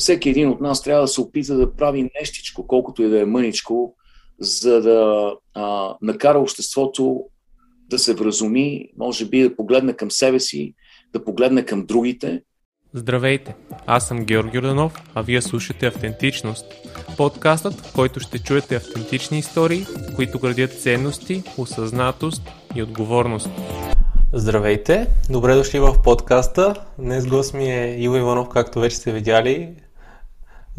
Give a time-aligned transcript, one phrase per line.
[0.00, 3.24] всеки един от нас трябва да се опита да прави нещичко, колкото и да е
[3.24, 3.94] мъничко,
[4.40, 7.24] за да а, накара обществото
[7.88, 10.74] да се вразуми, може би да погледне към себе си,
[11.12, 12.42] да погледне към другите.
[12.94, 13.54] Здравейте,
[13.86, 16.66] аз съм Георги Орданов, а вие слушате Автентичност.
[17.16, 19.86] Подкастът, в който ще чуете автентични истории,
[20.16, 22.42] които градят ценности, осъзнатост
[22.74, 23.48] и отговорност.
[24.32, 26.74] Здравейте, добре дошли в подкаста.
[26.98, 29.74] Днес гост ми е Иво Иванов, както вече сте видяли.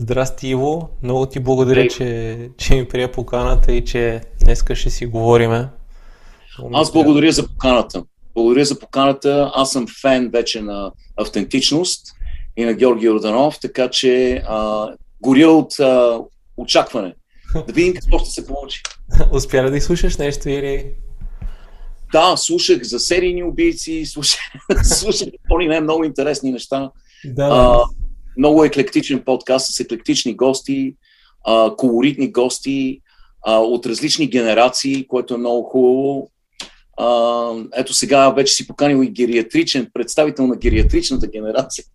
[0.02, 0.90] Здрасти, Иво.
[1.04, 5.70] Много ти благодаря, че, че ми прия поканата и че днеска ще си говориме.
[6.74, 8.04] Аз благодаря за поканата.
[8.36, 9.52] Благодаря за поканата.
[9.56, 12.08] Аз съм фен вече на автентичност
[12.58, 14.88] и на Георги Орданов, така че а,
[15.22, 16.20] горя от а,
[16.58, 17.16] очакване.
[17.68, 18.82] Да видим какво ще се получи.
[19.32, 20.94] Успя ли да изслушаш нещо или
[22.12, 24.40] да, слушах за серийни убийци, слушах,
[24.84, 26.92] слушах поне не много интересни неща.
[27.26, 27.50] Да.
[27.52, 27.84] А,
[28.38, 30.96] много еклектичен подкаст с еклектични гости,
[31.46, 33.02] а, колоритни гости
[33.46, 36.32] а, от различни генерации, което е много хубаво.
[36.98, 41.86] А, ето сега вече си поканил и гериатричен, представител на гериатричната генерация.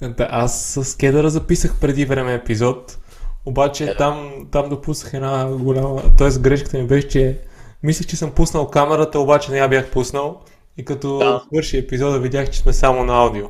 [0.00, 2.98] Да, аз с Кедъра записах преди време епизод,
[3.46, 3.98] обаче yeah.
[3.98, 6.02] там, там допуснах една голяма...
[6.18, 7.38] Тоест грешката ми беше, че
[7.82, 10.40] Мислех, че съм пуснал камерата, обаче не я бях пуснал.
[10.78, 11.42] И като да.
[11.46, 13.46] свърши епизода, видях, че сме само на аудио.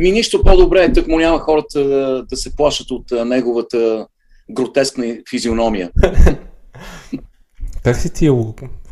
[0.00, 4.06] Ми нищо по-добре, тък му няма хората да, да се плашат от неговата
[4.50, 5.90] гротескна физиономия.
[7.84, 8.30] как си ти,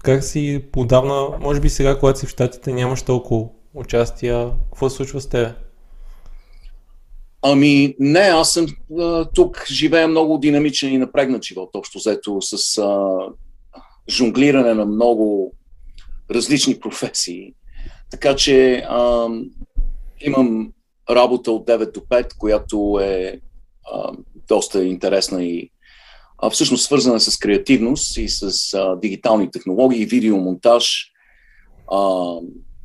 [0.03, 4.97] как си подавна, може би сега, когато си в Штатите, нямаш толкова участия, какво се
[4.97, 5.55] случва с тебе?
[7.43, 8.67] Ами не, аз съм
[8.99, 13.17] а, тук, живея много динамичен и напрегнат живот, общо взето с а,
[14.11, 15.53] жонглиране на много
[16.31, 17.55] различни професии.
[18.11, 19.29] Така че а,
[20.21, 20.73] имам
[21.11, 23.41] работа от 9 до 5, която е
[23.93, 24.13] а,
[24.49, 25.71] доста интересна и
[26.39, 31.13] а, всъщност свързана с креативност и с а, дигитални технологии, видеомонтаж
[31.93, 32.33] а,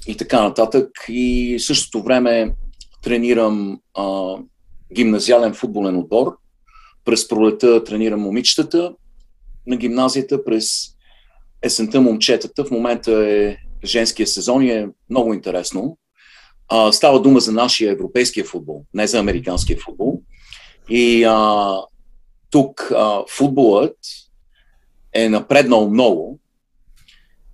[0.07, 0.89] и така нататък.
[1.09, 2.55] И в същото време
[3.03, 4.35] тренирам а,
[4.93, 6.37] гимназиален футболен отбор.
[7.05, 8.93] През пролета тренирам момичетата
[9.67, 10.93] на гимназията, през
[11.61, 12.65] есента момчетата.
[12.65, 15.97] В момента е женския сезон и е много интересно.
[16.75, 20.21] А, става дума за нашия европейския футбол, не за американския футбол.
[20.89, 21.77] И а,
[22.49, 23.97] тук а, футболът
[25.13, 26.39] е напреднал много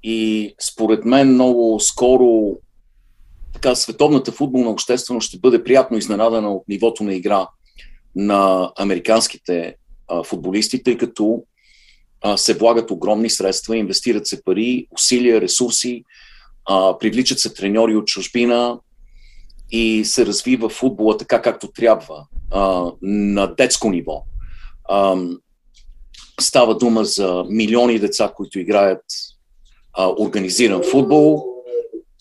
[0.04, 2.58] и според мен много скоро
[3.54, 7.48] така, световната футболна общественост ще бъде приятно изненадана от нивото на игра
[8.16, 9.76] на американските
[10.08, 11.44] а, футболисти, тъй като
[12.22, 16.04] а, се влагат огромни средства, инвестират се пари, усилия, ресурси,
[16.66, 18.80] а, привличат се треньори от чужбина
[19.72, 24.24] и се развива футбола така както трябва а, на детско ниво.
[24.90, 25.18] А,
[26.42, 29.04] става дума за милиони деца, които играят
[29.94, 31.46] а, организиран футбол.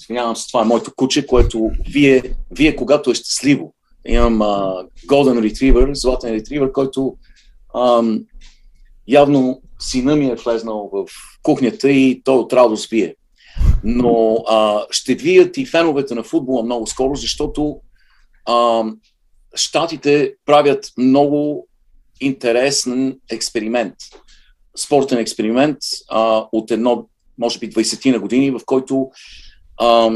[0.00, 3.74] Извинявам се, това е моето куче, което вие, вие когато е щастливо,
[4.06, 7.16] имам а, Golden Retriever, златен ретривър, който
[7.74, 8.02] а,
[9.08, 11.06] явно сина ми е влезнал в
[11.42, 13.14] кухнята и той от радост вие.
[13.84, 17.80] Но а, ще вият и феновете на футбола много скоро, защото
[18.46, 18.84] а,
[19.54, 21.68] щатите правят много
[22.20, 23.94] интересен експеримент.
[24.76, 27.08] Спортен експеримент а, от едно,
[27.38, 29.10] може би 20 на години, в който
[29.80, 30.10] а,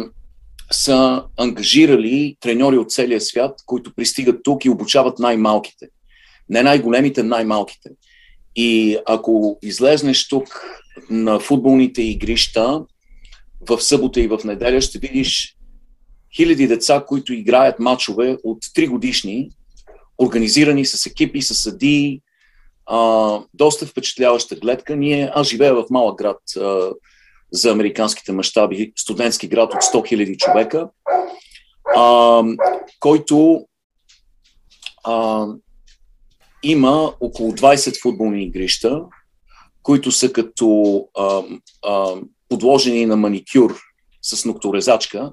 [0.73, 5.89] са ангажирали треньори от целия свят, които пристигат тук и обучават най-малките.
[6.49, 7.91] Не най-големите, най-малките.
[8.57, 10.65] И ако излезнеш тук
[11.11, 12.85] на футболните игрища
[13.69, 15.57] в събота и в неделя, ще видиш
[16.37, 19.51] хиляди деца, които играят матчове от 3 годишни,
[20.19, 22.21] организирани с екипи, с съдии,
[22.87, 24.97] а, доста впечатляваща гледка.
[24.97, 26.91] Ние, аз живея в малък град а,
[27.53, 30.89] за американските мащаби, студентски град от 100 000 човека,
[31.97, 32.43] а,
[33.01, 33.67] който
[35.05, 35.47] а,
[36.63, 39.03] има около 20 футболни игрища,
[39.83, 41.43] които са като а,
[41.87, 42.15] а,
[42.53, 43.81] подложени на маникюр
[44.23, 45.33] с нокторезачка,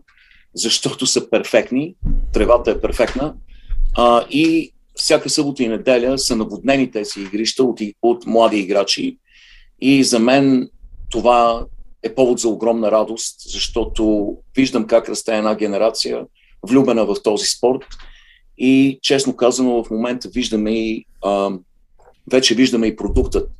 [0.53, 1.95] защото са перфектни,
[2.33, 3.33] тревата е перфектна
[3.97, 9.17] а, и всяка събота и неделя са наводнени тези игрища от, от млади играчи.
[9.81, 10.69] И за мен
[11.11, 11.65] това
[12.03, 16.25] е повод за огромна радост, защото виждам как расте една генерация,
[16.63, 17.85] влюбена в този спорт
[18.57, 21.51] и честно казано, в момента виждаме и, а,
[22.31, 23.51] вече виждаме и продуктът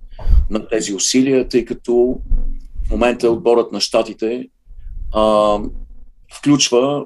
[0.50, 2.20] на тези усилия, тъй като
[2.90, 4.48] момента отборът на щатите
[5.14, 5.58] а,
[6.34, 7.06] включва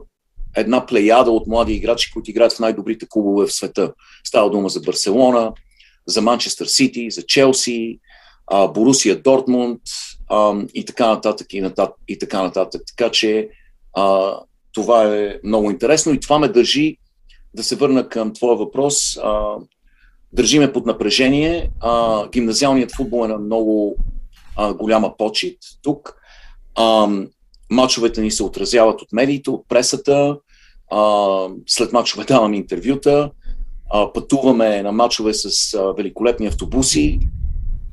[0.56, 3.94] една плеяда от млади играчи, които играят в най-добрите клубове в света.
[4.24, 5.54] Става дума за Барселона,
[6.08, 8.00] за Манчестър Сити, за Челси,
[8.74, 9.82] Борусия Дортмунд
[10.74, 12.82] и така нататък и, нататък, и така нататък.
[12.88, 13.50] Така че
[13.94, 14.38] а,
[14.74, 16.98] това е много интересно и това ме държи
[17.54, 19.18] да се върна към твоя въпрос.
[19.18, 19.56] А,
[20.34, 21.70] държиме под напрежение.
[21.80, 23.98] А, гимназиалният футбол е на много
[24.56, 26.16] а, голяма почет тук.
[26.76, 27.10] А,
[27.72, 30.38] мачовете ни се отразяват от медиите, от пресата.
[30.92, 33.32] А, след мачове даваме интервюта.
[33.90, 37.20] А, пътуваме на мачове с а, великолепни автобуси.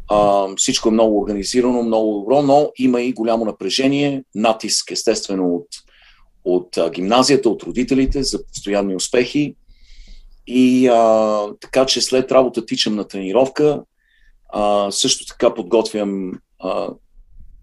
[0.08, 5.66] А, всичко е много организирано, много добро, но има и голямо напрежение, натиск естествено от,
[6.44, 9.54] от а, гимназията, от родителите за постоянни успехи.
[10.46, 13.82] И а, така, че след работа тичам на тренировка.
[14.48, 16.32] А, също така подготвям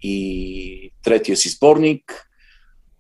[0.04, 2.28] и третия си сборник.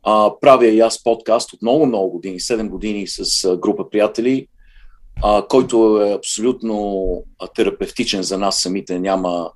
[0.03, 4.47] А, правя и аз подкаст от много-много години, 7 години с група приятели,
[5.23, 7.23] а, който е абсолютно
[7.55, 8.99] терапевтичен за нас самите.
[8.99, 9.51] Няма,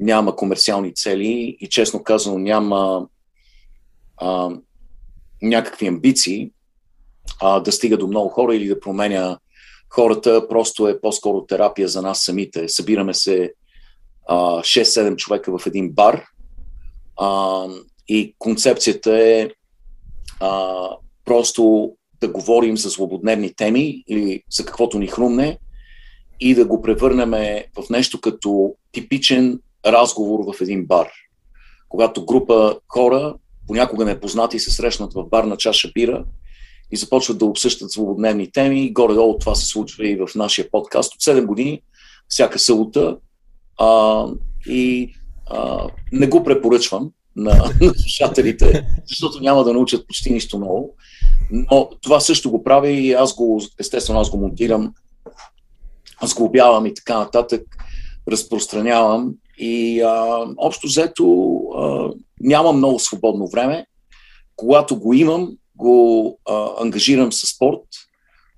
[0.00, 3.06] няма комерциални цели и честно казано няма
[4.16, 4.50] а,
[5.42, 6.50] някакви амбиции
[7.42, 9.38] а, да стига до много хора или да променя
[9.90, 10.48] хората.
[10.48, 12.68] Просто е по-скоро терапия за нас самите.
[12.68, 13.52] Събираме се
[14.34, 16.24] 6-7 човека в един бар
[17.16, 17.64] а,
[18.08, 19.50] и концепцията е
[20.40, 20.88] а,
[21.24, 25.58] просто да говорим за злободневни теми или за каквото ни хрумне
[26.40, 27.30] и да го превърнем
[27.76, 31.08] в нещо като типичен разговор в един бар.
[31.88, 33.34] Когато група хора,
[33.66, 36.24] понякога непознати, се срещнат в бар на чаша бира
[36.90, 38.92] и започват да обсъщат злободневни теми.
[38.92, 41.82] Горе-долу това се случва и в нашия подкаст от 7 години,
[42.28, 43.16] всяка събота.
[43.78, 44.26] А,
[44.66, 45.14] и
[45.46, 50.90] а, не го препоръчвам на, на слушателите, защото няма да научат почти нищо ново.
[51.50, 54.94] Но това също го правя и аз го, естествено, аз го монтирам,
[56.20, 57.62] аз го обявам и така нататък,
[58.28, 63.86] разпространявам и а, общо взето а, нямам много свободно време.
[64.56, 67.80] Когато го имам, го а, ангажирам с спорт.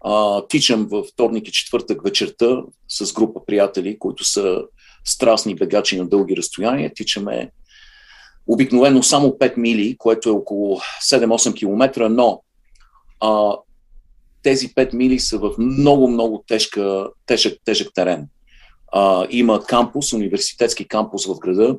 [0.01, 4.63] А, тичам във вторник и четвъртък вечерта с група приятели, които са
[5.05, 6.93] страстни бегачи на дълги разстояния.
[6.95, 7.51] Тичаме
[8.47, 12.43] обикновено само 5 мили, което е около 7-8 км, но
[13.21, 13.57] а,
[14.43, 18.29] тези 5 мили са в много-много тежка, тежък, тежък терен.
[18.93, 21.79] А, има кампус, университетски кампус в града,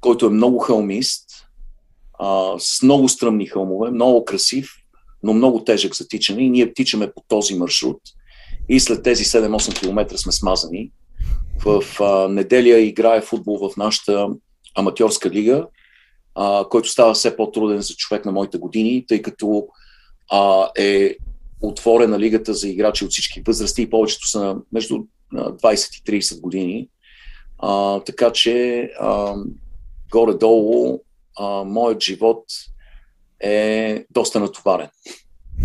[0.00, 1.30] който е много хълмист,
[2.18, 4.70] а, с много стръмни хълмове, много красив,
[5.22, 8.00] но много тежък за тичане и ние тичаме по този маршрут
[8.68, 10.90] и след тези 7-8 км сме смазани.
[11.64, 14.28] В а, неделя играе футбол в нашата
[14.74, 15.66] аматьорска лига,
[16.34, 19.66] а, който става все по-труден за човек на моите години, тъй като
[20.32, 21.16] а, е
[21.60, 24.98] отворена лигата за играчи от всички възрасти и повечето са между
[25.34, 26.88] 20 и 30 години.
[27.58, 29.34] А, така че а,
[30.10, 31.00] горе-долу
[31.38, 32.44] а, моят живот
[33.40, 34.88] е доста натоварен.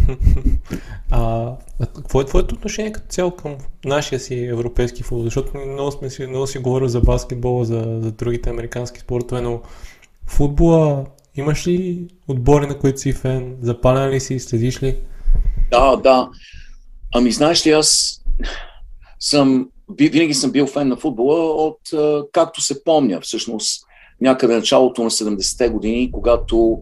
[1.11, 1.53] А,
[1.95, 5.23] какво е твоето отношение като цяло към нашия си европейски футбол?
[5.23, 9.61] Защото много, сме си, много си говорил за баскетбола, за, за другите американски спортове, но
[10.27, 13.57] футбола имаш ли отбори, на които си фен?
[13.61, 14.39] Запален ли си?
[14.39, 14.97] Следиш ли?
[15.71, 16.29] Да, да.
[17.15, 18.19] Ами знаеш ли, аз
[19.19, 19.69] съм,
[20.00, 21.80] винаги съм бил фен на футбола от
[22.31, 23.19] както се помня.
[23.21, 23.85] Всъщност
[24.21, 26.81] някъде началото на 70-те години, когато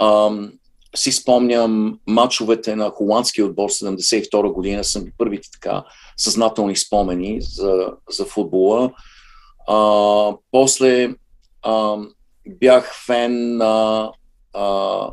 [0.00, 0.52] ам,
[0.96, 5.84] си спомням матчовете на холандския отбор 72 година, съм първите така
[6.16, 8.92] съзнателни спомени за, за футбола.
[9.68, 11.14] А, после
[11.62, 11.96] а,
[12.48, 14.10] бях фен на
[14.54, 15.08] а,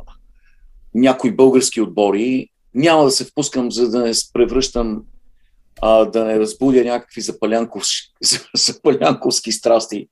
[0.94, 2.48] някои български отбори.
[2.74, 5.02] Няма да се впускам, за да не превръщам,
[5.82, 8.12] а, да не разбудя някакви запалянковски,
[8.56, 10.08] запалянковски страсти,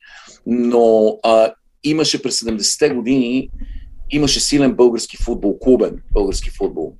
[0.46, 1.52] но а,
[1.84, 3.48] имаше през 70-те години
[4.12, 6.94] имаше силен български футбол, клубен български футбол.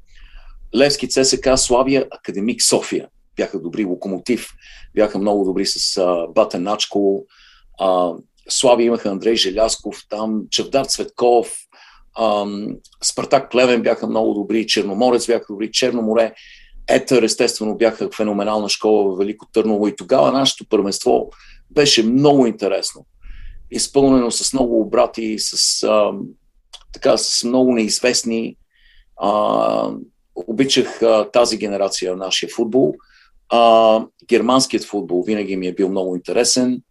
[0.77, 4.49] Левски ЦСК, Славия, Академик София бяха добри, Локомотив
[4.95, 7.25] бяха много добри с а, Батен Начко,
[7.81, 8.13] а,
[8.49, 11.57] Слави имаха Андрей Желясков, там Чавдар Цветков,
[12.15, 12.47] а,
[13.03, 16.35] Спартак Плевен бяха много добри, Черноморец бяха добри, Черноморе,
[16.89, 21.31] Етър естествено бяха феноменална школа в Велико Търново и тогава нашето първенство
[21.71, 23.07] беше много интересно.
[23.71, 26.13] Изпълнено с много обрати, с а,
[26.93, 28.57] така с много неизвестни.
[29.17, 29.93] А,
[30.35, 32.95] обичах а, тази генерация на нашия футбол.
[33.49, 36.83] А, германският футбол винаги ми е бил много интересен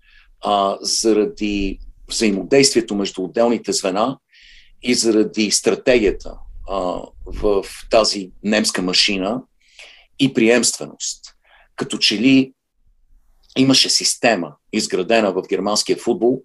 [0.41, 1.79] а, заради
[2.09, 4.17] взаимодействието между отделните звена
[4.81, 6.33] и заради стратегията.
[6.69, 9.41] а, в тази немска машина
[10.19, 11.25] и приемственост.
[11.75, 12.53] Като че ли
[13.57, 16.41] имаше система, изградена в германския футбол,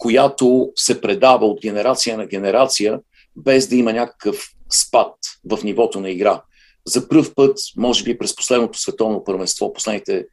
[0.00, 3.00] която се предава от генерация на генерация,
[3.36, 5.14] без да има някакъв спад
[5.50, 6.42] в нивото на игра.
[6.86, 10.26] За първ път, може би през последното световно първенство, последните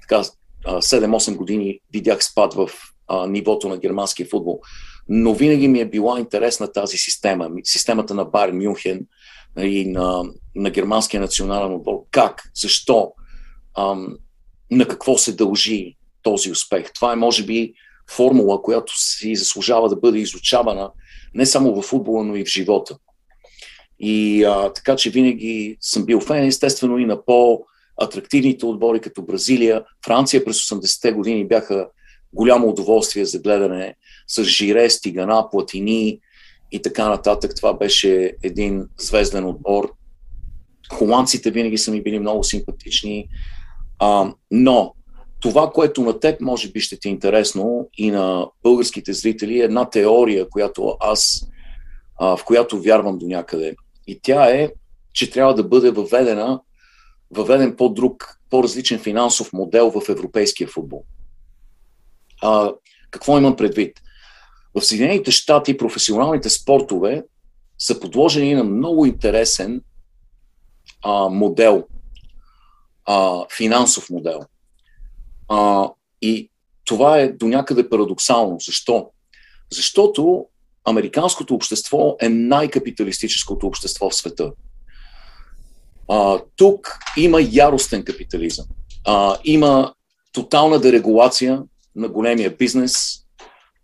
[0.00, 0.22] така,
[0.66, 2.70] 7-8 години видях спад в
[3.08, 4.60] а, нивото на германския футбол.
[5.08, 9.06] Но винаги ми е била интересна тази система, системата на Бар Мюнхен
[9.58, 10.22] и на,
[10.54, 11.94] на германския национален отбор.
[12.10, 12.42] Как?
[12.54, 13.12] Защо?
[13.78, 14.16] Ам,
[14.70, 16.92] на какво се дължи този успех?
[16.92, 17.74] Това е, може би,
[18.10, 20.90] формула, която си заслужава да бъде изучавана
[21.34, 22.96] не само в футбола, но и в живота.
[24.00, 29.84] И а, така че винаги съм бил фен, естествено, и на по-атрактивните отбори, като Бразилия.
[30.06, 31.88] Франция през 80-те години бяха
[32.32, 33.94] голямо удоволствие за гледане
[34.26, 36.20] с Жире, Стигана, Платини
[36.72, 37.56] и така нататък.
[37.56, 39.92] Това беше един звезден отбор.
[40.92, 43.28] Холандците винаги са ми били много симпатични.
[43.98, 44.94] А, но
[45.44, 49.64] това, което на теб може би ще ти е интересно и на българските зрители, е
[49.64, 51.48] една теория, която аз,
[52.20, 53.76] а, в която вярвам до някъде.
[54.06, 54.72] И тя е,
[55.12, 56.60] че трябва да бъде въведена,
[57.30, 61.04] въведен по-друг, по-различен финансов модел в европейския футбол.
[62.42, 62.72] А,
[63.10, 64.00] какво имам предвид?
[64.74, 67.24] В Съединените щати професионалните спортове
[67.78, 69.82] са подложени на много интересен
[71.02, 71.84] а, модел,
[73.04, 74.40] а, финансов модел.
[75.48, 75.88] А,
[76.22, 76.50] и
[76.84, 78.56] това е до някъде парадоксално.
[78.60, 79.10] Защо?
[79.72, 80.46] Защото
[80.84, 84.52] американското общество е най-капиталистическото общество в света.
[86.08, 88.66] А, тук има яростен капитализъм.
[89.06, 89.94] А, има
[90.32, 91.62] тотална дерегулация
[91.96, 92.96] на големия бизнес.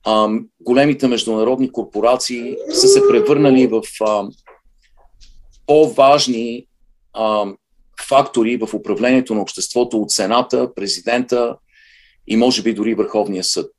[0.04, 0.28] А,
[0.60, 4.28] големите международни корпорации са се превърнали в а,
[5.66, 6.66] по-важни
[7.12, 7.46] а,
[8.02, 11.56] фактори в управлението на обществото от Сената, президента
[12.26, 13.70] и може би дори Върховния съд.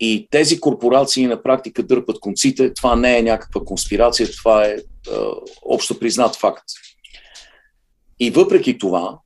[0.00, 2.74] И тези корпорации на практика дърпат конците.
[2.74, 4.80] Това не е някаква конспирация, това е, е
[5.62, 6.64] общо признат факт.
[8.20, 9.18] И въпреки това,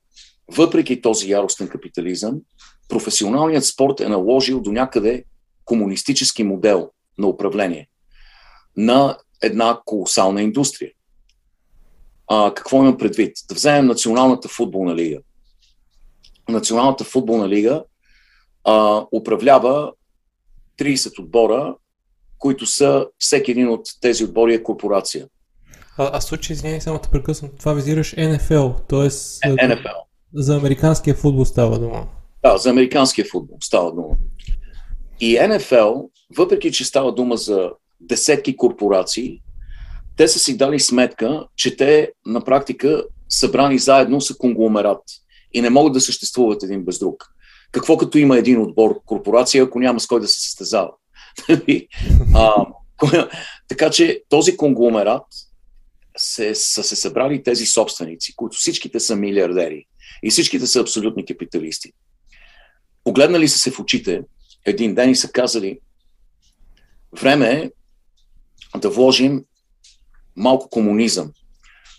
[0.56, 2.40] въпреки този яростен капитализъм,
[2.88, 5.24] професионалният спорт е наложил до някъде
[5.64, 7.88] комунистически модел на управление
[8.76, 10.90] на една колосална индустрия.
[12.32, 13.36] А, какво имам предвид?
[13.48, 15.18] Да вземем Националната футболна лига.
[16.48, 17.84] Националната футболна лига
[18.64, 19.92] а, управлява
[20.78, 21.74] 30 отбора,
[22.38, 25.26] които са всеки един от тези отбори е корпорация.
[25.98, 29.10] А, а случай, извиняй, само те прекъсвам, това визираш НФЛ, т.е.
[29.10, 29.96] NFL.
[30.34, 32.06] За американския футбол става дума.
[32.42, 34.16] Да, за американския футбол става дума.
[35.20, 36.00] И НФЛ,
[36.36, 37.70] въпреки че става дума за
[38.00, 39.42] десетки корпорации,
[40.20, 45.02] те са си дали сметка, че те на практика събрани заедно са конгломерат
[45.52, 47.24] и не могат да съществуват един без друг.
[47.72, 50.90] Какво като има един отбор корпорация, ако няма с кой да се състезава?
[52.34, 52.66] а,
[53.68, 55.26] така че този конгломерат
[56.16, 59.84] се, са се събрали тези собственици, които всичките са милиардери
[60.22, 61.92] и всичките са абсолютни капиталисти.
[63.04, 64.22] Погледнали са се в очите
[64.66, 65.80] един ден и са казали,
[67.20, 67.70] време е
[68.78, 69.44] да вложим
[70.36, 71.30] малко комунизъм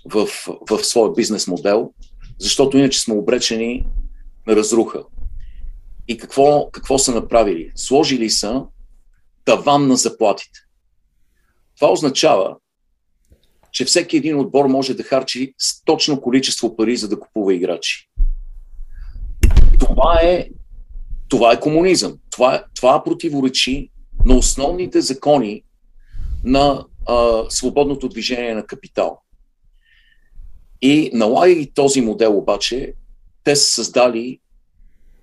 [0.06, 0.28] в,
[0.70, 1.94] в своя бизнес модел,
[2.40, 3.86] защото иначе сме обречени
[4.48, 5.04] на разруха.
[6.08, 7.72] И какво, какво са направили?
[7.76, 8.64] Сложили са
[9.46, 10.60] таван на заплатите.
[11.76, 12.58] Това означава,
[13.72, 15.54] че всеки един отбор може да харчи
[15.86, 18.10] точно количество пари, за да купува играчи.
[19.80, 20.50] Това е,
[21.30, 22.18] това е комунизъм.
[22.32, 23.92] Това, това противоречи
[24.26, 25.64] на основните закони
[26.44, 29.22] на а, свободното движение на капитал.
[30.82, 32.94] И налагайки този модел обаче,
[33.44, 34.40] те са създали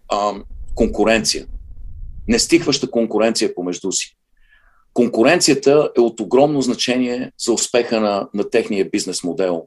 [0.09, 0.33] а,
[0.75, 1.47] конкуренция.
[2.29, 4.17] Нестихваща конкуренция помежду си.
[4.95, 9.67] Конкуренцията е от огромно значение за успеха на, на техния бизнес модел.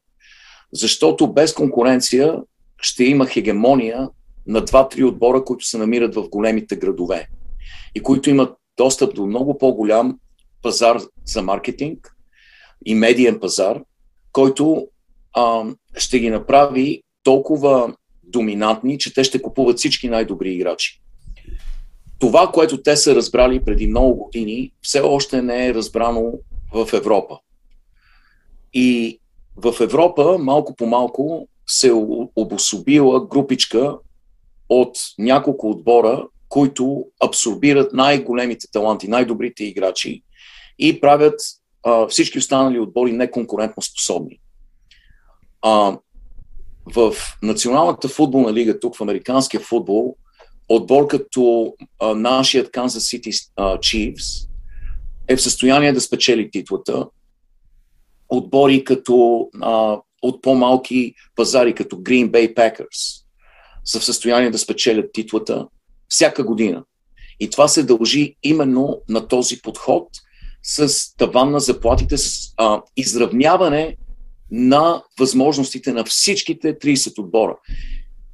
[0.73, 2.35] Защото без конкуренция
[2.81, 4.09] ще има хегемония
[4.47, 7.27] на два-три отбора, които се намират в големите градове
[7.95, 10.19] и които имат достъп до много по-голям
[10.61, 12.15] пазар за маркетинг
[12.85, 13.81] и медиен пазар,
[14.31, 14.87] който
[15.33, 15.63] а,
[15.97, 21.01] ще ги направи толкова доминантни, че те ще купуват всички най-добри играчи.
[22.19, 26.33] Това, което те са разбрали преди много години, все още не е разбрано
[26.73, 27.39] в Европа.
[28.73, 29.19] И
[29.55, 31.91] в Европа малко по малко се
[32.35, 33.97] обособила групичка
[34.69, 40.23] от няколко отбора, които абсорбират най-големите таланти, най-добрите играчи
[40.81, 41.41] и правят
[41.83, 44.39] а, всички останали отбори неконкурентно способни.
[45.61, 45.97] А,
[46.85, 50.15] в Националната футболна лига, тук в американския футбол,
[50.69, 54.47] отбор като а, нашият Kansas City а, Chiefs
[55.27, 57.07] е в състояние да спечели титлата.
[58.29, 63.23] Отбори като а, от по-малки пазари, като Green Bay Packers,
[63.85, 65.67] са в състояние да спечелят титлата
[66.09, 66.83] всяка година.
[67.39, 70.07] И това се дължи именно на този подход
[70.63, 73.97] с таван на заплатите, с а, изравняване
[74.51, 77.57] на възможностите на всичките 30 отбора.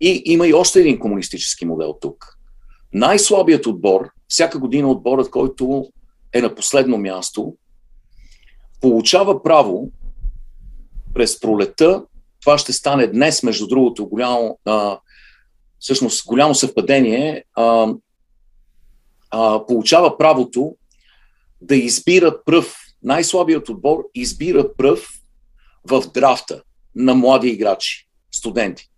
[0.02, 2.38] И има и още един комунистически модел тук.
[2.94, 5.86] Най-слабият отбор, всяка година отборът, който
[6.34, 7.56] е на последно място,
[8.82, 9.92] получава право
[11.14, 12.04] през пролета,
[12.42, 15.00] това ще стане днес, между другото, голямо, а,
[15.80, 17.94] всъщност голямо съвпадение, а,
[19.32, 20.76] а, получава правото
[21.62, 25.10] да избира пръв, най-слабият отбор избира пръв
[25.90, 26.62] в драфта
[26.96, 28.90] на млади играчи, студенти.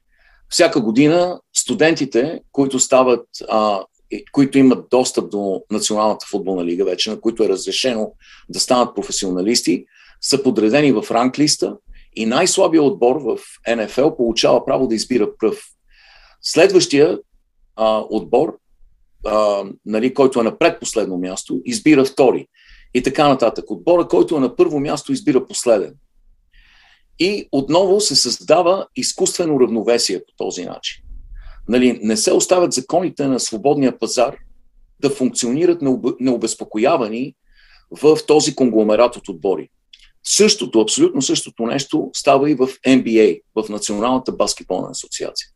[0.49, 3.83] Всяка година студентите, които стават, а,
[4.31, 8.13] които имат достъп до Националната футболна лига вече, на които е разрешено
[8.49, 9.85] да станат професионалисти,
[10.21, 11.77] са подредени в ранглиста
[12.15, 13.39] и най-слабият отбор в
[13.75, 15.63] НФЛ получава право да избира пръв.
[16.41, 17.19] Следващия
[17.75, 18.57] а, отбор,
[19.25, 22.47] а, нали, който е на предпоследно място, избира втори.
[22.93, 23.71] И така нататък.
[23.71, 25.93] Отбора, който е на първо място, избира последен.
[27.19, 31.03] И отново се създава изкуствено равновесие по този начин.
[31.67, 34.35] Нали, не се оставят законите на свободния пазар
[34.99, 35.81] да функционират
[36.19, 37.35] необезпокоявани
[38.01, 39.69] в този конгломерат от отбори.
[40.23, 45.47] Същото, абсолютно същото нещо става и в NBA, в Националната баскетболна асоциация.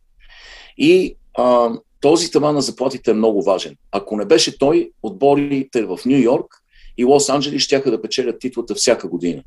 [0.78, 1.70] И а,
[2.04, 3.76] този таван на заплатите е много важен.
[3.92, 6.56] Ако не беше той, отборите в Нью Йорк
[6.98, 9.44] и Лос Анджелис ще да печелят титлата всяка година.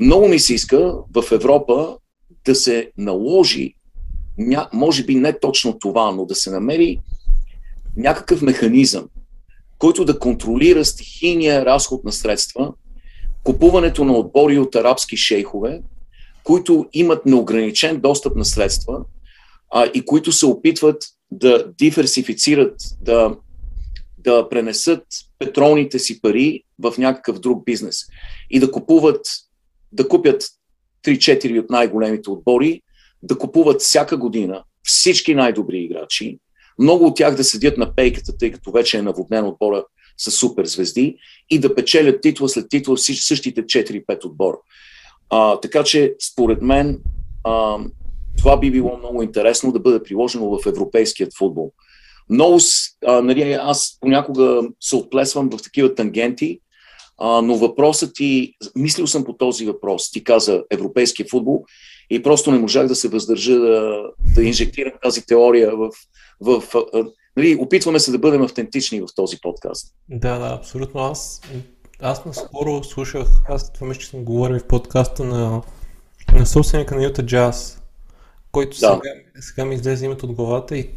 [0.00, 1.96] Много ми се иска в Европа
[2.44, 3.74] да се наложи,
[4.72, 7.00] може би не точно това, но да се намери
[7.96, 9.08] някакъв механизъм,
[9.78, 12.72] който да контролира стихийния разход на средства,
[13.44, 15.82] купуването на отбори от арабски шейхове,
[16.44, 19.04] които имат неограничен достъп на средства
[19.74, 23.36] а, и които се опитват да диверсифицират, да,
[24.18, 25.04] да пренесат
[25.38, 27.96] петролните си пари в някакъв друг бизнес
[28.50, 29.26] и да купуват
[29.92, 30.44] да купят
[31.06, 32.80] 3-4 от най-големите отбори,
[33.22, 36.38] да купуват всяка година всички най-добри играчи,
[36.78, 39.84] много от тях да седят на пейката, тъй като вече е наводнен отбора
[40.16, 41.16] с супер звезди
[41.50, 44.56] и да печелят титла след титла същите 4-5 отбора.
[45.30, 46.98] А, така че, според мен,
[47.44, 47.78] а,
[48.38, 51.72] това би било много интересно да бъде приложено в европейският футбол.
[52.30, 52.58] Много,
[53.06, 56.60] а, нали, аз понякога се отплесвам в такива тангенти,
[57.18, 61.64] а, но въпросът ти, мислил съм по този въпрос, ти каза европейския футбол
[62.10, 64.02] и просто не можах да се въздържа да,
[64.34, 65.90] да инжектирам тази теория в...
[66.40, 66.62] в
[66.94, 67.04] а,
[67.36, 69.94] нали, опитваме се да бъдем автентични в този подкаст.
[70.08, 71.00] Да, да, абсолютно.
[71.00, 71.40] Аз,
[72.00, 75.62] аз наскоро слушах, аз това мисля, че съм говорил в подкаста на,
[76.34, 77.81] на собственика на Юта Джаз,
[78.52, 78.76] който да.
[78.76, 79.00] сега,
[79.40, 80.90] сега ми излезе името от главата и,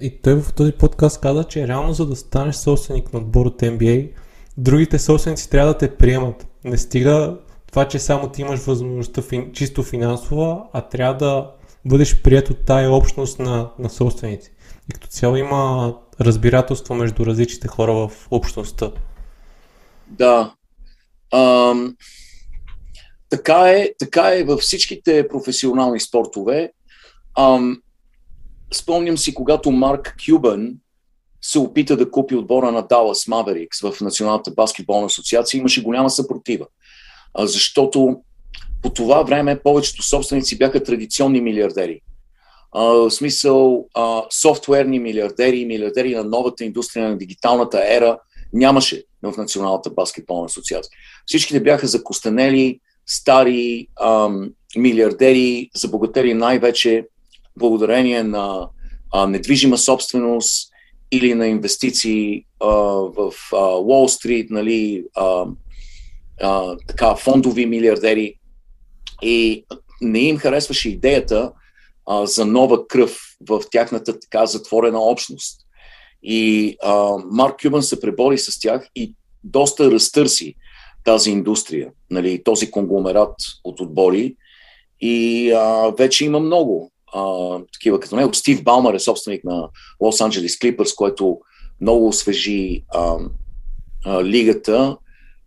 [0.00, 3.62] и той в този подкаст каза, че реално за да станеш собственик на отбор от
[3.62, 4.10] NBA,
[4.56, 6.46] другите собственици трябва да те приемат.
[6.64, 11.50] Не стига това, че само ти имаш възможността фин, чисто финансова, а трябва да
[11.84, 14.52] бъдеш прият от тая общност на, на собственици.
[14.90, 18.92] И като цяло има разбирателство между различните хора в общността.
[20.06, 20.54] Да.
[21.34, 21.96] Ам,
[23.28, 26.72] така, е, така е във всичките професионални спортове.
[27.38, 27.82] Ам,
[28.74, 30.74] спомням си, когато Марк Кюбън
[31.42, 36.66] се опита да купи отбора на Dallas Mavericks в Националната баскетболна асоциация, имаше голяма съпротива.
[37.38, 38.16] Защото
[38.82, 42.00] по това време повечето собственици бяха традиционни милиардери.
[42.74, 43.86] в смисъл,
[44.30, 48.18] софтуерни милиардери, милиардери на новата индустрия, на дигиталната ера,
[48.52, 50.90] нямаше в Националната баскетболна асоциация.
[51.26, 57.04] Всичките бяха закостенели, стари ам, милиардери, забогатели най-вече
[57.58, 58.68] благодарение на
[59.12, 60.72] а, недвижима собственост,
[61.12, 62.66] или на инвестиции а,
[63.16, 65.46] в Уолл Стрит, нали, а,
[66.40, 68.34] а, така, фондови милиардери.
[69.22, 69.64] И
[70.00, 71.52] не им харесваше идеята
[72.06, 75.60] а, за нова кръв в тяхната така затворена общност.
[76.22, 79.14] И а, Марк Кюбан се пребори с тях и
[79.44, 80.54] доста разтърси
[81.04, 84.36] тази индустрия, нали, този конгломерат от отбори.
[85.00, 88.34] И а, вече има много а, такива като него.
[88.34, 89.68] Стив Балмър е собственик на
[90.00, 91.38] Лос Анджелес Клипърс, който
[91.80, 93.16] много освежи а,
[94.04, 94.96] а, лигата.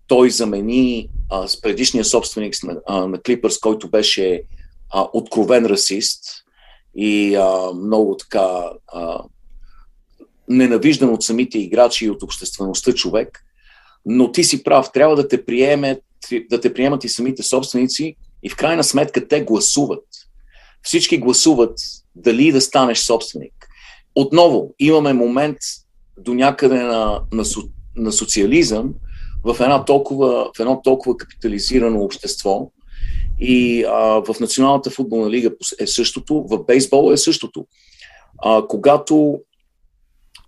[0.07, 4.43] Той замени а, с предишния собственик на, а, Clippers, който беше
[4.89, 6.23] а, откровен расист
[6.95, 9.23] и а, много така а,
[10.49, 13.45] ненавиждан от самите играчи и от обществеността човек.
[14.05, 16.01] Но ти си прав, трябва да те, приеме,
[16.49, 20.03] да те приемат и самите собственици и в крайна сметка те гласуват.
[20.83, 21.79] Всички гласуват
[22.15, 23.67] дали да станеш собственик.
[24.15, 25.57] Отново имаме момент
[26.17, 27.43] до някъде на, на,
[27.95, 28.93] на социализъм
[29.43, 32.71] в, една толкова, в едно толкова капитализирано общество.
[33.39, 37.67] И а, в Националната футболна лига е същото, в бейсбол е същото.
[38.43, 39.39] А, когато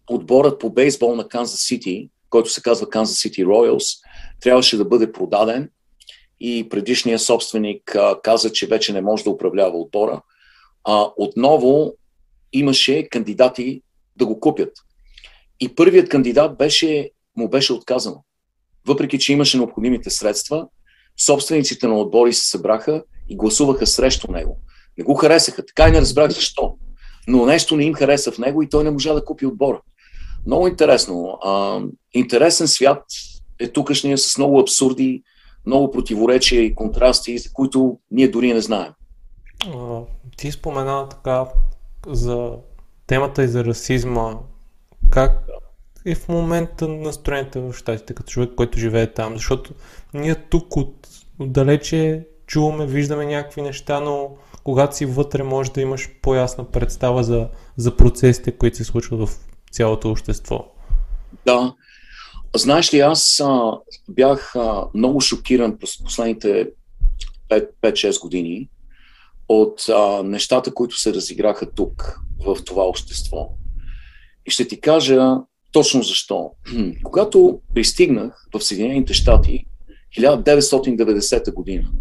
[0.10, 4.00] отборът по бейсбол на Канзас Сити, който се казва Канзас Сити Royals,
[4.42, 5.70] трябваше да бъде продаден
[6.44, 10.22] и предишният собственик а, каза, че вече не може да управлява отбора.
[10.84, 11.94] А, отново
[12.54, 13.82] имаше кандидати
[14.16, 14.72] да го купят.
[15.60, 18.24] И първият кандидат беше, му беше отказано.
[18.88, 20.68] Въпреки, че имаше необходимите средства,
[21.26, 24.58] собствениците на отбори се събраха и гласуваха срещу него.
[24.98, 26.76] Не го харесаха, така и не разбрах защо.
[27.28, 29.82] Но нещо не им хареса в него и той не можа да купи отбора.
[30.46, 31.38] Много интересно.
[31.44, 31.82] А,
[32.14, 33.04] интересен свят
[33.60, 35.24] е тукашния с много абсурди,
[35.66, 38.94] много противоречия и контрасти, за които ние дори не знаем.
[39.76, 40.02] А,
[40.38, 41.46] ти спомена така
[42.08, 42.52] за
[43.08, 44.34] темата и за расизма.
[45.10, 45.48] Как
[46.06, 49.34] е в момента настроението в щатите, като човек, който живее там?
[49.34, 49.74] Защото
[50.14, 51.08] ние тук от,
[51.40, 54.30] отдалече чуваме, виждаме някакви неща, но
[54.64, 59.40] когато си вътре може да имаш по-ясна представа за, за процесите, които се случват в
[59.72, 60.66] цялото общество.
[61.46, 61.74] Да.
[62.56, 63.72] Знаеш ли, аз а,
[64.10, 66.70] бях а, много шокиран през последните
[67.50, 68.70] 5-6 години
[69.50, 73.50] от а, нещата, които се разиграха тук, в това общество.
[74.46, 75.36] И ще ти кажа
[75.72, 76.52] точно защо.
[77.04, 79.66] Когато пристигнах в Съединените щати
[80.20, 81.92] 1990 година,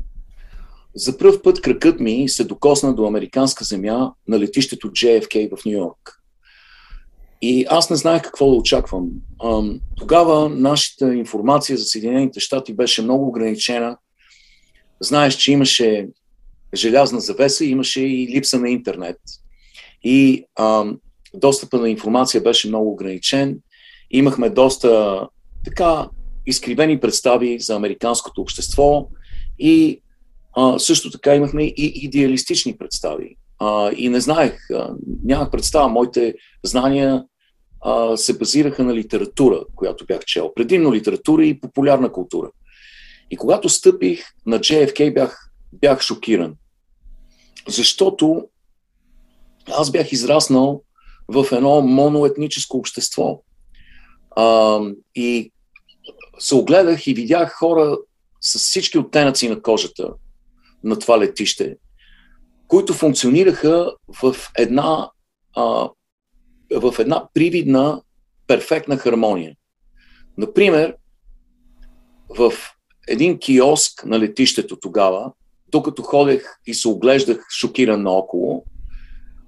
[0.94, 5.72] за първ път кръкът ми се докосна до американска земя на летището JFK в Нью
[5.72, 6.19] Йорк.
[7.42, 9.09] И аз не знаех какво да очаквам.
[9.96, 13.96] Тогава нашата информация за Съединените щати беше много ограничена.
[15.00, 16.09] Знаеш, че имаше
[16.74, 19.16] желязна завеса, имаше и липса на интернет.
[20.03, 20.98] И ам,
[21.35, 23.59] достъпа на информация беше много ограничен.
[24.11, 25.20] Имахме доста
[25.64, 26.09] така
[26.46, 29.09] изкривени представи за американското общество
[29.59, 30.00] и
[30.53, 33.37] а, също така имахме и идеалистични представи.
[33.61, 34.94] А, и не знаех, а,
[35.25, 37.25] нямах представа, моите знания
[37.81, 40.53] а, се базираха на литература, която бях чел.
[40.55, 42.51] Предимно литература и популярна култура.
[43.31, 46.55] И когато стъпих на JFK, бях, бях шокиран.
[47.68, 48.49] Защото
[49.73, 50.83] аз бях израснал
[51.29, 53.42] в едно моноетническо общество.
[54.37, 54.81] А,
[55.14, 55.53] и
[56.38, 57.99] се огледах и видях хора
[58.40, 60.09] с всички оттенъци на кожата
[60.85, 61.77] на това летище,
[62.70, 65.11] които функционираха в една
[65.56, 65.90] а,
[66.80, 68.02] в една привидна,
[68.46, 69.56] перфектна хармония.
[70.38, 70.96] Например,
[72.38, 72.52] в
[73.09, 75.33] един киоск на летището тогава,
[75.68, 78.64] докато ходех и се оглеждах шокиран наоколо,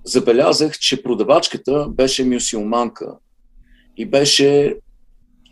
[0.04, 3.16] забелязах, че продавачката беше мюсюлманка
[3.96, 4.76] и беше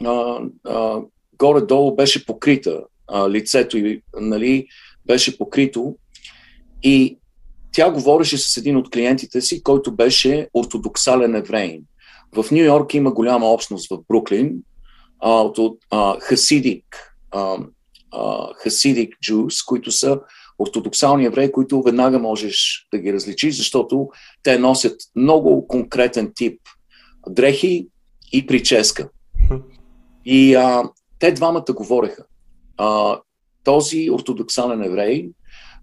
[0.05, 1.01] а, а,
[1.39, 4.67] горе-долу беше покрита, а, лицето й нали,
[5.07, 5.97] беше покрито
[6.83, 7.20] и
[7.73, 11.83] тя говореше с един от клиентите си, който беше ортодоксален евреин.
[12.37, 14.53] В Нью Йорк има голяма общност в Бруклин
[15.21, 17.57] а, от а, хасидик, а,
[18.13, 20.21] а, хасидик джус, които са
[20.59, 24.09] ортодоксални евреи, които веднага можеш да ги различиш, защото
[24.43, 26.61] те носят много конкретен тип
[27.29, 27.89] дрехи
[28.33, 29.09] и прическа.
[30.25, 30.83] И а,
[31.19, 32.25] те двамата говореха.
[32.77, 33.21] А,
[33.65, 35.29] този ортодоксален еврей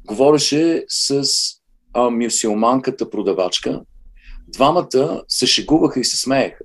[0.08, 1.28] говореше с
[1.98, 3.82] а, мюсюлманката продавачка,
[4.48, 6.64] двамата се шегуваха и се смееха.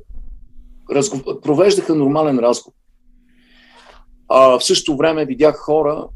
[0.90, 1.22] Разгов...
[1.42, 2.76] Провеждаха нормален разговор.
[4.28, 6.06] А, в същото време видях хора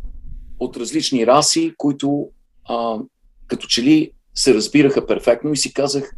[0.61, 2.29] от различни раси, които
[2.69, 2.99] а,
[3.47, 6.17] като че ли се разбираха перфектно и си казах,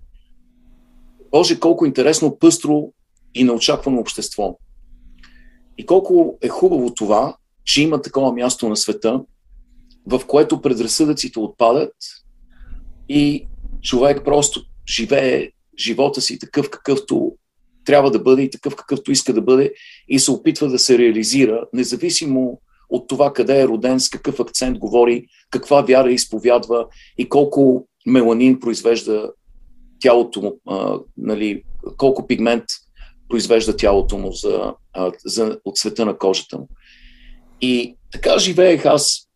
[1.31, 2.93] Боже, колко интересно, пъстро
[3.35, 4.59] и неочаквано общество.
[5.79, 9.21] И колко е хубаво това, че има такова място на света,
[10.07, 11.95] в което предразсъдъците отпадат
[13.09, 13.47] и
[13.83, 17.33] човек просто живее живота си такъв какъвто
[17.85, 19.73] трябва да бъде и такъв какъвто иска да бъде
[20.09, 24.79] и се опитва да се реализира, независимо от това къде е роден, с какъв акцент
[24.79, 26.87] говори, каква вяра изповядва
[27.19, 29.33] и колко меланин произвежда
[30.01, 31.63] тялото му, а, нали,
[31.97, 32.65] колко пигмент
[33.29, 36.69] произвежда тялото му за, а, за, от цвета на кожата му.
[37.61, 39.29] И така живеех аз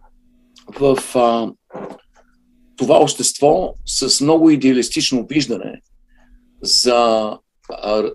[0.80, 1.52] в а,
[2.78, 5.80] това общество с много идеалистично виждане
[6.62, 7.32] за,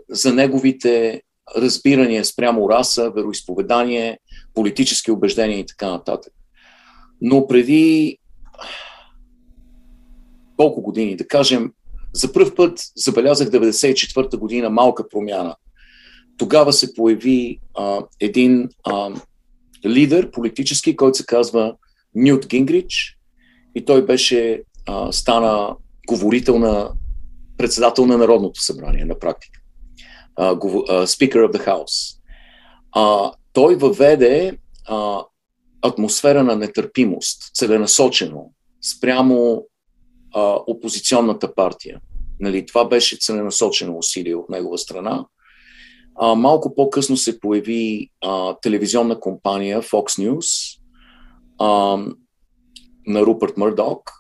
[0.10, 1.21] за неговите
[1.58, 4.19] разбирания спрямо раса, вероисповедание,
[4.54, 6.34] политически убеждения и така нататък.
[7.21, 8.17] Но преди
[10.58, 11.71] колко години, да кажем,
[12.13, 15.56] за първ път забелязах 94-та година малка промяна.
[16.38, 19.10] Тогава се появи а, един а,
[19.86, 21.76] лидер политически, който се казва
[22.15, 23.17] Нют Гингрич
[23.76, 25.76] и той беше, а, стана
[26.08, 26.92] говорител на
[27.58, 29.60] председател на Народното събрание на практика.
[30.38, 32.20] Speaker of the House.
[32.92, 35.24] А, той въведе а,
[35.82, 38.52] атмосфера на нетърпимост, целенасочено,
[38.98, 39.66] спрямо
[40.36, 42.00] а, опозиционната партия.
[42.40, 45.26] Нали, това беше целенасочено усилие от негова страна.
[46.16, 50.80] А, малко по-късно се появи а, телевизионна компания Fox News
[51.60, 51.98] а,
[53.08, 54.12] на Рупърт Мърдок,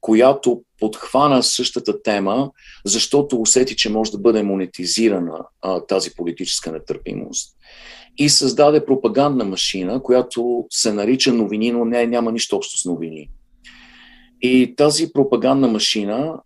[0.00, 2.50] която подхвана същата тема,
[2.84, 7.56] защото усети, че може да бъде монетизирана а, тази политическа нетърпимост.
[8.18, 13.30] И създаде пропагандна машина, която се нарича новини, но не, няма нищо общо с новини.
[14.42, 16.40] И тази пропагандна машина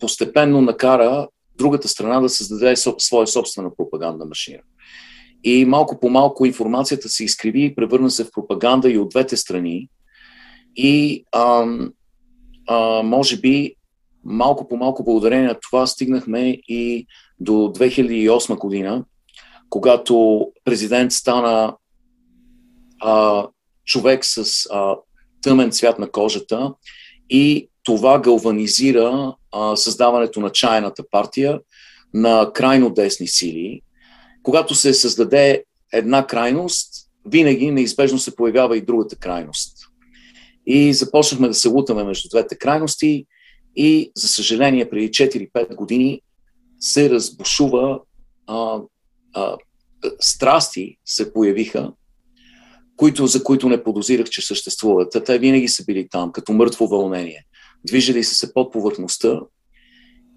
[0.00, 4.58] постепенно накара другата страна да създаде своя собствена пропагандна машина.
[5.44, 9.36] И малко по малко информацията се изкриви и превърна се в пропаганда и от двете
[9.36, 9.88] страни.
[10.80, 11.66] И а,
[12.66, 13.74] а, може би
[14.24, 17.06] малко по малко благодарение на това стигнахме и
[17.40, 19.04] до 2008 година,
[19.70, 21.76] когато президент стана
[23.00, 23.46] а,
[23.84, 24.96] човек с а,
[25.42, 26.74] тъмен цвят на кожата
[27.30, 31.60] и това галванизира а, създаването на чайната партия
[32.14, 33.80] на крайно десни сили.
[34.42, 36.94] Когато се създаде една крайност,
[37.26, 39.77] винаги неизбежно се появява и другата крайност.
[40.70, 43.26] И започнахме да се лутаме между двете крайности
[43.76, 46.20] и, за съжаление, преди 4-5 години
[46.80, 48.00] се разбушува
[48.46, 48.80] а,
[49.34, 49.56] а,
[50.20, 51.92] страсти се появиха,
[52.96, 55.24] които, за които не подозирах, че съществуват.
[55.26, 57.44] те винаги са били там, като мъртво вълнение
[57.84, 59.40] движили са се под повърхността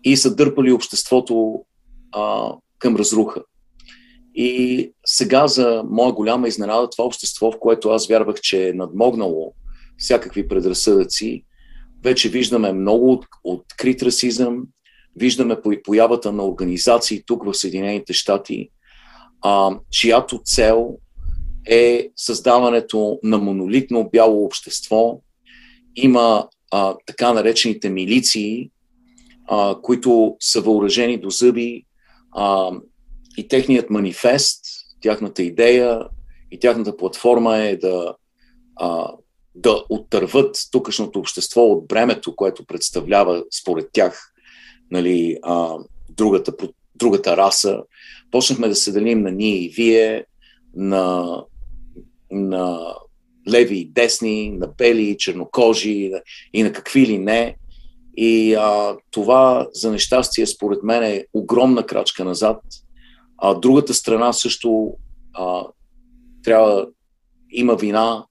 [0.04, 1.66] и са дърпали обществото
[2.12, 3.42] а, към разруха.
[4.36, 9.54] И сега, за моя голяма изненада, това общество, в което аз вярвах, че е надмогнало
[10.02, 11.44] всякакви предразсъдъци,
[12.04, 14.64] вече виждаме много от, открит расизъм,
[15.16, 18.70] виждаме появата на организации тук в Съединените щати,
[19.42, 20.98] а, чиято цел
[21.70, 25.22] е създаването на монолитно бяло общество.
[25.96, 28.70] Има а, така наречените милиции,
[29.48, 31.86] а, които са въоръжени до зъби
[32.36, 32.72] а,
[33.38, 34.66] и техният манифест,
[35.02, 36.00] тяхната идея
[36.52, 38.16] и тяхната платформа е да,
[38.76, 39.12] а,
[39.56, 44.34] да оттърват тукашното общество от бремето, което представлява според тях
[44.92, 45.78] нали, а,
[46.10, 46.54] другата,
[46.96, 47.80] другата раса.
[48.32, 50.26] Почнахме да се делим на ние и вие,
[50.76, 51.38] на,
[52.32, 52.96] на
[53.50, 56.12] леви и десни, на бели и чернокожи
[56.54, 57.56] и на какви ли не.
[58.18, 62.62] И а, това за нещастие според мен е огромна крачка назад.
[63.38, 64.94] А другата страна също
[65.34, 65.64] а,
[66.44, 66.88] трябва
[67.52, 68.26] има вина,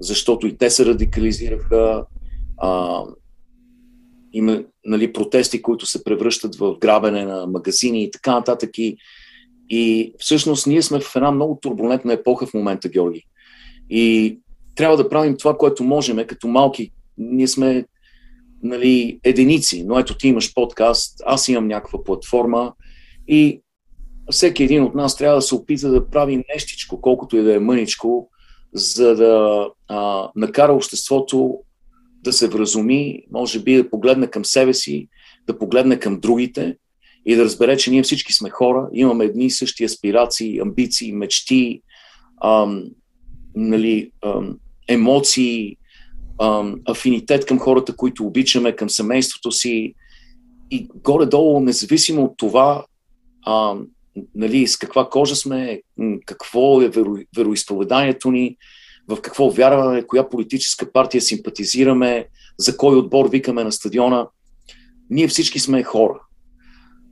[0.00, 2.04] защото и те се радикализираха.
[2.58, 3.02] А,
[4.32, 8.78] има нали, протести, които се превръщат в грабене на магазини и така нататък.
[8.78, 8.96] И,
[9.68, 13.24] и всъщност ние сме в една много турбулентна епоха в момента, Георги.
[13.90, 14.38] И
[14.74, 16.26] трябва да правим това, което можем.
[16.26, 17.84] Като малки, ние сме
[18.62, 22.72] нали, единици, но ето ти имаш подкаст, аз имам някаква платформа
[23.28, 23.62] и
[24.30, 27.58] всеки един от нас трябва да се опита да прави нещичко, колкото и да е
[27.58, 28.29] мъничко,
[28.74, 31.58] за да а, накара обществото
[32.22, 35.08] да се вразуми, може би да погледне към себе си,
[35.46, 36.76] да погледне към другите
[37.26, 41.82] и да разбере, че ние всички сме хора, имаме едни и същи аспирации, амбиции, мечти,
[42.44, 42.84] ам,
[43.54, 44.56] нали, ам,
[44.88, 45.76] емоции,
[46.40, 49.94] ам, афинитет към хората, които обичаме, към семейството си.
[50.70, 52.84] И горе-долу, независимо от това,
[53.46, 53.86] ам,
[54.34, 55.82] нали, с каква кожа сме,
[56.26, 58.56] какво е веро, вероисповеданието ни,
[59.08, 64.28] в какво вярваме, коя политическа партия симпатизираме, за кой отбор викаме на стадиона.
[65.10, 66.20] Ние всички сме хора.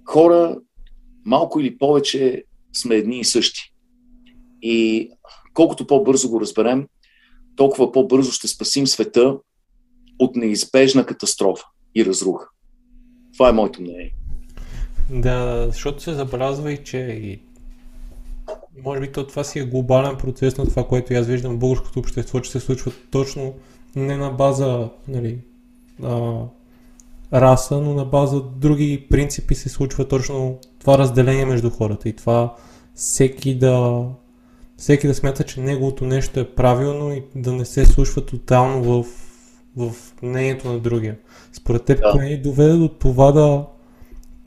[0.04, 0.56] Хора,
[1.24, 3.74] малко или повече, сме едни и същи.
[4.62, 5.10] И
[5.54, 6.86] колкото по-бързо го разберем,
[7.56, 9.36] толкова по-бързо ще спасим света
[10.18, 12.48] от неизбежна катастрофа и разруха.
[13.32, 14.14] Това е моето мнение.
[15.10, 17.40] Да, защото се забелязва и, че и,
[18.84, 21.98] Може би то това си е глобален процес на това, което аз виждам в българското
[21.98, 23.54] общество, че се случва точно
[23.96, 25.38] не на база нали,
[26.02, 26.40] а,
[27.32, 32.56] раса, но на база други принципи се случва точно това разделение между хората и това
[32.94, 34.04] всеки да,
[34.76, 39.06] всеки да смята, че неговото нещо е правилно и да не се слушва тотално в,
[39.76, 41.16] в мнението на другия.
[41.52, 42.12] Според теб, да.
[42.12, 43.64] кое доведе до това да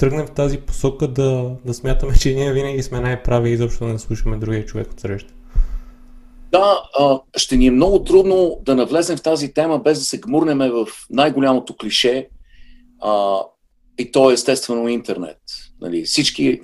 [0.02, 3.94] тръгнем в тази посока да, да смятаме, че ние винаги сме най-прави и изобщо да
[3.94, 5.34] не слушаме другия човек от среща?
[6.52, 6.82] Да,
[7.38, 10.88] ще ни е много трудно да навлезем в тази тема без да се гмурнеме в
[11.10, 12.28] най-голямото клише
[13.00, 13.40] а,
[13.98, 15.38] и то е естествено интернет.
[15.82, 16.62] Нали, всички,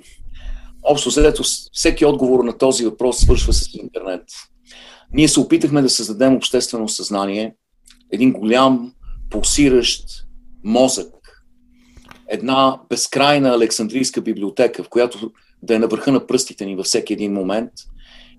[0.82, 4.24] общо взето, всеки отговор на този въпрос свършва с интернет.
[5.12, 7.54] Ние се опитахме да създадем обществено съзнание,
[8.12, 8.92] един голям,
[9.30, 10.04] пулсиращ
[10.64, 11.17] мозък,
[12.28, 17.12] една безкрайна Александрийска библиотека, в която да е на върха на пръстите ни във всеки
[17.12, 17.70] един момент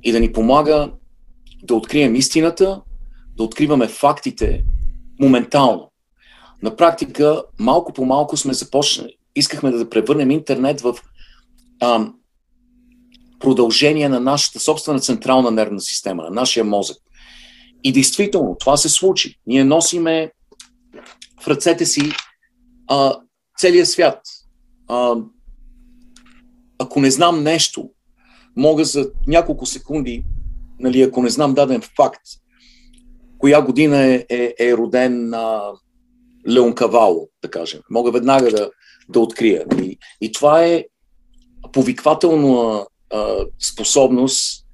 [0.03, 0.91] и да ни помага
[1.63, 2.81] да открием истината,
[3.37, 4.63] да откриваме фактите
[5.19, 5.91] моментално.
[6.63, 10.95] На практика, малко по малко сме започнали, искахме да превърнем интернет в
[11.81, 12.15] ам,
[13.39, 16.97] продължение на нашата собствена централна нервна система, на нашия мозък.
[17.83, 19.39] И действително, това се случи.
[19.47, 20.31] Ние носиме
[21.41, 22.11] в ръцете си
[22.87, 23.15] а,
[23.59, 24.21] целия свят.
[24.87, 25.15] А,
[26.79, 27.89] ако не знам нещо,
[28.55, 30.23] мога за няколко секунди,
[30.79, 32.21] нали, ако не знам даден факт,
[33.37, 35.61] коя година е, е, е роден а,
[36.49, 37.81] Леон Кавало, да кажем.
[37.89, 38.71] Мога веднага да,
[39.09, 39.65] да открия.
[39.81, 40.85] И, и това е
[41.71, 44.65] повиквателна а, способност,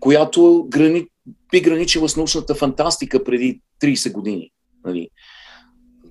[0.00, 1.06] която грани,
[1.52, 4.50] би граничила с научната фантастика преди 30 години.
[4.84, 5.08] Нали.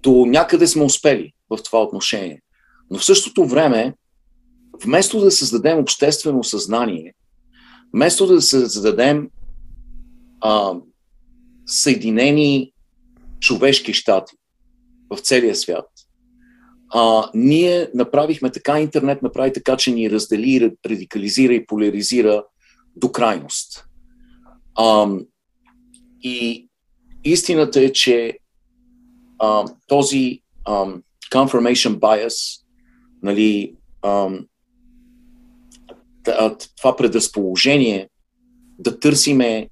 [0.03, 2.41] До някъде сме успели в това отношение.
[2.91, 3.93] Но в същото време,
[4.83, 7.13] вместо да създадем обществено съзнание,
[7.93, 9.29] вместо да създадем
[10.41, 10.73] а,
[11.65, 12.71] съединени
[13.39, 14.35] човешки щати
[15.09, 15.89] в целия свят,
[16.89, 22.43] а, ние направихме така, интернет направи така, че ни раздели, радикализира и поляризира
[22.95, 23.85] до крайност.
[24.75, 25.09] А,
[26.21, 26.67] и
[27.23, 28.39] истината е, че
[29.39, 30.85] а, този а,
[31.31, 32.61] confirmation bias,
[33.23, 34.45] нали, ам,
[36.77, 38.09] това предразположение
[38.79, 39.69] да търсиме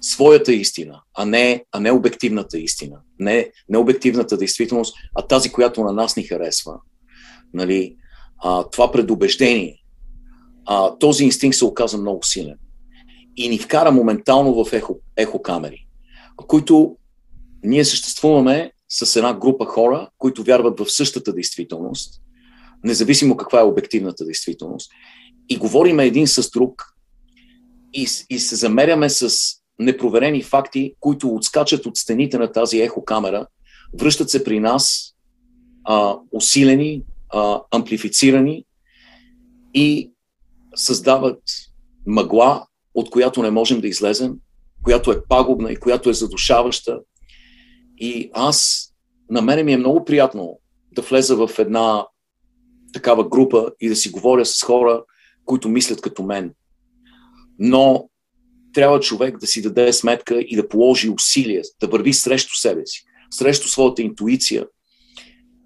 [0.00, 2.96] своята истина, а не, а не обективната истина.
[3.18, 6.80] Не, не обективната действителност, а тази, която на нас ни харесва.
[7.54, 7.96] Нали,
[8.38, 9.82] а, това предубеждение,
[10.66, 12.58] а, този инстинкт се оказа много силен.
[13.36, 15.86] И ни вкара моментално в ехо, ехокамери,
[16.36, 16.96] които
[17.64, 22.22] ние съществуваме с една група хора, които вярват в същата действителност,
[22.84, 24.90] независимо каква е обективната действителност,
[25.48, 26.96] и говориме един с друг
[27.92, 29.30] и, и се замеряме с
[29.78, 33.46] непроверени факти, които отскачат от стените на тази ехокамера,
[34.00, 35.14] връщат се при нас
[35.84, 38.64] а, усилени, а, амплифицирани
[39.74, 40.12] и
[40.74, 41.42] създават
[42.06, 44.34] мъгла, от която не можем да излезем,
[44.82, 47.00] която е пагубна и която е задушаваща
[47.98, 48.88] и аз,
[49.30, 50.60] на мене ми е много приятно
[50.92, 52.06] да влеза в една
[52.92, 55.04] такава група и да си говоря с хора,
[55.44, 56.54] които мислят като мен.
[57.58, 58.08] Но
[58.72, 63.04] трябва човек да си даде сметка и да положи усилия, да върви срещу себе си,
[63.30, 64.66] срещу своята интуиция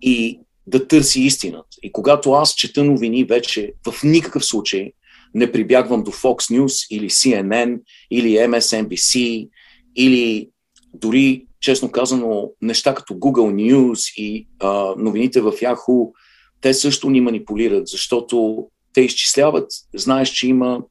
[0.03, 1.77] и да търси истината.
[1.83, 4.93] И когато аз чета новини вече, в никакъв случай
[5.35, 9.49] не прибягвам до Fox News или CNN или MSNBC
[9.97, 10.49] или
[10.95, 16.13] дори честно казано, неща като Google News и а, новините в Yahoo,
[16.61, 20.83] те също ни манипулират, защото те изчисляват, знаеш, че има,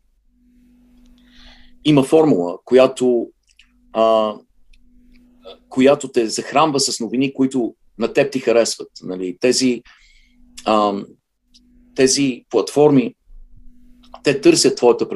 [1.86, 3.28] има формула, която,
[3.94, 4.34] а,
[5.70, 8.92] която те захранва с новини, които на теб ти харесват.
[9.04, 9.38] Нали?
[9.40, 9.84] Тези,
[10.66, 10.94] а,
[11.96, 13.16] тези платформи,
[14.24, 15.10] те търсят твоята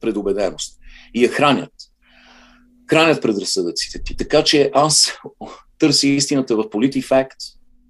[0.00, 0.78] предубеденост
[1.14, 1.72] и я хранят
[2.90, 4.16] хранят предразсъдъците ти.
[4.16, 5.18] Така че аз
[5.78, 7.36] търся истината в PolitiFact,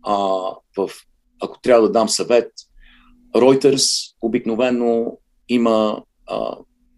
[0.03, 0.15] а,
[0.77, 0.91] в,
[1.43, 2.53] ако трябва да дам съвет,
[3.35, 5.19] Reuters обикновено
[5.49, 6.57] има а,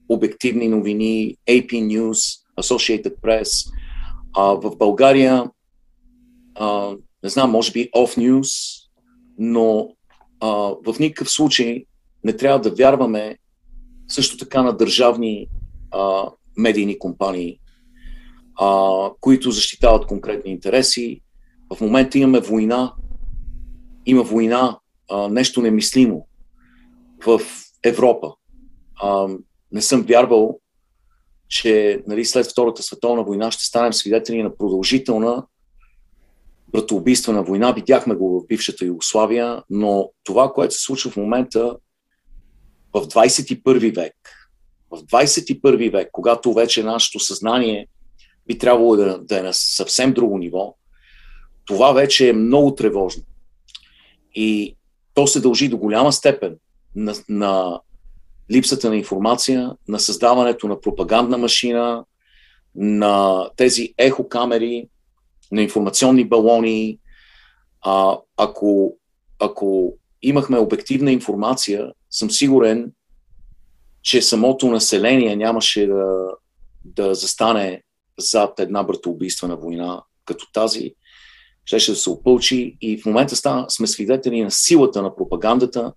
[0.08, 3.72] обективни новини, AP News, Associated Press.
[4.36, 5.50] А, в България,
[6.54, 8.50] а, не знам, може би Off News,
[9.38, 9.88] но
[10.40, 10.48] а,
[10.86, 11.84] в никакъв случай
[12.24, 13.38] не трябва да вярваме
[14.08, 15.46] също така на държавни
[15.90, 17.60] а, медийни компании,
[18.60, 21.22] а, които защитават конкретни интереси.
[21.76, 22.94] В момента имаме война,
[24.06, 24.78] има война,
[25.10, 26.26] а, нещо немислимо
[27.26, 27.40] в
[27.84, 28.34] Европа.
[29.02, 29.28] А,
[29.72, 30.60] не съм вярвал,
[31.48, 35.46] че нали, след Втората световна война ще станем свидетели на продължителна
[36.72, 37.72] братоубийствена война.
[37.72, 41.76] Видяхме го в бившата Югославия, но това, което се случва в момента
[42.94, 44.14] в 21 век,
[44.90, 47.86] в 21 век, когато вече нашето съзнание
[48.50, 50.74] би трябвало да, да е на съвсем друго ниво,
[51.64, 53.22] това вече е много тревожно.
[54.34, 54.76] И
[55.14, 56.56] то се дължи до голяма степен
[56.94, 57.80] на, на
[58.50, 62.04] липсата на информация, на създаването на пропагандна машина,
[62.74, 64.88] на тези ехокамери,
[65.52, 66.98] на информационни балони.
[67.82, 68.96] А, ако,
[69.38, 72.92] ако имахме обективна информация, съм сигурен,
[74.02, 76.26] че самото население нямаше да,
[76.84, 77.82] да застане
[78.20, 80.94] зад една братоубийствена война като тази,
[81.64, 85.92] щеше да се опълчи и в момента стана, сме свидетели на силата на пропагандата,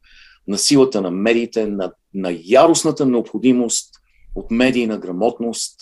[0.48, 3.90] на силата на медиите, на, на яростната необходимост
[4.36, 5.80] от медийна грамотност,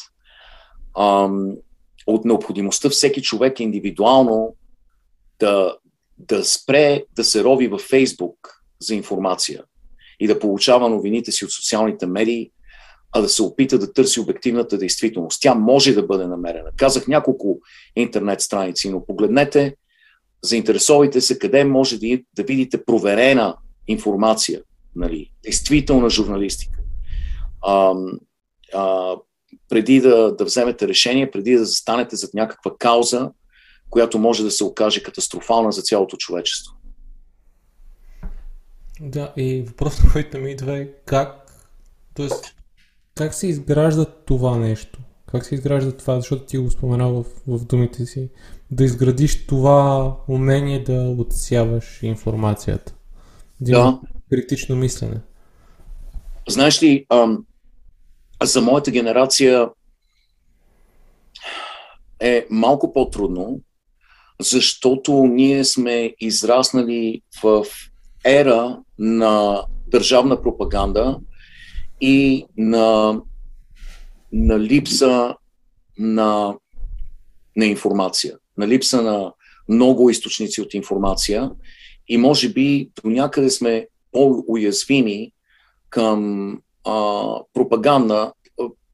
[0.98, 1.56] ам,
[2.08, 4.56] от необходимостта всеки човек индивидуално
[5.40, 5.78] да,
[6.18, 9.64] да спре да се рови във Фейсбук за информация
[10.20, 12.52] и да получава новините си от социалните медии,
[13.12, 15.42] а да се опита да търси обективната действителност.
[15.42, 16.70] Тя може да бъде намерена.
[16.78, 17.60] Казах няколко
[17.96, 19.76] интернет страници, но погледнете,
[20.44, 23.58] заинтересовайте се къде може да, да видите проверена
[23.88, 24.62] информация,
[24.96, 26.80] нали, действителна журналистика.
[27.62, 27.94] А,
[28.74, 29.16] а,
[29.70, 33.32] преди да, да вземете решение, преди да застанете зад някаква кауза,
[33.90, 36.74] която може да се окаже катастрофална за цялото човечество.
[39.02, 41.52] Да, и въпросът, който ми идва е как,
[42.16, 42.28] т.е.
[43.16, 45.00] как се изгражда това нещо?
[45.26, 47.26] Как се изгражда това, защото ти го споменал в,
[47.58, 48.30] в думите си,
[48.72, 52.96] да изградиш това умение да отсяваш информацията?
[53.62, 54.00] Да.
[54.30, 55.20] Критично мислене.
[56.50, 57.46] Знаеш ли, ам,
[58.44, 59.70] за моята генерация
[62.20, 63.60] е малко по-трудно,
[64.42, 67.66] защото ние сме израснали в
[68.26, 71.20] ера на държавна пропаганда
[72.02, 73.20] и на,
[74.32, 75.36] на липса
[75.98, 76.56] на,
[77.56, 79.34] на информация, на липса на
[79.70, 81.52] много източници от информация
[82.08, 85.32] и може би до някъде сме по-уязвими
[85.90, 86.52] към
[86.88, 88.34] а, пропаганда,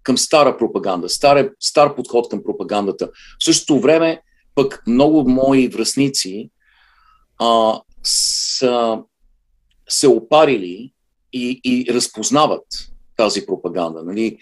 [0.03, 3.07] към стара пропаганда, стар, стар подход към пропагандата.
[3.41, 4.21] В същото време
[4.55, 6.49] пък много мои връзници
[7.39, 8.99] а, са
[9.89, 10.93] се опарили
[11.33, 12.65] и, и разпознават
[13.17, 14.03] тази пропаганда.
[14.03, 14.37] Нали?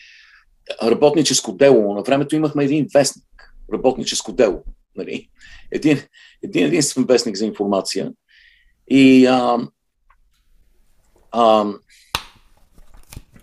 [0.84, 1.94] Работническо дело.
[1.94, 3.56] На времето имахме един вестник.
[3.74, 4.64] Работническо дело.
[4.96, 5.30] Нали?
[5.72, 6.00] Един,
[6.44, 8.12] един единствен вестник за информация.
[8.88, 9.58] И а,
[11.32, 11.66] а,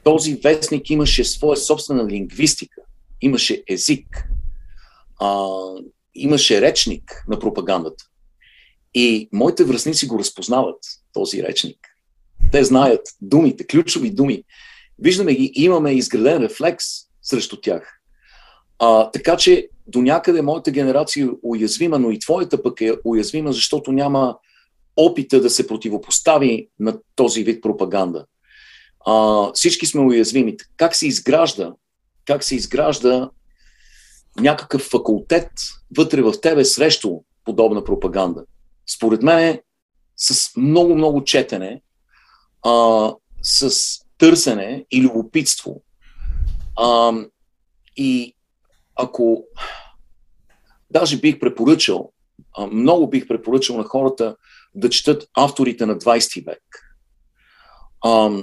[0.05, 2.81] този вестник имаше своя собствена лингвистика,
[3.21, 4.29] имаше език,
[5.21, 5.47] а,
[6.15, 8.05] имаше речник на пропагандата.
[8.95, 10.79] И моите връзници го разпознават,
[11.13, 11.79] този речник.
[12.53, 14.45] Те знаят думите, ключови думи.
[14.99, 16.85] Виждаме ги, имаме изграден рефлекс
[17.23, 18.01] срещу тях.
[18.79, 23.53] А, така че до някъде моята генерация е уязвима, но и твоята пък е уязвима,
[23.53, 24.37] защото няма
[24.97, 28.27] опита да се противопостави на този вид пропаганда.
[29.07, 30.57] А, всички сме уязвими.
[30.77, 31.73] Как се изгражда,
[32.25, 33.31] как се изгражда
[34.41, 35.51] някакъв факултет
[35.97, 37.11] вътре в тебе срещу
[37.45, 38.45] подобна пропаганда?
[38.97, 39.61] Според мен
[40.17, 41.83] с много-много четене,
[42.63, 45.83] а, с търсене и любопитство.
[46.81, 47.13] А,
[47.97, 48.35] и
[48.97, 49.45] ако
[50.91, 52.13] даже бих препоръчал,
[52.73, 54.37] много бих препоръчал на хората
[54.75, 56.63] да четат авторите на 20 век,
[58.05, 58.43] а,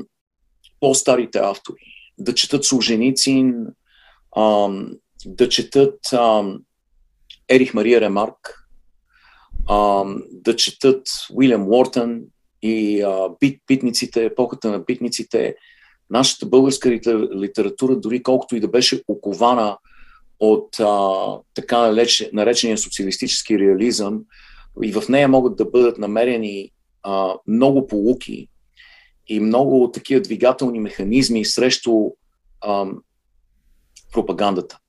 [0.80, 3.66] по-старите автори, да четат Солженицин,
[4.36, 4.70] а,
[5.26, 6.44] да четат а,
[7.50, 8.70] Ерих Мария Ремарк,
[9.70, 11.02] а, да четат
[11.34, 12.22] Уилям Уортън
[12.62, 15.56] и а, бит, битниците, епохата на битниците,
[16.10, 16.90] нашата българска
[17.36, 19.78] литература, дори колкото и да беше окована
[20.40, 21.18] от а,
[21.54, 21.92] така
[22.34, 24.22] наречения социалистически реализъм,
[24.84, 26.72] и в нея могат да бъдат намерени
[27.04, 28.48] а, много полуки
[29.28, 32.10] и много такива двигателни механизми срещу
[32.62, 32.86] а,
[34.12, 34.80] пропагандата.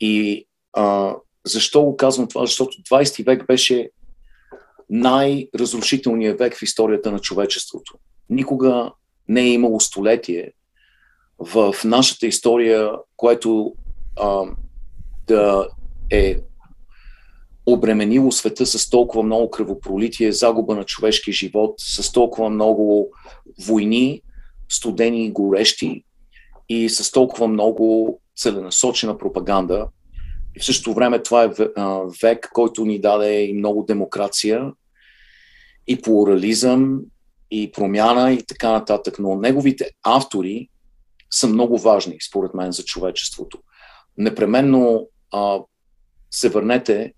[0.00, 2.46] И а, защо го казвам това?
[2.46, 3.90] Защото 20 век беше
[4.90, 7.94] най-разрушителният век в историята на човечеството.
[8.30, 8.92] Никога
[9.28, 10.52] не е имало столетие
[11.38, 13.74] в нашата история, което
[14.20, 14.42] а,
[15.26, 15.68] да
[16.10, 16.36] е
[17.66, 23.10] обременило света с толкова много кръвопролитие, загуба на човешки живот, с толкова много
[23.66, 24.22] войни,
[24.68, 26.04] студени и горещи.
[26.68, 29.86] и с толкова много целенасочена пропаганда.
[30.56, 31.50] И в същото време това е
[32.22, 34.72] век, който ни даде и много демокрация,
[35.86, 37.00] и плурализъм,
[37.50, 39.18] и промяна, и така нататък.
[39.18, 40.68] Но неговите автори
[41.30, 43.62] са много важни, според мен, за човечеството.
[44.18, 45.60] Непременно а,
[46.30, 47.12] се върнете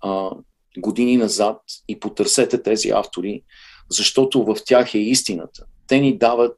[0.00, 0.30] а,
[0.78, 3.42] години назад и потърсете тези автори,
[3.90, 5.64] защото в тях е истината.
[5.86, 6.56] Те ни дават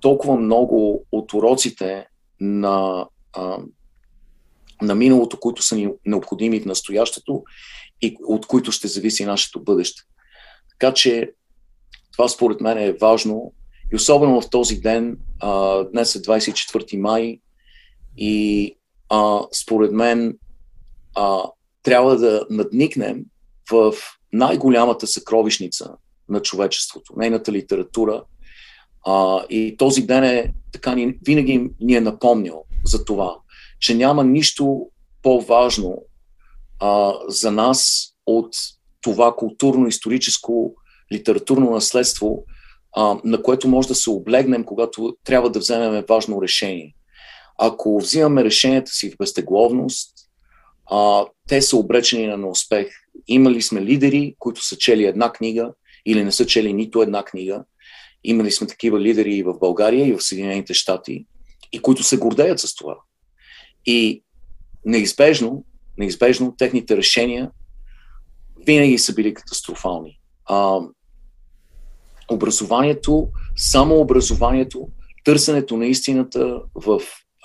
[0.00, 2.06] толкова много от уроците
[2.40, 3.58] на, а,
[4.82, 7.44] на миналото, които са ни необходими в настоящето
[8.02, 10.02] и от които ще зависи нашето бъдеще.
[10.70, 11.32] Така че
[12.12, 13.52] това според мен е важно
[13.92, 17.40] и особено в този ден, а, днес е 24 май
[18.16, 18.76] и
[19.08, 20.38] а, според мен
[21.14, 21.42] а,
[21.82, 23.24] трябва да надникнем
[23.70, 23.94] в
[24.32, 25.90] най-голямата съкровищница
[26.28, 28.24] на човечеството, нейната литература.
[29.06, 33.36] А, и този ден е така ни, винаги ни е напомнял за това,
[33.80, 34.86] че няма нищо
[35.22, 36.02] по-важно
[36.80, 38.56] а, за нас от
[39.00, 40.74] това културно-историческо
[41.12, 42.44] литературно наследство,
[42.96, 46.94] а, на което може да се облегнем, когато трябва да вземем важно решение.
[47.58, 50.12] Ако взимаме решенията си в безтегловност,
[50.90, 52.88] а, те са обречени на неуспех.
[53.28, 55.72] Имали сме лидери, които са чели една книга
[56.06, 57.64] или не са чели нито една книга.
[58.24, 61.26] Имали сме такива лидери и в България, и в Съединените щати,
[61.72, 62.96] и които се гордеят с това.
[63.86, 64.22] И
[64.84, 65.64] неизбежно,
[65.98, 67.50] неизбежно техните решения
[68.66, 70.20] винаги са били катастрофални.
[70.44, 70.80] А,
[72.30, 74.88] образованието, само образованието,
[75.24, 77.00] търсенето на истината в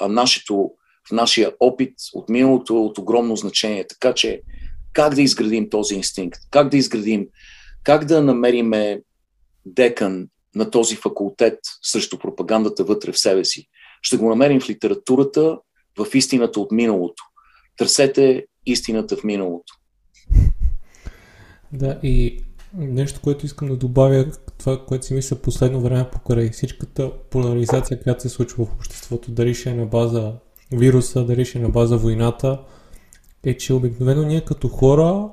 [0.10, 0.72] нашето
[1.08, 3.88] в нашия опит от миналото е от огромно значение.
[3.88, 4.42] Така че
[4.94, 6.39] как да изградим този инстинкт?
[6.52, 7.28] Как да изградим?
[7.84, 9.02] Как да намериме
[9.66, 13.68] декан на този факултет срещу пропагандата вътре в себе си?
[14.02, 15.58] Ще го намерим в литературата,
[15.98, 17.24] в истината от миналото.
[17.78, 19.74] Търсете истината в миналото.
[21.74, 22.44] Да, и
[22.78, 24.26] нещо, което искам да добавя,
[24.58, 29.54] това, което си мисля последно време покрай всичката поляризация, която се случва в обществото, дали
[29.54, 30.34] ще е на база
[30.72, 32.62] вируса, дали ще е на база войната,
[33.44, 35.30] е, че обикновено ние като хора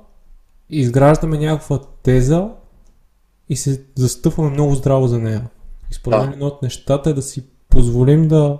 [0.70, 2.50] изграждаме някаква теза
[3.48, 5.50] и се застъпваме много здраво за нея.
[5.90, 8.58] И според мен едно от нещата е да си позволим да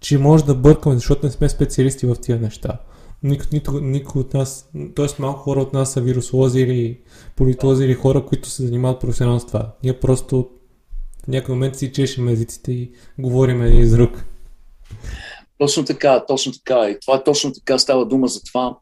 [0.00, 2.78] че може да бъркаме, защото не сме специалисти в тия неща.
[3.22, 5.06] Никой, нито, никой от нас, т.е.
[5.18, 7.00] малко хора от нас са вирусолози или
[7.36, 9.74] политолози или хора, които се занимават професионално с това.
[9.82, 10.50] Ние просто
[11.24, 14.24] в някой момент си чешем езиците и говорим един из друг.
[15.58, 16.90] Точно така, точно така.
[16.90, 18.76] И това точно така става дума за това,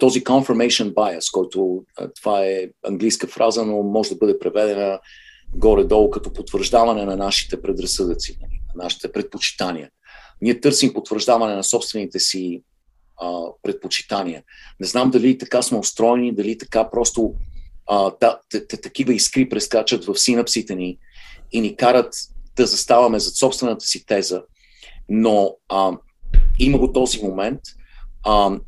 [0.00, 1.84] този confirmation bias, който
[2.20, 5.00] това е английска фраза, но може да бъде преведена
[5.54, 8.38] горе-долу като потвърждаване на нашите предразсъдъци,
[8.74, 9.90] на нашите предпочитания.
[10.42, 12.62] Ние търсим потвърждаване на собствените си
[13.20, 14.42] а, предпочитания.
[14.80, 17.34] Не знам дали така сме устроени, дали така просто
[17.86, 20.98] а, та, т, т, такива искри прескачат в синапсите ни
[21.52, 22.14] и ни карат
[22.56, 24.42] да заставаме зад собствената си теза
[25.08, 25.98] но а,
[26.58, 27.60] има го този момент.
[28.24, 28.58] А,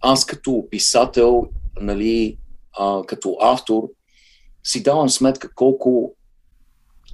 [0.00, 1.48] аз като писател,
[1.80, 2.38] нали,
[2.78, 3.82] а, като автор,
[4.64, 6.16] си давам сметка колко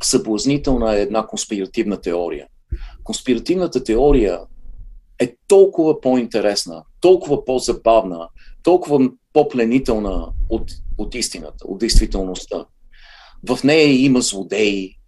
[0.03, 2.47] съблазнителна е една конспиративна теория.
[3.05, 4.41] Конспиративната теория
[5.19, 8.29] е толкова по-интересна, толкова по-забавна,
[8.63, 12.67] толкова по-пленителна от, от истината, от действителността.
[13.49, 14.99] В нея има злодеи,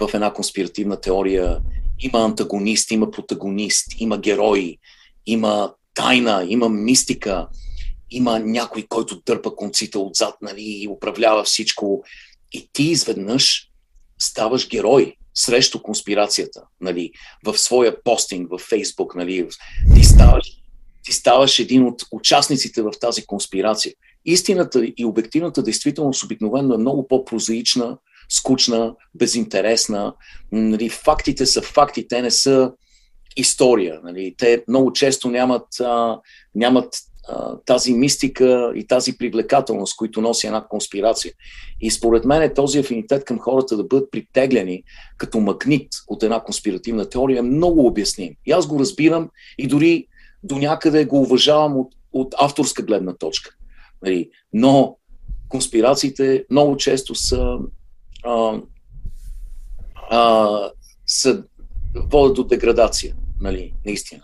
[0.00, 1.60] в една конспиративна теория
[2.00, 4.76] има антагонист, има протагонист, има герой,
[5.26, 7.48] има тайна, има мистика,
[8.10, 12.04] има някой, който дърпа конците отзад нали, и управлява всичко.
[12.52, 13.70] И ти изведнъж
[14.18, 17.10] ставаш герой срещу конспирацията, нали,
[17.44, 19.48] в своя постинг в Фейсбук, нали,
[19.96, 20.46] ти ставаш,
[21.04, 23.92] ти ставаш един от участниците в тази конспирация.
[24.24, 30.14] Истината и обективната действителност обикновено е много по-прозаична, скучна, безинтересна.
[30.52, 32.72] Нали, фактите са факти, те не са
[33.36, 34.00] история.
[34.04, 34.34] Нали.
[34.38, 36.20] Те много често нямат, а,
[36.54, 36.96] нямат
[37.66, 41.32] тази мистика и тази привлекателност, които носи една конспирация.
[41.80, 44.82] И според мен е този афинитет към хората да бъдат притеглени
[45.16, 48.34] като магнит от една конспиративна теория е много обясним.
[48.46, 50.06] И аз го разбирам и дори
[50.42, 53.50] до някъде го уважавам от, от авторска гледна точка.
[54.02, 54.30] Нали.
[54.52, 54.96] Но
[55.48, 57.58] конспирациите много често са
[58.24, 58.60] а,
[60.10, 60.70] а,
[61.06, 61.44] са,
[62.12, 64.22] водят до деградация, нали, наистина.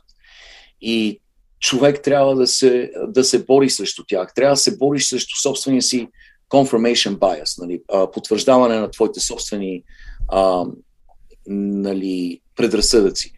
[0.80, 1.20] И
[1.62, 4.34] човек трябва да се, да се бори срещу тях.
[4.34, 6.08] Трябва да се бориш срещу собствения си
[6.50, 7.82] confirmation bias, нали,
[8.12, 9.84] потвърждаване на твоите собствени
[10.28, 10.64] а,
[11.46, 13.32] нали, предразсъдъци.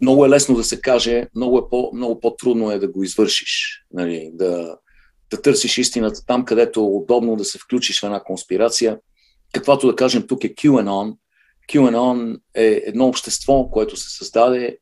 [0.00, 3.84] Много е лесно да се каже, много, е по, много по-трудно е да го извършиш.
[3.92, 4.76] Нали, да,
[5.30, 8.98] да търсиш истината там, където е удобно да се включиш в една конспирация.
[9.52, 11.16] Каквато да кажем тук е QAnon.
[11.72, 14.78] QAnon е едно общество, което се създаде,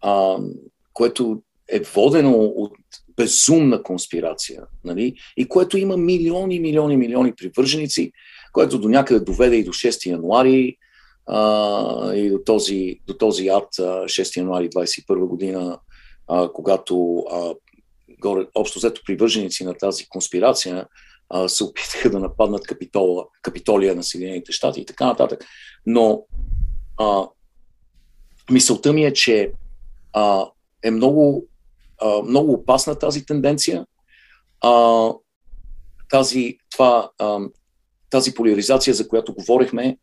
[0.00, 0.36] а,
[0.92, 2.72] което е водено от
[3.16, 5.14] безумна конспирация, нали?
[5.36, 8.12] и което има милиони, милиони, милиони привърженици,
[8.52, 10.76] което до някъде доведе и до 6 януари
[11.26, 15.78] а, и до този, до този ад 6 януари 21 година,
[16.28, 17.54] а, когато а,
[18.20, 20.86] горе, общо взето привърженици на тази конспирация
[21.30, 25.44] а, се опитаха да нападнат капитола, капитолия на Съединените щати и така нататък.
[25.86, 26.24] Но
[27.00, 27.26] а,
[28.50, 29.52] мисълта ми е, че
[30.12, 30.46] а,
[30.82, 31.46] е много,
[32.02, 33.86] а, много опасна тази тенденция.
[34.60, 35.10] А,
[36.10, 37.38] тази, това, а,
[38.10, 39.98] тази поляризация, за която говорихме,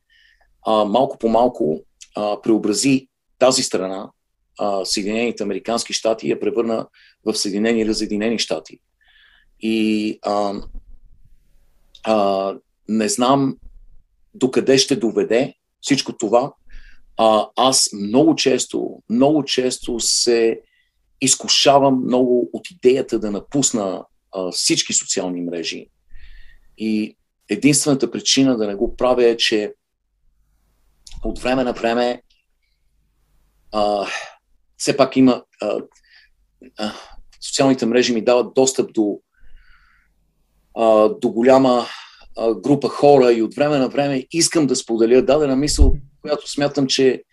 [0.67, 1.83] а, малко по малко
[2.15, 3.07] а, преобрази
[3.39, 4.11] тази страна,
[4.59, 6.87] а, Съединените Американски щати, я превърна
[7.25, 8.79] в Съединени Разединени щати.
[9.59, 10.53] И а,
[12.03, 12.55] а,
[12.89, 13.57] не знам
[14.33, 16.53] докъде ще доведе всичко това.
[17.17, 20.61] А, аз много често, много често се
[21.21, 25.87] изкушавам много от идеята да напусна а, всички социални мрежи.
[26.77, 27.17] И
[27.49, 29.73] единствената причина да не го правя е, че
[31.23, 32.21] от време на време
[33.71, 34.07] а,
[34.77, 35.81] все пак има а,
[36.77, 36.93] а,
[37.41, 39.19] социалните мрежи ми дават достъп до,
[40.77, 41.85] а, до голяма
[42.37, 46.87] а, група хора и от време на време искам да споделя дадена мисъл, която смятам,
[46.87, 47.23] че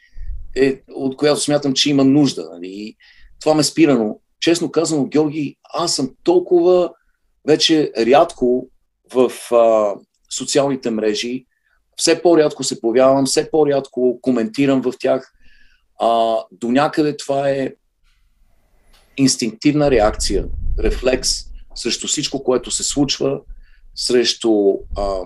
[0.57, 2.49] е, от която смятам, че има нужда.
[2.53, 2.97] Нали?
[3.41, 6.93] Това ме спира, но честно казано, Георги, аз съм толкова
[7.47, 8.69] вече рядко
[9.15, 9.95] в а,
[10.31, 11.47] социалните мрежи,
[11.97, 15.33] все по-рядко се появявам, все по-рядко коментирам в тях.
[16.01, 17.73] А, до някъде това е
[19.17, 20.45] инстинктивна реакция,
[20.79, 23.41] рефлекс срещу всичко, което се случва,
[23.95, 25.21] срещу а,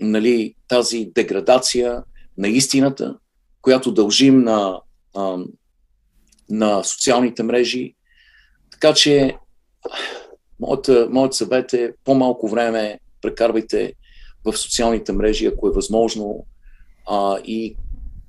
[0.00, 2.02] нали, тази деградация
[2.38, 3.16] на истината,
[3.62, 4.80] която дължим на,
[5.14, 5.36] а,
[6.52, 7.94] на социалните мрежи.
[8.70, 9.36] Така че
[10.60, 13.92] моята, моят съвет е по-малко време прекарвайте
[14.44, 16.46] в социалните мрежи, ако е възможно,
[17.06, 17.76] а, и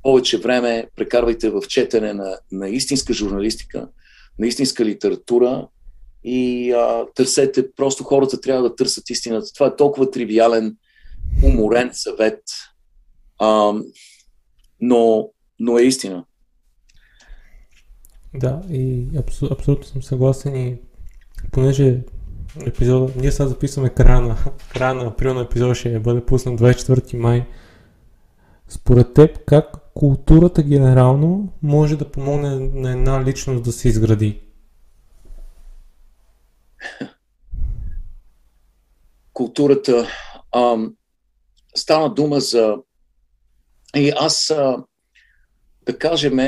[0.03, 3.87] повече време прекарвайте в четене на, на истинска журналистика,
[4.39, 5.67] на истинска литература
[6.23, 9.53] и а, търсете, просто хората трябва да търсят истината.
[9.53, 10.77] Това е толкова тривиален,
[11.43, 12.43] уморен съвет,
[13.39, 13.73] а,
[14.81, 16.25] но, но е истина.
[18.33, 20.77] Да, и абсол, абсолютно съм съгласен и
[21.51, 22.01] понеже
[22.65, 24.37] епизода, ние сега записваме края на,
[24.73, 27.47] края на април на епизода ще бъде пуснат 24 май.
[28.67, 34.41] Според теб, как културата генерално може да помогне на една личност да се изгради?
[39.33, 40.07] Културата.
[40.55, 40.95] Ам,
[41.75, 42.75] стана дума за.
[43.95, 44.77] И аз, а,
[45.85, 46.39] да кажем,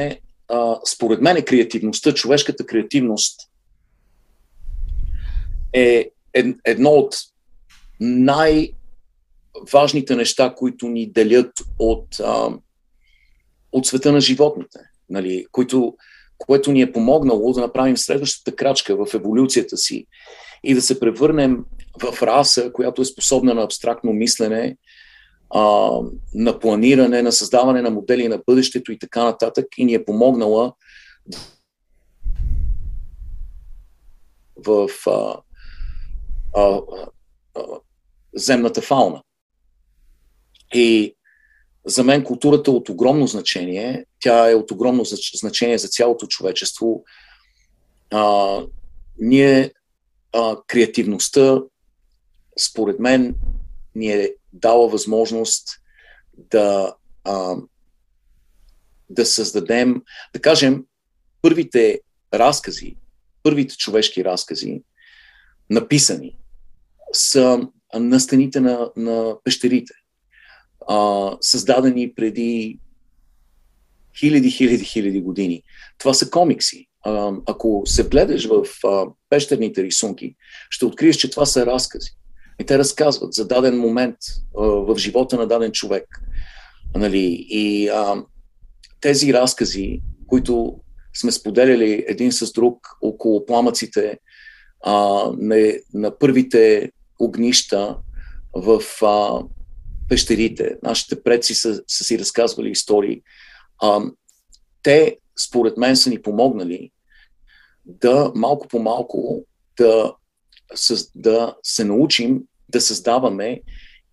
[0.48, 3.40] а, според мен е креативността, човешката креативност
[5.74, 6.10] е
[6.66, 7.16] едно от
[8.00, 8.76] най-важните
[10.16, 12.50] неща, които ни делят от, а,
[13.72, 14.80] от света на животните,
[15.10, 15.96] нали, които,
[16.38, 20.06] което ни е помогнало да направим следващата крачка в еволюцията си
[20.64, 21.66] и да се превърнем
[22.02, 24.78] в раса, която е способна на абстрактно мислене,
[25.50, 25.90] а,
[26.34, 30.74] на планиране, на създаване на модели на бъдещето и така нататък, и ни е помогнала
[34.66, 35.38] в а,
[36.56, 36.82] а,
[37.56, 37.64] а,
[38.36, 39.22] земната фауна.
[40.74, 41.16] И
[41.86, 44.06] за мен културата е от огромно значение.
[44.20, 45.04] Тя е от огромно
[45.36, 47.04] значение за цялото човечество.
[48.12, 48.60] А,
[49.20, 49.72] ние,
[50.34, 51.62] а, креативността,
[52.60, 53.36] според мен,
[53.96, 55.68] ни е дала възможност
[56.38, 57.56] да, а,
[59.10, 60.02] да създадем,
[60.34, 60.84] да кажем,
[61.42, 62.00] първите
[62.34, 62.98] разкази,
[63.44, 64.84] първите човешки разкази,
[65.70, 66.38] написани,
[67.14, 69.94] са на стените на, на пещерите,
[70.88, 72.80] а, създадени преди
[74.20, 75.64] хиляди, хиляди, хиляди години.
[75.98, 76.88] Това са комикси.
[77.06, 80.36] А, ако се вгледаш в а, пещерните рисунки,
[80.70, 82.12] ще откриеш, че това са разкази.
[82.60, 84.18] И те разказват за даден момент
[84.58, 86.22] а, в живота на даден човек.
[86.96, 87.46] Нали?
[87.50, 88.24] И а,
[89.02, 90.80] тези разкази, които
[91.14, 94.20] сме споделяли един с друг около пламъците
[94.84, 94.94] а,
[95.38, 97.98] на, на първите огнища
[98.54, 99.44] в а,
[100.10, 100.78] пещерите.
[100.84, 103.22] Нашите предци са, са си разказвали истории.
[103.82, 104.02] А,
[104.84, 106.92] те, според мен, са ни помогнали
[107.86, 109.46] да малко по малко
[109.78, 110.14] да,
[111.16, 113.62] да се научим да създаваме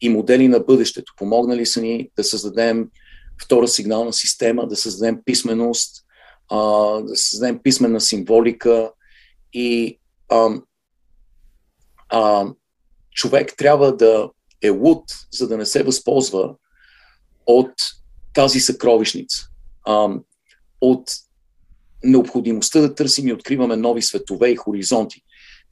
[0.00, 1.12] и модели на бъдещето.
[1.16, 2.88] Помогнали са ни да създадем
[3.42, 6.04] втора сигнална система, да създадем писменост,
[7.00, 8.92] да създадем писмена символика
[9.52, 9.98] и
[10.28, 10.50] а,
[12.08, 12.46] а,
[13.10, 14.30] човек трябва да
[14.62, 16.54] е луд, за да не се възползва
[17.46, 17.72] от
[18.34, 19.48] тази съкровищница,
[19.86, 20.08] а,
[20.80, 21.10] от
[22.04, 25.22] необходимостта да търсим и откриваме нови светове и хоризонти.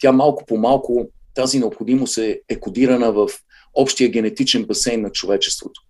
[0.01, 3.29] Тя малко по малко, тази необходимост е, е кодирана в
[3.75, 5.81] общия генетичен басейн на човечеството.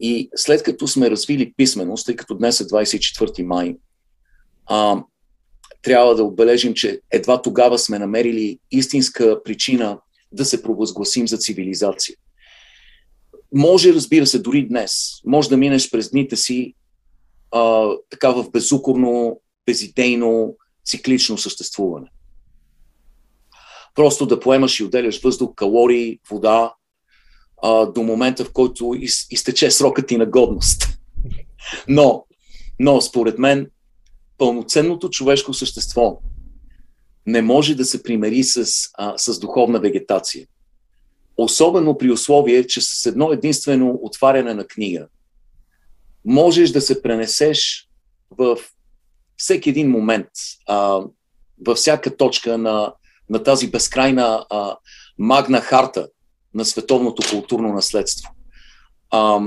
[0.00, 3.76] И след като сме развили писменост, тъй като днес е 24 май,
[4.66, 5.02] а,
[5.82, 9.98] трябва да отбележим, че едва тогава сме намерили истинска причина
[10.32, 12.16] да се провъзгласим за цивилизация.
[13.54, 16.74] Може, разбира се, дори днес, може да минеш през дните си
[17.50, 20.56] а, така в безукорно, безидейно,
[20.86, 22.10] циклично съществуване.
[23.94, 26.74] Просто да поемаш и отделяш въздух, калории, вода,
[27.62, 30.86] а, до момента, в който из, изтече срокът ти на годност.
[31.88, 32.26] Но,
[32.78, 33.70] но, според мен,
[34.38, 36.18] пълноценното човешко същество
[37.26, 40.46] не може да се примери с, а, с духовна вегетация.
[41.36, 45.08] Особено при условие, че с едно единствено отваряне на книга
[46.24, 47.88] можеш да се пренесеш
[48.30, 48.58] в
[49.36, 50.28] всеки един момент,
[50.66, 51.00] а,
[51.66, 52.94] във всяка точка на,
[53.30, 54.76] на тази безкрайна а,
[55.18, 56.08] магна харта
[56.54, 58.30] на световното културно наследство.
[59.10, 59.40] А,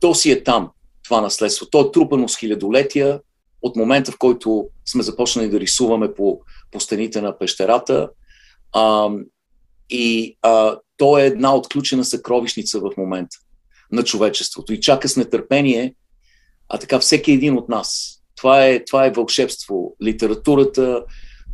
[0.00, 0.70] то си е там
[1.02, 1.66] това наследство.
[1.66, 3.20] То е трупано с хилядолетия
[3.62, 6.40] от момента, в който сме започнали да рисуваме по,
[6.70, 8.08] по стените на пещерата.
[8.72, 9.10] А,
[9.90, 13.36] и а, то е една отключена съкровищница в момента
[13.92, 14.72] на човечеството.
[14.72, 15.94] И чака с нетърпение,
[16.68, 18.20] а така всеки един от нас.
[18.36, 19.96] Това е, това е вълшебство.
[20.02, 21.04] Литературата,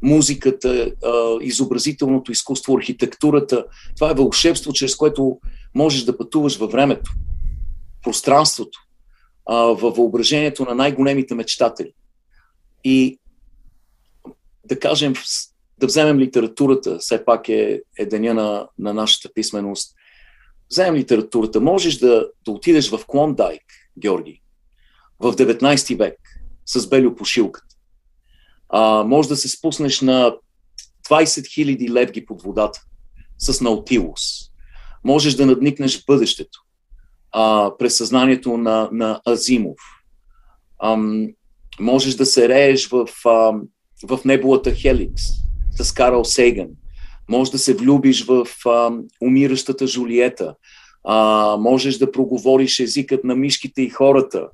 [0.03, 0.93] музиката,
[1.41, 3.65] изобразителното изкуство, архитектурата.
[3.97, 5.39] Това е вълшебство, чрез което
[5.75, 7.11] можеш да пътуваш във времето,
[8.03, 8.79] пространството,
[9.49, 11.93] във въображението на най-големите мечтатели.
[12.85, 13.19] И
[14.65, 15.15] да кажем,
[15.79, 19.95] да вземем литературата, все пак е, е деня на, на нашата писменост.
[20.71, 21.61] Вземем литературата.
[21.61, 23.63] Можеш да, да отидеш в Клондайк,
[23.99, 24.43] Георги,
[25.21, 26.19] в 19 век,
[26.67, 27.72] с белю пошилката.
[28.73, 30.35] А, може да се спуснеш на
[31.09, 32.81] 20 000 левги под водата
[33.39, 34.21] с Наутилус.
[35.05, 36.59] Можеш да надникнеш в бъдещето
[37.33, 39.79] а, през съзнанието на, на Азимов.
[40.83, 41.27] Ам,
[41.81, 43.53] можеш да се рееш в, а,
[44.09, 45.23] в небулата Хеликс
[45.81, 46.69] с Карл Сейган.
[47.29, 48.91] Можеш да се влюбиш в а,
[49.23, 50.55] умиращата Жулиета.
[51.05, 54.49] А, можеш да проговориш езикът на мишките и хората.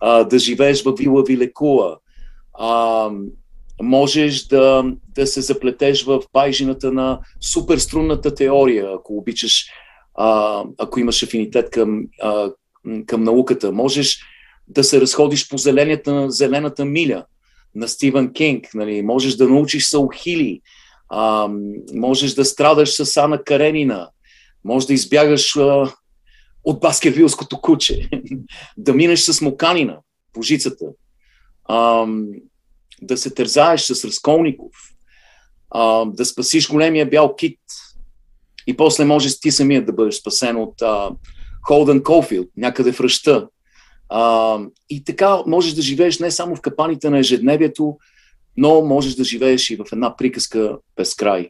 [0.00, 1.98] А, да живееш в Вила Вилекула.
[2.58, 3.10] А,
[3.82, 4.84] можеш да,
[5.14, 9.66] да се заплетеш в байжината на суперструнната теория, ако обичаш,
[10.14, 12.50] а, ако имаш афинитет към, а,
[13.06, 13.72] към науката.
[13.72, 14.20] Можеш
[14.68, 17.24] да се разходиш по зелената, зелената миля
[17.74, 18.74] на Стивен Кинг.
[18.74, 19.02] Нали?
[19.02, 20.60] Можеш да научиш Саухили.
[21.08, 21.48] А,
[21.94, 24.08] можеш да страдаш с Ана Каренина.
[24.64, 25.92] Можеш да избягаш а,
[26.64, 28.08] от баскевилското куче.
[28.76, 29.98] да минеш с Моканина
[30.32, 30.84] по жицата.
[31.74, 32.06] А,
[33.02, 34.72] да се тързаеш с Разколников.
[35.70, 37.60] А, да спасиш големия бял кит.
[38.66, 41.10] И после можеш ти самият да бъдеш спасен от а,
[41.62, 43.48] Холден Колфилд, някъде в ръща.
[44.90, 47.96] И така можеш да живееш не само в капаните на ежедневието,
[48.56, 51.48] но можеш да живееш и в една приказка без край.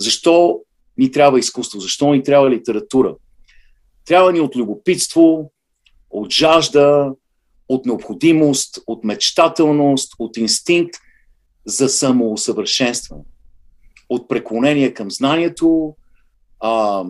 [0.00, 0.60] Защо
[0.98, 1.80] ни трябва изкуство?
[1.80, 3.14] Защо ни трябва литература?
[4.04, 5.52] Трябва ни от любопитство,
[6.10, 7.12] от жажда,
[7.74, 10.94] от необходимост, от мечтателност, от инстинкт
[11.66, 13.22] за самоусъвършенстване,
[14.08, 15.96] от преклонение към знанието,
[16.60, 17.04] а,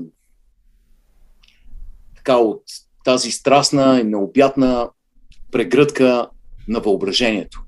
[2.16, 2.62] така от
[3.04, 4.90] тази страстна и необятна
[5.52, 6.28] прегръдка
[6.68, 7.64] на въображението.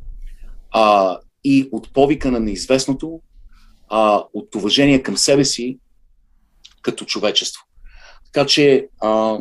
[0.70, 3.20] А, и от повика на неизвестното,
[3.88, 5.78] а, от уважение към себе си
[6.82, 7.62] като човечество.
[8.24, 9.38] Така че а,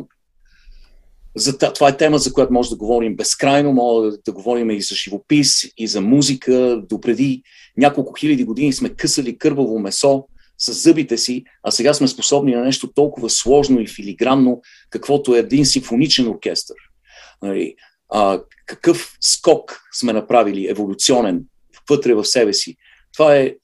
[1.36, 4.94] за, това е тема, за която може да говорим безкрайно, може да говорим и за
[4.94, 6.82] живопис, и за музика.
[6.90, 7.42] Допреди
[7.76, 10.24] няколко хиляди години сме късали кърваво месо
[10.58, 14.60] с зъбите си, а сега сме способни на нещо толкова сложно и филигранно,
[14.90, 16.76] каквото е един симфоничен оркестър.
[17.42, 17.74] Нали,
[18.12, 21.44] а, какъв скок сме направили еволюционен
[21.90, 22.76] вътре в себе си.
[23.14, 23.54] Това е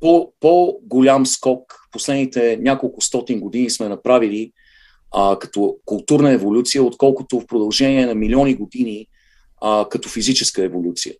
[0.00, 1.74] по, по-голям скок.
[1.92, 4.52] Последните няколко стотин години сме направили
[5.18, 9.06] а, като културна еволюция, отколкото в продължение на милиони години
[9.62, 11.14] а, като физическа еволюция.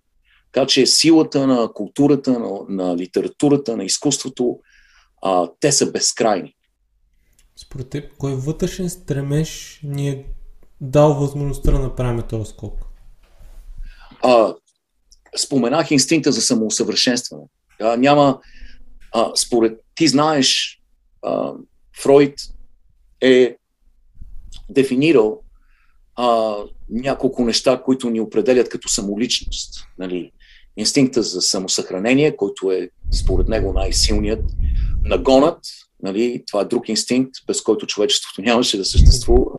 [0.52, 4.58] Така че силата на културата, на, на литературата, на изкуството,
[5.22, 6.54] а, те са безкрайни.
[7.56, 10.24] Според теб, кой вътрешен стремеж ни е
[10.80, 12.80] дал възможността да направим този скок?
[14.22, 14.54] А,
[15.36, 17.44] споменах инстинкта за самоусъвършенстване.
[17.80, 18.40] А, няма,
[19.12, 20.80] а, според ти знаеш,
[21.22, 21.52] а,
[22.02, 22.34] Фройд
[23.20, 23.56] е
[24.70, 25.42] дефинирал
[26.16, 26.56] а,
[26.90, 29.84] няколко неща, които ни определят като самоличност.
[29.98, 30.32] Нали?
[30.76, 34.44] Инстинкта за самосъхранение, който е според него най-силният,
[35.04, 35.58] нагонът,
[36.02, 36.42] нали?
[36.46, 39.50] това е друг инстинкт, без който човечеството нямаше да съществува.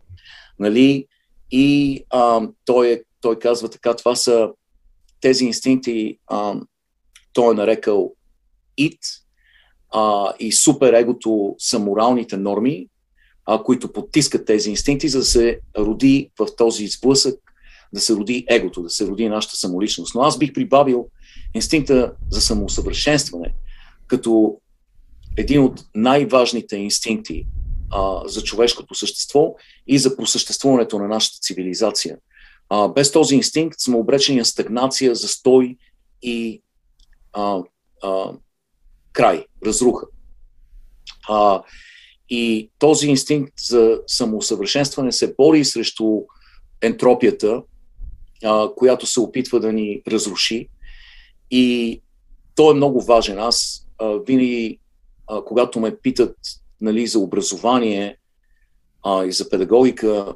[0.60, 1.08] Нали?
[1.52, 4.50] И а, той, е, той казва така, това са
[5.22, 6.56] тези инстинкти, а,
[7.34, 8.14] той е нарекал
[8.78, 9.00] ит
[9.94, 12.88] а, и суперегото са моралните норми,
[13.48, 17.40] а, които потискат тези инстинкти, за да се роди в този сблъсък,
[17.94, 20.16] да се роди егото, да се роди нашата самоличност.
[20.16, 21.08] Но аз бих прибавил
[21.54, 23.54] инстинкта за самоусъвършенстване
[24.08, 24.58] като
[25.38, 27.46] един от най-важните инстинкти
[27.92, 29.56] а, за човешкото същество
[29.88, 32.18] и за просъществуването на нашата цивилизация.
[32.70, 35.78] А, без този инстинкт сме обречени на стагнация, застой
[36.22, 36.62] и
[37.34, 37.64] а,
[38.04, 38.32] а,
[39.14, 40.06] край, разруха.
[41.30, 41.62] А,
[42.30, 46.22] и този инстинкт за самоусъвършенстване се бори срещу
[46.82, 47.64] ентропията,
[48.46, 50.70] а, която се опитва да ни разруши.
[51.52, 52.02] И
[52.56, 53.40] той е много важен.
[53.40, 54.80] Аз а, винаги,
[55.28, 56.36] а, когато ме питат
[56.82, 58.18] нали, за образование
[59.04, 60.36] а, и за педагогика,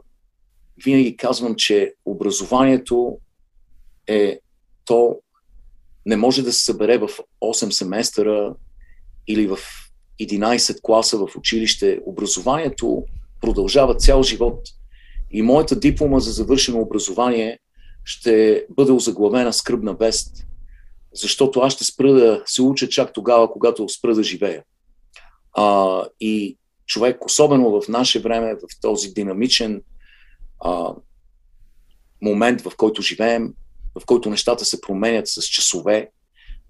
[0.84, 3.18] винаги казвам, че образованието
[4.08, 4.40] е
[4.86, 5.20] то
[6.06, 7.10] не може да се събере в
[7.42, 8.56] 8 семестъра
[9.28, 9.58] или в
[10.20, 12.00] 11 класа в училище.
[12.06, 13.06] Образованието
[13.42, 14.60] продължава цял живот.
[15.32, 17.60] И моята диплома за завършено образование
[18.06, 20.46] ще бъде озаглавена скръбна вест,
[21.14, 24.64] защото аз ще спра да се уча чак тогава, когато спра да живея.
[25.54, 29.82] А, и човек, особено в наше време, в този динамичен
[30.60, 30.94] а,
[32.22, 33.54] момент, в който живеем,
[34.00, 36.10] в който нещата се променят с часове,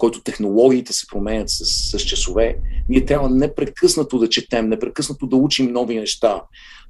[0.01, 2.57] който технологиите се променят с, с часове,
[2.89, 6.41] ние трябва непрекъснато да четем, непрекъснато да учим нови неща,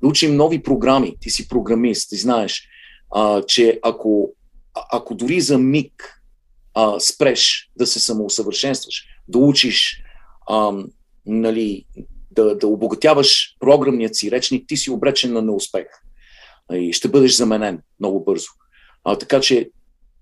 [0.02, 1.16] да учим нови програми.
[1.20, 2.68] Ти си програмист, ти знаеш,
[3.16, 4.34] а, че ако,
[4.92, 6.22] ако дори за миг
[6.74, 10.04] а, спреш да се самоусъвършенстваш, да учиш,
[10.50, 10.72] а,
[11.26, 11.86] нали,
[12.32, 15.88] да, да обогатяваш програмният си речник, ти си обречен на неуспех
[16.74, 18.50] и ще бъдеш заменен много бързо.
[19.04, 19.70] А, така че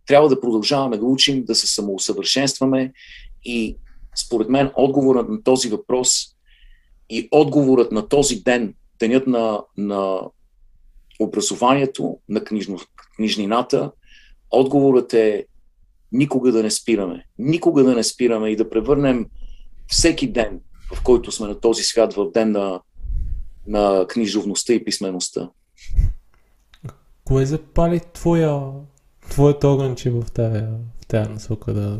[0.10, 2.94] трябва да продължаваме да учим, да се самоусъвършенстваме
[3.44, 3.78] и
[4.16, 6.26] според мен отговорът на този въпрос
[7.10, 10.22] и отговорът на този ден, денят на, на
[11.20, 12.80] образованието, на книжно,
[13.16, 13.92] книжнината,
[14.52, 15.46] отговорът е
[16.12, 17.26] никога да не спираме.
[17.38, 19.26] Никога да не спираме и да превърнем
[19.88, 20.60] всеки ден,
[20.96, 22.82] в който сме на този свят, в ден на,
[23.68, 25.50] на книжовността и писмеността.
[27.26, 28.62] Кое запали твоя,
[29.30, 30.62] твоят огънче в тази,
[31.02, 32.00] в тази насока да,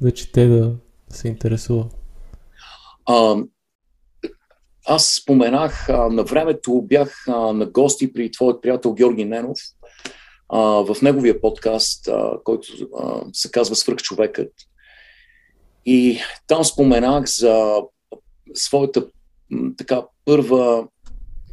[0.00, 0.76] да чете, да,
[1.10, 1.88] да се интересува?
[3.06, 3.36] А,
[4.86, 9.58] аз споменах, а, на времето бях а, на гости при твоят приятел Георги Ненов
[10.48, 12.68] а, в неговия подкаст, а, който
[12.98, 14.52] а, се казва Свърхчовекът.
[15.86, 17.82] И там споменах за
[18.54, 19.06] своята
[19.76, 20.88] така първа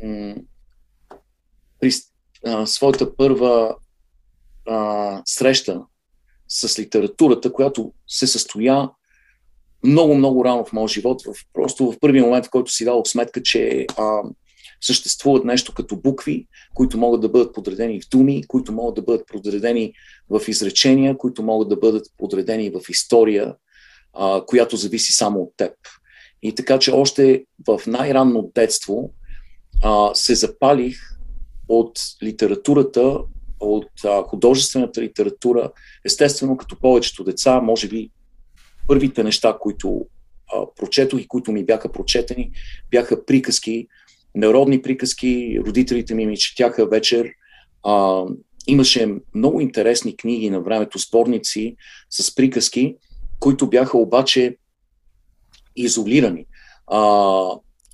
[0.03, 0.35] м,
[1.79, 1.91] при,
[2.45, 3.75] а, своята първа
[4.67, 5.81] а, среща
[6.47, 8.89] с литературата, която се състоя
[9.83, 13.05] много, много рано в моят живот, в, просто в първи момент, в който си дал
[13.05, 14.21] сметка, че а,
[14.81, 19.27] съществуват нещо като букви, които могат да бъдат подредени в думи, които могат да бъдат
[19.27, 19.93] подредени
[20.29, 23.55] в изречения, които могат да бъдат подредени в история,
[24.13, 25.73] а, която зависи само от теб.
[26.41, 29.11] И така, че още в най-ранно детство
[29.83, 30.97] а, се запалих
[31.67, 33.19] от литературата,
[33.59, 35.71] от а, художествената литература.
[36.05, 38.09] Естествено, като повечето деца, може би
[38.87, 40.05] първите неща, които
[40.53, 42.51] а, прочетох и които ми бяха прочетени,
[42.91, 43.87] бяха приказки,
[44.35, 45.59] народни приказки.
[45.65, 47.29] Родителите ми ми четяха вечер.
[47.83, 48.23] А,
[48.67, 51.75] имаше много интересни книги на времето, сборници
[52.09, 52.95] с приказки,
[53.39, 54.57] които бяха обаче
[55.75, 56.45] изолирани.
[56.87, 57.49] А,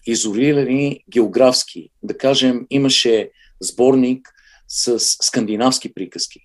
[0.06, 1.90] изолирани географски.
[2.04, 3.30] Да кажем, имаше
[3.62, 4.30] сборник
[4.74, 6.40] с скандинавски приказки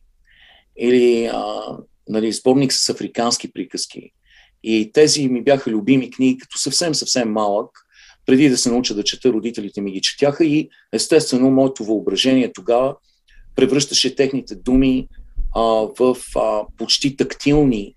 [0.78, 1.60] или а,
[2.08, 4.10] нали, сборник с африкански приказки.
[4.62, 7.70] И тези ми бяха любими книги, като съвсем, съвсем малък.
[8.26, 12.96] Преди да се науча да чета, родителите ми ги четяха и естествено моето въображение тогава
[13.56, 15.08] превръщаше техните думи
[15.54, 15.60] а,
[15.98, 17.94] в а, почти тактилни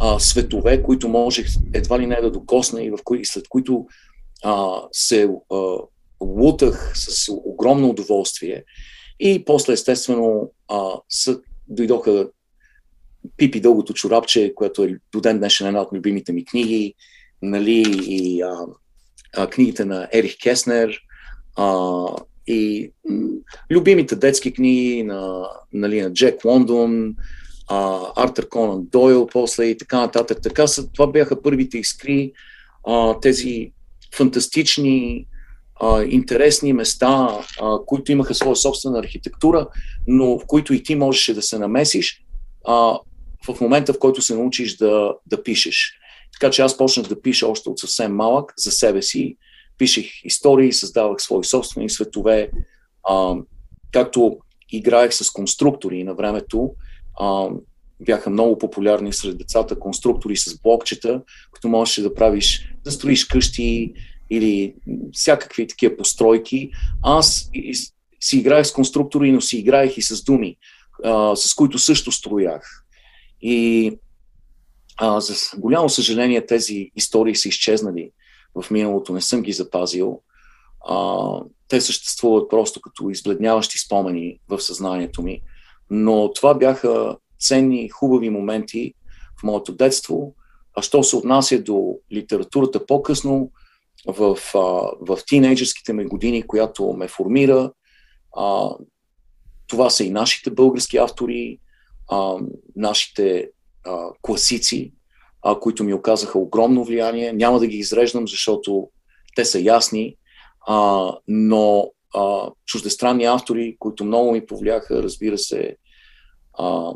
[0.00, 3.86] а, светове, които можех едва ли не да докосна и в кои, след които
[4.44, 5.76] а, се а,
[6.20, 8.64] лутах с огромно удоволствие.
[9.20, 12.28] И после, естествено, а, са, дойдоха
[13.36, 16.94] Пипи Дългото чорапче, което е до ден днешен една от любимите ми книги,
[17.42, 18.66] нали, и а,
[19.36, 20.98] а, книгите на Ерих Кеснер,
[21.56, 22.04] а,
[22.46, 23.28] и м-
[23.70, 27.14] любимите детски книги на, нали, на Джек Лондон,
[27.68, 30.38] а, Артър Конан Дойл после и така нататък.
[30.42, 30.64] Така
[30.94, 32.32] това бяха първите искри,
[32.86, 33.72] а, тези
[34.14, 35.26] фантастични,
[35.80, 39.66] а, интересни места, а, които имаха своя собствена архитектура,
[40.06, 42.22] но в които и ти можеше да се намесиш
[42.66, 42.98] а,
[43.48, 45.92] в момента, в който се научиш да, да пишеш.
[46.32, 49.36] Така че аз почнах да пиша още от съвсем малък за себе си.
[49.78, 52.50] Пишех истории, създавах свои собствени светове,
[53.08, 53.34] а,
[53.92, 54.38] както
[54.72, 56.70] играех с конструктори на времето.
[57.20, 57.48] А,
[58.00, 61.22] бяха много популярни сред децата конструктори с блокчета,
[61.52, 63.92] като можеш да правиш, да строиш къщи
[64.30, 64.74] или
[65.12, 66.70] всякакви такива постройки.
[67.02, 67.50] Аз
[68.20, 70.56] си играех с конструктори, но си играех и с думи,
[71.04, 72.84] а, с които също строях.
[73.40, 73.92] И
[74.96, 78.10] а, за голямо съжаление тези истории са изчезнали
[78.54, 80.22] в миналото, не съм ги запазил.
[80.88, 81.26] А,
[81.68, 85.40] те съществуват просто като избледняващи спомени в съзнанието ми.
[85.90, 88.94] Но това бяха ценни, хубави моменти
[89.40, 90.34] в моето детство.
[90.74, 93.50] А що се отнася до литературата по-късно,
[94.06, 94.58] в, а,
[95.00, 97.72] в тинейджерските ми години, която ме формира,
[98.36, 98.70] а,
[99.66, 101.58] това са и нашите български автори,
[102.10, 102.36] а,
[102.76, 103.50] нашите
[103.86, 104.92] а, класици,
[105.42, 107.32] а, които ми оказаха огромно влияние.
[107.32, 108.90] Няма да ги изреждам, защото
[109.36, 110.16] те са ясни,
[110.68, 115.76] а, но а, чуждестранни автори, които много ми повлияха, разбира се,
[116.58, 116.92] а,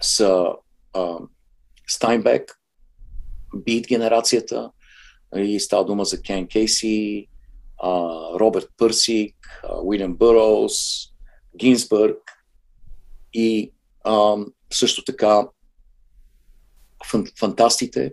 [0.00, 0.52] са
[0.92, 1.18] а,
[1.88, 2.60] Стайнбек,
[3.56, 4.70] Бит генерацията,
[5.36, 7.26] и става дума за Кен Кейси,
[8.40, 9.36] Роберт Пърсик,
[9.84, 10.72] Уилям Бъроуз,
[11.56, 12.18] Гинсбърг
[13.32, 13.72] и
[14.04, 14.36] а,
[14.72, 15.48] също така
[17.10, 18.12] фан, фантастите,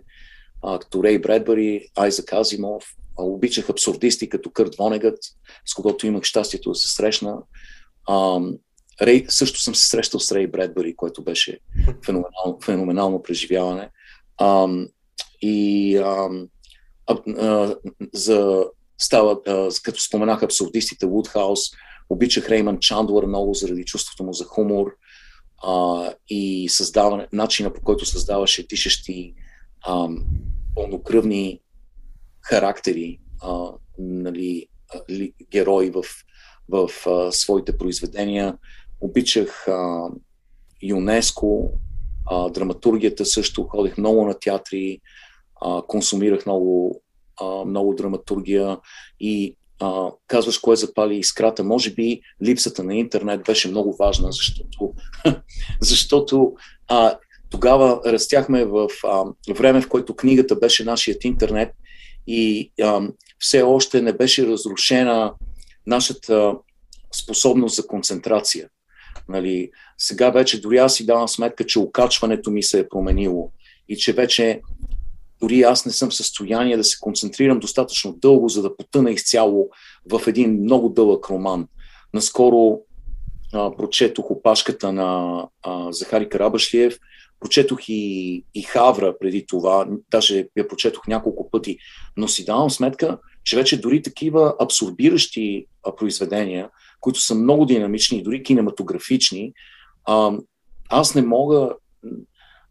[0.80, 2.84] като Рей Бредбъри, Айзак Азимов,
[3.18, 5.18] а, обичах абсурдисти като Кърт Вонегът,
[5.66, 7.38] с когото имах щастието да се срещна.
[8.08, 8.40] А,
[9.02, 11.58] Рей, също съм се срещал с Рей Бредбъри, което беше
[12.04, 13.90] феноменално, феноменално преживяване.
[14.38, 14.68] А,
[15.42, 16.28] и а,
[18.14, 18.64] за,
[18.98, 19.42] става,
[19.82, 21.60] като споменах абсурдистите Вудхаус,
[22.10, 24.96] обичах Рейман Чандлър много заради чувството му за хумор
[25.62, 29.34] а, и създаване, начина по който създаваше дишащи
[29.82, 30.08] а,
[30.74, 31.60] пълнокръвни
[32.42, 34.66] характери, а, нали,
[35.10, 36.04] ли, герои в,
[36.68, 38.58] в а, своите произведения.
[39.00, 40.08] Обичах а,
[40.82, 41.70] ЮНЕСКО,
[42.30, 45.00] а, драматургията също, ходих много на театри,
[45.60, 47.02] а, консумирах много,
[47.40, 48.78] а, много драматургия
[49.20, 51.64] и а, казваш кое запали искрата.
[51.64, 54.92] Може би липсата на интернет беше много важна, защото,
[55.80, 56.52] защото
[56.88, 57.18] а,
[57.50, 61.72] тогава растяхме в а, време, в което книгата беше нашият интернет
[62.26, 65.34] и а, все още не беше разрушена
[65.86, 66.54] нашата
[67.22, 68.68] способност за концентрация.
[69.28, 73.50] Нали, сега вече дори аз си давам сметка, че окачването ми се е променило
[73.88, 74.60] и че вече
[75.40, 79.68] дори аз не съм в състояние да се концентрирам достатъчно дълго, за да потъна изцяло
[80.10, 81.68] в един много дълъг роман.
[82.14, 82.80] Наскоро
[83.52, 86.98] а, прочетох опашката на а, Захари Карабашлиев,
[87.40, 91.78] прочетох и, и Хавра преди това, даже я прочетох няколко пъти,
[92.16, 96.70] но си давам сметка, че вече дори такива абсорбиращи а, произведения,
[97.00, 99.52] които са много динамични, дори кинематографични,
[100.04, 100.32] а,
[100.88, 101.74] аз не мога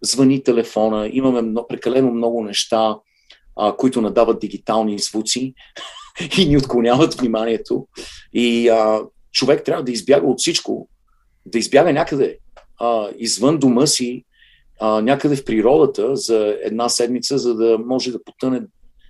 [0.01, 2.97] звъни телефона, имаме много, прекалено много неща,
[3.55, 5.53] а, които надават дигитални звуци
[6.39, 7.87] и ни отклоняват вниманието.
[8.33, 10.89] И а, човек трябва да избяга от всичко,
[11.45, 12.37] да избяга някъде
[12.79, 14.23] а, извън дома си,
[14.79, 18.61] а, някъде в природата за една седмица, за да може да потъне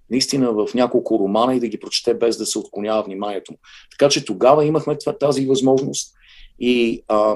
[0.09, 3.57] наистина в няколко романа и да ги прочете без да се отклонява вниманието му.
[3.91, 6.13] Така че тогава имахме тази възможност
[6.59, 7.35] и а,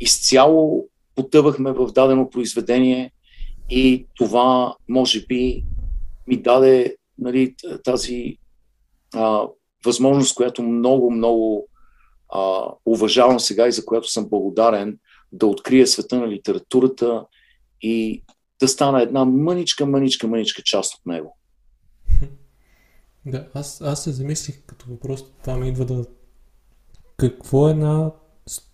[0.00, 0.88] изцяло
[1.18, 3.12] потъвахме в дадено произведение
[3.70, 5.64] и това, може би,
[6.26, 7.54] ми даде нали,
[7.84, 8.38] тази
[9.14, 9.42] а,
[9.84, 11.68] възможност, която много, много
[12.28, 14.98] а, уважавам сега и за която съм благодарен
[15.32, 17.26] да открия света на литературата
[17.82, 18.22] и
[18.60, 21.38] да стана една мъничка, мъничка, мъничка част от него.
[23.26, 26.04] Да, аз, аз се замислих като въпрос, това ми идва да...
[27.16, 28.10] Какво е една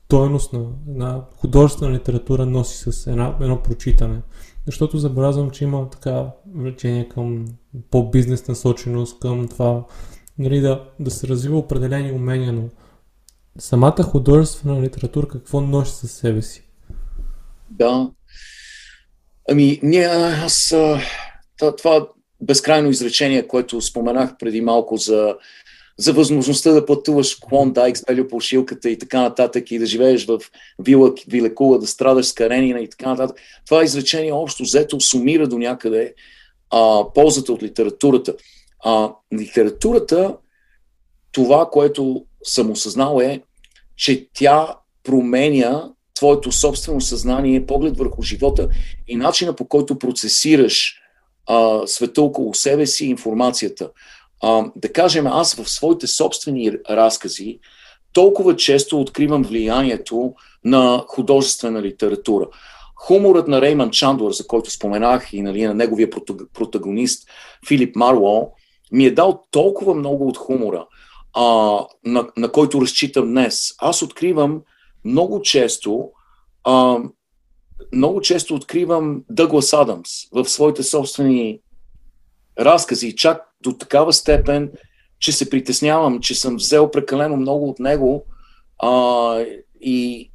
[0.04, 4.20] стойност на една художествена литература носи с една, едно прочитане.
[4.66, 7.44] Защото забелязвам, че има така влечение към
[7.90, 9.84] по-бизнес насоченост, към това
[10.38, 12.68] нали, да, да се развива определени умения, но
[13.58, 16.68] самата художествена литература какво носи със себе си?
[17.70, 18.10] Да.
[19.50, 20.04] Ами, ние,
[20.44, 20.74] аз,
[21.78, 22.08] това
[22.40, 25.34] безкрайно изречение, което споменах преди малко за,
[25.96, 30.26] за възможността да пътуваш Клондайк с белю по шилката и така нататък и да живееш
[30.26, 30.40] в
[30.78, 33.36] Вила Вилекула, да страдаш с Каренина и така нататък.
[33.66, 36.14] Това изречение общо взето сумира до някъде
[36.70, 38.34] а, ползата от литературата.
[38.84, 40.36] А, литературата,
[41.32, 43.40] това, което съм осъзнал е,
[43.96, 48.68] че тя променя твоето собствено съзнание, поглед върху живота
[49.08, 51.00] и начина по който процесираш
[51.46, 53.90] а, света около себе си, информацията.
[54.46, 57.58] А, да кажем, аз в своите собствени разкази
[58.12, 60.34] толкова често откривам влиянието
[60.64, 62.46] на художествена литература.
[62.96, 66.10] Хуморът на Рейман Чандор, за който споменах, и нали, на неговия
[66.54, 67.28] протагонист
[67.68, 68.52] Филип Марло,
[68.92, 70.86] ми е дал толкова много от хумора,
[71.32, 71.44] а,
[72.04, 73.74] на, на който разчитам днес.
[73.78, 74.62] Аз откривам
[75.04, 76.10] много често
[76.64, 76.98] а,
[77.92, 81.60] много често откривам Дъглас Адамс в своите собствени
[82.58, 84.70] разкази, чак до такава степен,
[85.18, 88.24] че се притеснявам, че съм взел прекалено много от него
[88.78, 89.44] а,
[89.80, 90.30] и,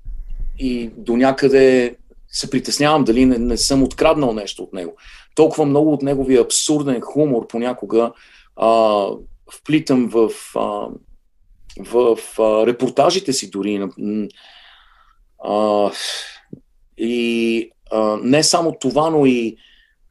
[0.59, 1.95] и до някъде
[2.31, 4.95] се притеснявам дали не, не съм откраднал нещо от него.
[5.35, 8.11] Толкова много от неговия абсурден хумор понякога
[8.55, 9.05] а,
[9.53, 10.87] вплитам в, а,
[11.79, 13.87] в а, репортажите си дори.
[15.43, 15.91] А,
[16.97, 19.57] и а, не само това, но и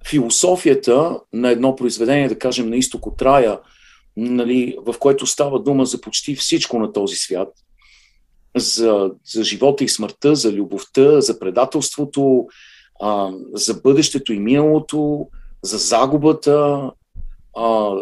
[0.09, 3.61] философията на едно произведение, да кажем, на изток от рая,
[4.17, 7.49] нали, в което става дума за почти всичко на този свят,
[8.57, 12.47] за, за живота и смъртта, за любовта, за предателството,
[13.01, 15.27] а, за бъдещето и миналото,
[15.63, 16.91] за загубата,
[17.57, 17.97] а,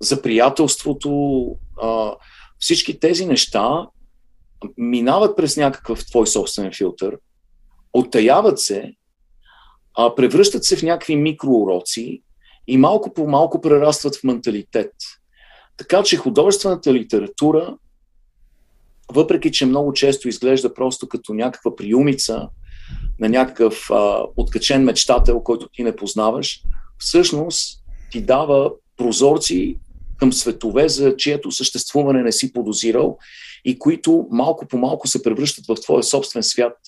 [0.00, 1.46] за приятелството.
[1.82, 2.14] А,
[2.58, 3.86] всички тези неща
[4.76, 7.18] минават през някакъв твой собствен филтър–
[7.92, 8.92] оттаяват се,
[9.94, 12.22] а, превръщат се в някакви микроуроци
[12.66, 14.92] и малко по малко прерастват в менталитет.
[15.76, 17.76] Така че художествената литература,
[19.12, 22.48] въпреки че много често изглежда просто като някаква приумица
[23.20, 26.62] на някакъв а, откачен мечтател, който ти не познаваш,
[26.98, 29.76] всъщност ти дава прозорци
[30.16, 33.18] към светове, за чието съществуване не си подозирал
[33.64, 36.76] и които малко по малко се превръщат в твоя собствен свят–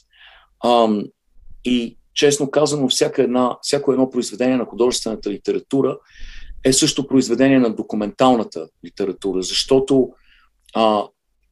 [0.65, 1.05] Ам,
[1.65, 5.99] и честно казано, всяка една, всяко едно произведение на художествената литература
[6.65, 10.11] е също произведение на документалната литература, защото
[10.75, 11.05] а,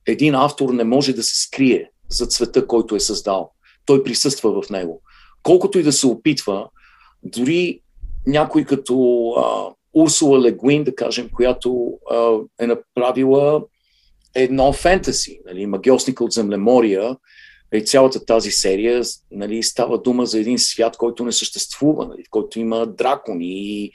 [0.07, 3.51] един автор не може да се скрие за цвета, който е създал.
[3.87, 5.03] Той присъства в него.
[5.43, 6.69] Колкото и да се опитва,
[7.23, 7.81] дори
[8.27, 13.63] някой като а, Урсула Легуин, да кажем, която а, е направила
[14.35, 17.17] едно фентаси, нали, магиосника от землемория,
[17.73, 22.61] и цялата тази серия нали, става дума за един свят, който не съществува, нали, който
[22.61, 23.91] има дракони,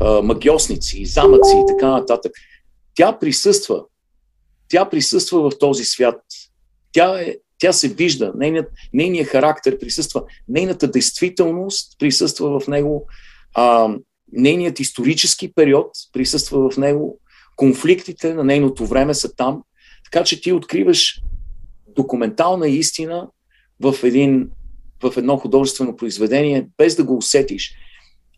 [0.00, 2.32] а, магиосници, замъци и така нататък.
[2.94, 3.84] Тя присъства.
[4.68, 6.20] Тя присъства в този свят.
[6.92, 13.06] Тя, е, тя се вижда, нейният, нейният характер присъства, нейната действителност присъства в него,
[13.54, 13.88] а,
[14.32, 17.20] нейният исторически период присъства в него,
[17.56, 19.62] конфликтите на нейното време са там,
[20.04, 21.22] така че ти откриваш
[21.96, 23.28] документална истина
[23.80, 24.50] в, един,
[25.02, 27.74] в едно художествено произведение, без да го усетиш.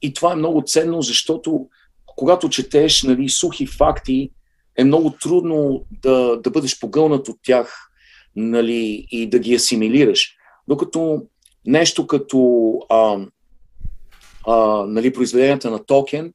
[0.02, 1.68] И това е много ценно, защото
[2.06, 4.30] когато четеш нали, сухи факти,
[4.76, 7.90] е много трудно да, да бъдеш погълнат от тях
[8.36, 10.36] нали, и да ги асимилираш.
[10.68, 11.22] Докато
[11.66, 13.26] нещо като а,
[14.46, 16.32] а, нали, произведенията на Токен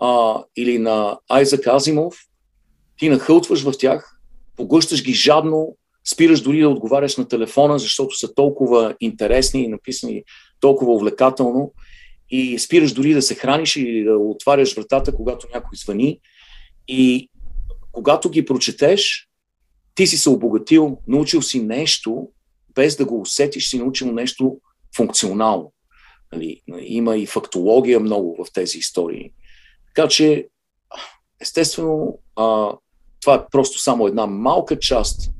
[0.00, 2.16] а, или на Айзак Азимов,
[2.98, 4.18] ти нахълтваш в тях,
[4.56, 5.76] поглъщаш ги жадно,
[6.10, 10.22] спираш дори да отговаряш на телефона, защото са толкова интересни и написани
[10.60, 11.72] толкова увлекателно
[12.30, 16.20] и спираш дори да се храниш или да отваряш вратата, когато някой звъни
[16.88, 17.30] и
[17.92, 19.28] когато ги прочетеш,
[19.94, 22.28] ти си се обогатил, научил си нещо,
[22.74, 24.56] без да го усетиш, си научил нещо
[24.96, 25.72] функционално.
[26.32, 29.30] Нали, има и фактология много в тези истории.
[29.94, 30.48] Така че,
[31.40, 32.72] естествено, а,
[33.20, 35.30] това е просто само една малка част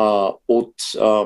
[0.00, 1.24] а, от а,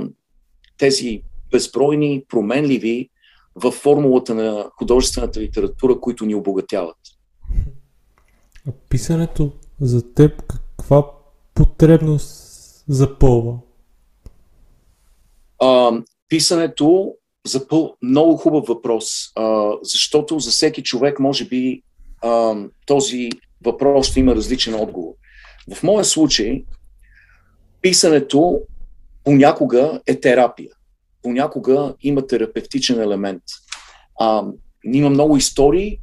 [0.78, 3.10] тези безбройни, променливи
[3.54, 6.96] в формулата на художествената литература, които ни обогатяват.
[8.88, 11.10] Писането за теб каква
[11.54, 12.54] потребност
[12.88, 13.58] запълва?
[15.60, 15.92] А,
[16.28, 17.14] писането
[17.46, 17.96] за пъл...
[18.02, 21.82] много хубав въпрос, а, защото за всеки човек може би
[22.22, 22.54] а,
[22.86, 23.30] този
[23.64, 25.14] въпрос ще има различен отговор.
[25.74, 26.64] В моя случай,
[27.84, 28.60] писането
[29.24, 30.70] понякога е терапия.
[31.22, 33.42] Понякога има терапевтичен елемент.
[34.20, 34.44] А,
[34.84, 36.00] има много истории,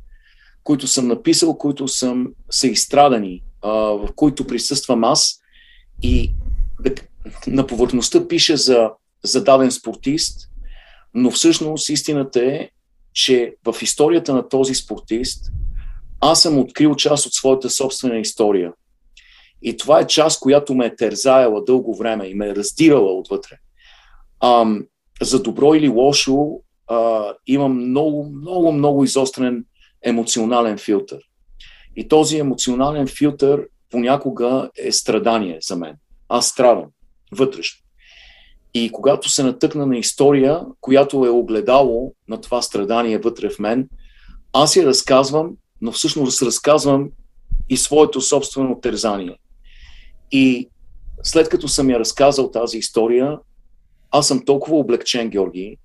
[0.63, 5.39] които съм написал, които съм, са изстрадани, а, в които присъствам аз
[6.01, 6.31] и
[7.47, 8.89] на повърхността пише за,
[9.23, 10.49] за спортист,
[11.13, 12.69] но всъщност истината е,
[13.13, 15.51] че в историята на този спортист
[16.19, 18.73] аз съм открил част от своята собствена история.
[19.61, 23.55] И това е част, която ме е терзаяла дълго време и ме е раздирала отвътре.
[24.43, 24.85] Ам,
[25.21, 29.65] за добро или лошо а, имам много, много, много изострен
[30.03, 31.19] емоционален филтър.
[31.95, 35.95] И този емоционален филтър понякога е страдание за мен.
[36.29, 36.85] Аз страдам
[37.31, 37.81] вътрешно.
[38.73, 43.89] И когато се натъкна на история, която е огледало на това страдание вътре в мен,
[44.53, 45.51] аз я разказвам,
[45.81, 47.09] но всъщност разказвам
[47.69, 49.37] и своето собствено тързание.
[50.31, 50.69] И
[51.23, 53.37] след като съм я разказал тази история,
[54.11, 55.77] аз съм толкова облегчен, Георги,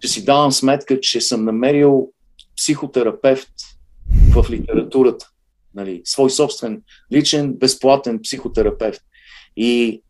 [0.00, 2.08] че си давам сметка, че съм намерил
[2.56, 3.50] психотерапевт
[4.34, 5.30] в литературата.
[5.74, 6.82] Нали, свой собствен,
[7.12, 9.00] личен, безплатен психотерапевт.
[9.56, 10.02] И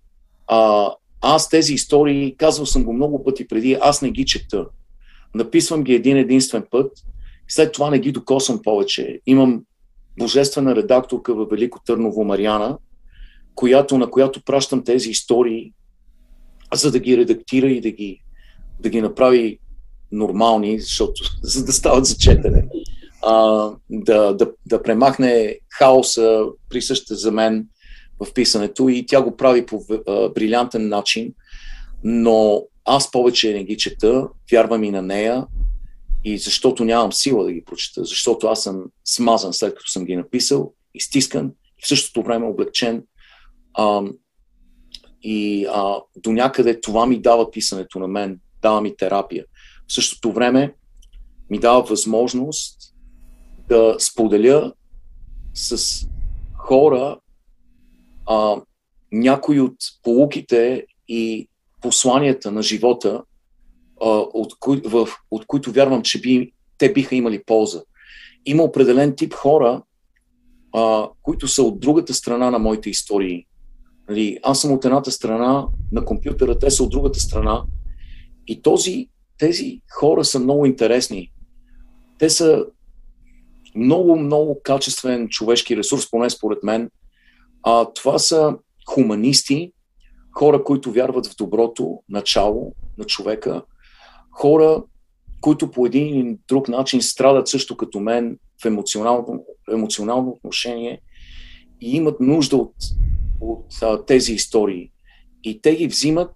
[0.46, 4.66] а, аз тези истории, казвал съм го много пъти преди, аз не ги чета.
[5.34, 6.92] Написвам ги един единствен път,
[7.48, 9.20] след това не ги докосвам повече.
[9.26, 9.64] Имам
[10.18, 12.78] божествена редакторка в Велико Търново Мариана,
[13.59, 15.72] която, на която пращам тези истории,
[16.74, 18.22] за да ги редактира и да ги,
[18.80, 19.59] да ги направи
[20.12, 22.64] нормални, защото, за да стават за четене.
[23.22, 27.66] А, да, да, да премахне хаоса, присъща за мен
[28.20, 31.35] в писането и тя го прави по а, брилянтен начин,
[32.05, 35.47] но аз повече не ги чета, вярвам и на нея
[36.24, 40.16] и защото нямам сила да ги прочета, защото аз съм смазан след като съм ги
[40.16, 43.02] написал, изтискан и в същото време облегчен.
[43.78, 44.02] А,
[45.22, 49.44] и а, до някъде това ми дава писането на мен, дава ми терапия.
[49.88, 50.74] В същото време
[51.50, 52.94] ми дава възможност
[53.68, 54.72] да споделя
[55.55, 56.06] с
[56.55, 57.18] хора
[58.26, 58.56] а,
[59.12, 61.48] някои от полуките и
[61.80, 63.22] посланията на живота,
[64.02, 67.82] а, от, кои, в, от които вярвам, че би, те биха имали полза.
[68.46, 69.82] Има определен тип хора,
[70.74, 73.46] а, които са от другата страна на моите истории.
[74.09, 77.64] Нали, аз съм от едната страна на компютъра, те са от другата страна.
[78.47, 79.09] И този,
[79.39, 81.32] тези хора са много интересни.
[82.18, 82.66] Те са
[83.74, 86.90] много, много качествен човешки ресурс, поне според мен.
[87.62, 88.56] А, това са
[88.89, 89.72] хуманисти,
[90.32, 93.62] хора, които вярват в доброто начало на човека,
[94.30, 94.82] хора,
[95.40, 101.01] които по един или друг начин страдат също като мен в емоционално, емоционално отношение
[101.80, 102.74] и имат нужда от,
[103.40, 104.90] от а, тези истории.
[105.44, 106.32] И те ги взимат,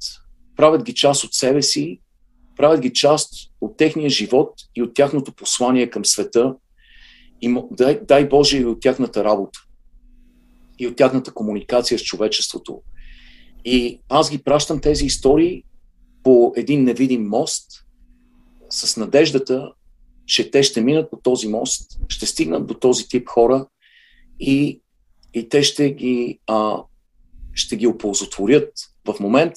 [0.57, 2.01] правят ги част от себе си,
[2.57, 6.55] правят ги част от техния живот и от тяхното послание към света
[7.43, 9.59] и дай, дай Боже и от тяхната работа
[10.79, 12.83] и от тяхната комуникация с човечеството.
[13.65, 15.65] И аз ги пращам тези истории
[16.23, 17.67] по един невидим мост
[18.71, 19.73] с надеждата,
[20.27, 23.67] че те ще минат по този мост, ще стигнат до този тип хора
[24.41, 24.81] и,
[25.35, 26.83] и те ще ги, а,
[27.55, 28.73] ще ги оползотворят
[29.09, 29.53] в момент,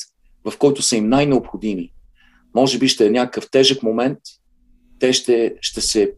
[0.45, 1.91] в който са им най-необходими.
[2.55, 4.19] Може би ще е някакъв тежък момент,
[4.99, 6.13] те ще, ще се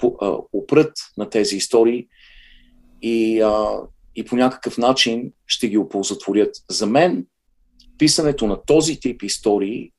[0.53, 2.07] опрат на тези истории
[3.01, 3.81] и, а,
[4.15, 6.55] и по някакъв начин ще ги оползотворят.
[6.69, 7.25] За мен
[7.97, 9.91] писането на този тип истории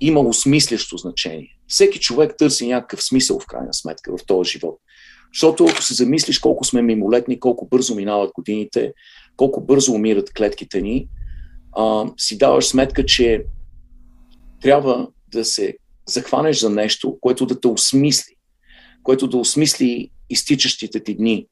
[0.00, 1.58] има осмислящо значение.
[1.68, 4.80] Всеки човек търси някакъв смисъл в крайна сметка в този живот.
[5.34, 8.92] Защото ако се замислиш колко сме мимолетни, колко бързо минават годините,
[9.36, 11.08] колко бързо умират клетките ни,
[11.76, 13.44] а, си даваш сметка, че
[14.60, 15.76] трябва да се
[16.06, 18.34] захванеш за нещо, което да те осмисли,
[19.02, 21.46] което да осмисли изтичащите ти дни.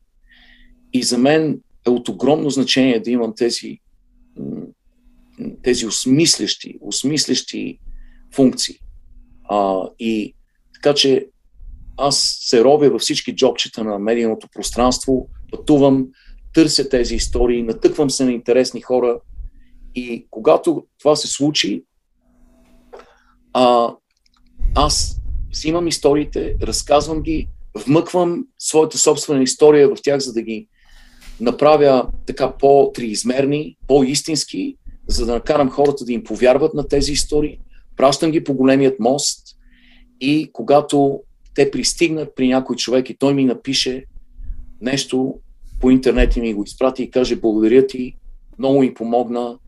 [0.93, 3.79] И за мен е от огромно значение да имам тези,
[5.63, 7.79] тези осмислящи, осмислящи
[8.35, 8.79] функции.
[9.45, 10.35] А, и
[10.75, 11.27] така че
[11.97, 16.07] аз се робя във всички джобчета на медийното пространство, пътувам,
[16.55, 19.21] търся тези истории, натъквам се на интересни хора
[19.95, 21.85] и когато това се случи,
[23.53, 23.95] а,
[24.75, 25.21] аз
[25.51, 27.49] взимам историите, разказвам ги,
[27.87, 30.69] вмъквам своята собствена история в тях, за да ги
[31.41, 34.77] направя така по-триизмерни, по-истински,
[35.09, 37.59] за да накарам хората да им повярват на тези истории.
[37.97, 39.57] пращам ги по големият мост
[40.21, 41.21] и когато
[41.55, 44.05] те пристигнат при някой човек и той ми напише
[44.81, 45.35] нещо
[45.81, 48.17] по интернет и ми го изпрати и каже благодаря ти,
[48.59, 49.59] много ми помогна,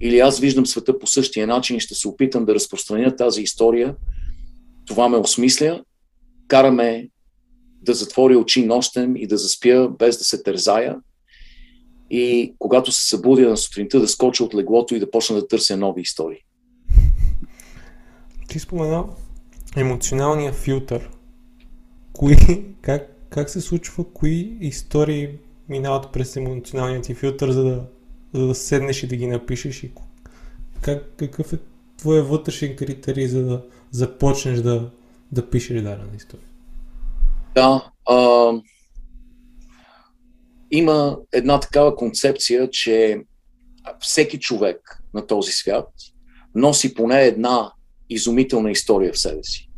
[0.00, 3.96] или аз виждам света по същия начин и ще се опитам да разпространя тази история,
[4.86, 5.84] това ме осмисля,
[6.48, 7.08] караме
[7.82, 10.96] да затворя очи нощем и да заспя без да се тързая.
[12.10, 15.76] И когато се събудя на сутринта, да скоча от леглото и да почна да търся
[15.76, 16.38] нови истории.
[18.48, 19.04] Ти спомена
[19.76, 21.10] емоционалния филтър.
[22.12, 22.36] Кои,
[22.80, 25.28] как, как се случва, кои истории
[25.68, 27.84] минават през емоционалния ти филтър, за да,
[28.34, 29.92] за да седнеш и да ги напишеш и
[30.82, 31.58] как, какъв е
[31.98, 34.90] твоя вътрешен критерий, за да започнеш да,
[35.32, 36.46] да пишеш дадена история?
[37.54, 38.52] Да, а,
[40.70, 43.22] има една такава концепция, че
[44.00, 45.88] всеки човек на този свят
[46.54, 47.72] носи поне една
[48.10, 49.70] изумителна история в себе си.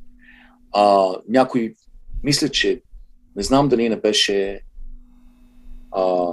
[0.72, 1.74] А, някой,
[2.22, 2.82] мисля, че
[3.36, 4.60] не знам дали не беше
[5.94, 6.32] а,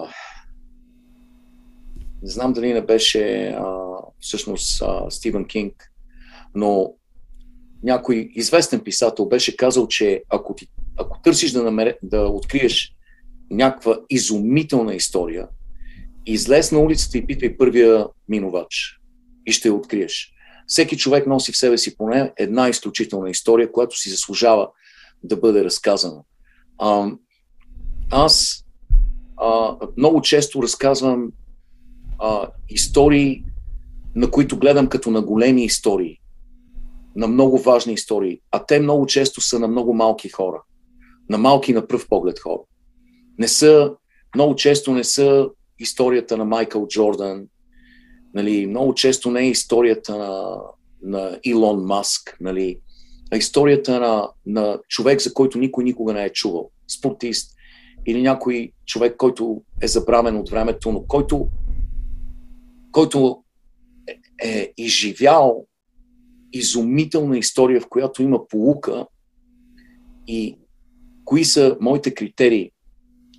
[2.23, 5.91] не знам дали не беше а, всъщност а, Стивен Кинг,
[6.55, 6.93] но
[7.83, 10.67] някой известен писател беше казал, че ако, ти,
[10.97, 12.95] ако търсиш да, намере, да откриеш
[13.51, 15.47] някаква изумителна история,
[16.25, 18.99] излез на улицата и питай първия минувач
[19.45, 20.33] и ще я откриеш.
[20.67, 24.69] Всеки човек носи в себе си поне една изключителна история, която си заслужава
[25.23, 26.23] да бъде разказана.
[26.79, 27.11] А,
[28.11, 28.60] аз
[29.41, 31.31] а, много често разказвам
[32.19, 33.43] а, истории,
[34.15, 36.18] на които гледам като на големи истории,
[37.15, 40.61] на много важни истории, а те много често са на много малки хора,
[41.30, 42.61] на малки на пръв поглед хора.
[43.38, 43.95] Не са,
[44.35, 45.49] много често не са
[45.80, 47.47] историята на Майкъл Джордан,
[48.34, 50.57] нали, много често не е историята на,
[51.03, 52.80] на Илон Маск, нали,
[53.31, 57.57] а историята на, на човек, за който никой никога не е чувал, спортист
[58.06, 61.48] или някой човек, който е забравен от времето, но който
[62.91, 63.44] който
[64.07, 65.65] е, е изживял
[66.53, 69.07] изумителна история, в която има полука
[70.28, 70.57] и
[71.26, 72.72] кои са моите критерии.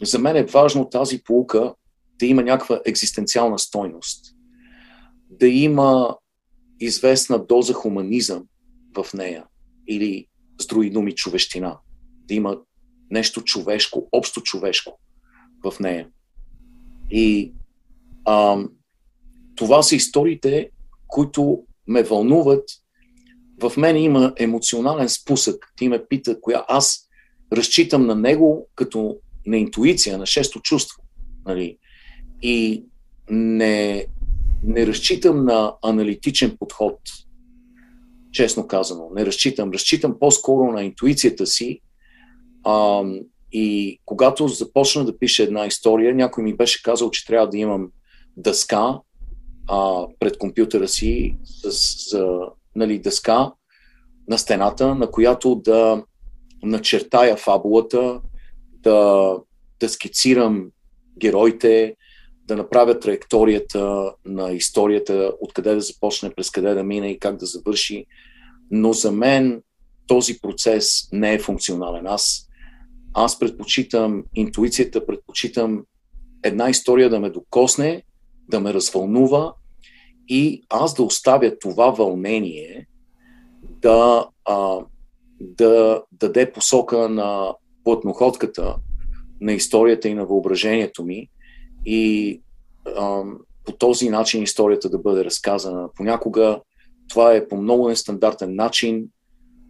[0.02, 1.74] За мен е важно тази полука
[2.18, 4.36] да има някаква екзистенциална стойност,
[5.30, 6.16] да има
[6.80, 8.44] известна доза хуманизъм
[8.96, 9.44] в нея
[9.88, 10.26] или
[10.60, 11.78] с други думи човещина,
[12.18, 12.58] да има
[13.12, 14.98] нещо човешко, общо човешко
[15.64, 16.08] в нея.
[17.10, 17.52] И
[18.28, 18.70] ам,
[19.54, 20.70] това са историите,
[21.08, 22.68] които ме вълнуват.
[23.62, 25.72] В мен има емоционален спусък.
[25.76, 27.08] Ти ме пита, коя аз
[27.52, 29.16] разчитам на него като
[29.46, 31.02] на интуиция, на шесто чувство.
[31.46, 31.78] Нали?
[32.42, 32.84] И
[33.30, 34.06] не,
[34.64, 36.98] не разчитам на аналитичен подход,
[38.32, 39.10] честно казано.
[39.14, 39.70] Не разчитам.
[39.70, 41.80] Разчитам по-скоро на интуицията си.
[42.64, 43.04] А,
[43.52, 47.88] и когато започна да пиша една история, някой ми беше казал, че трябва да имам
[48.36, 49.00] дъска,
[49.68, 52.18] а, пред компютъра си с, с
[52.76, 53.52] нали, дъска
[54.28, 56.04] на стената, на която да
[56.62, 58.20] начертая фабулата,
[58.70, 59.36] да,
[59.80, 60.70] да скицирам
[61.18, 61.96] героите,
[62.44, 67.46] да направя траекторията на историята, откъде да започне, през къде да мине и как да
[67.46, 68.06] завърши.
[68.70, 69.62] Но за мен
[70.06, 72.06] този процес не е функционален.
[72.06, 72.48] Аз,
[73.14, 75.84] аз предпочитам интуицията, предпочитам
[76.42, 78.02] една история да ме докосне
[78.48, 79.54] да ме развълнува
[80.28, 82.86] и аз да оставя това вълнение
[83.62, 84.78] да, а,
[85.40, 88.76] да даде посока на плътноходката
[89.40, 91.28] на историята и на въображението ми
[91.86, 92.40] и
[92.86, 93.22] а,
[93.64, 95.88] по този начин историята да бъде разказана.
[95.96, 96.60] Понякога
[97.08, 99.08] това е по много нестандартен начин.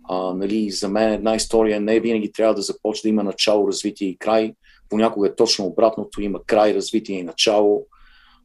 [0.08, 4.08] А, нали, за мен една история не винаги трябва да започне да има начало, развитие
[4.08, 4.54] и край.
[4.88, 7.86] Понякога е точно обратното, има край, развитие и начало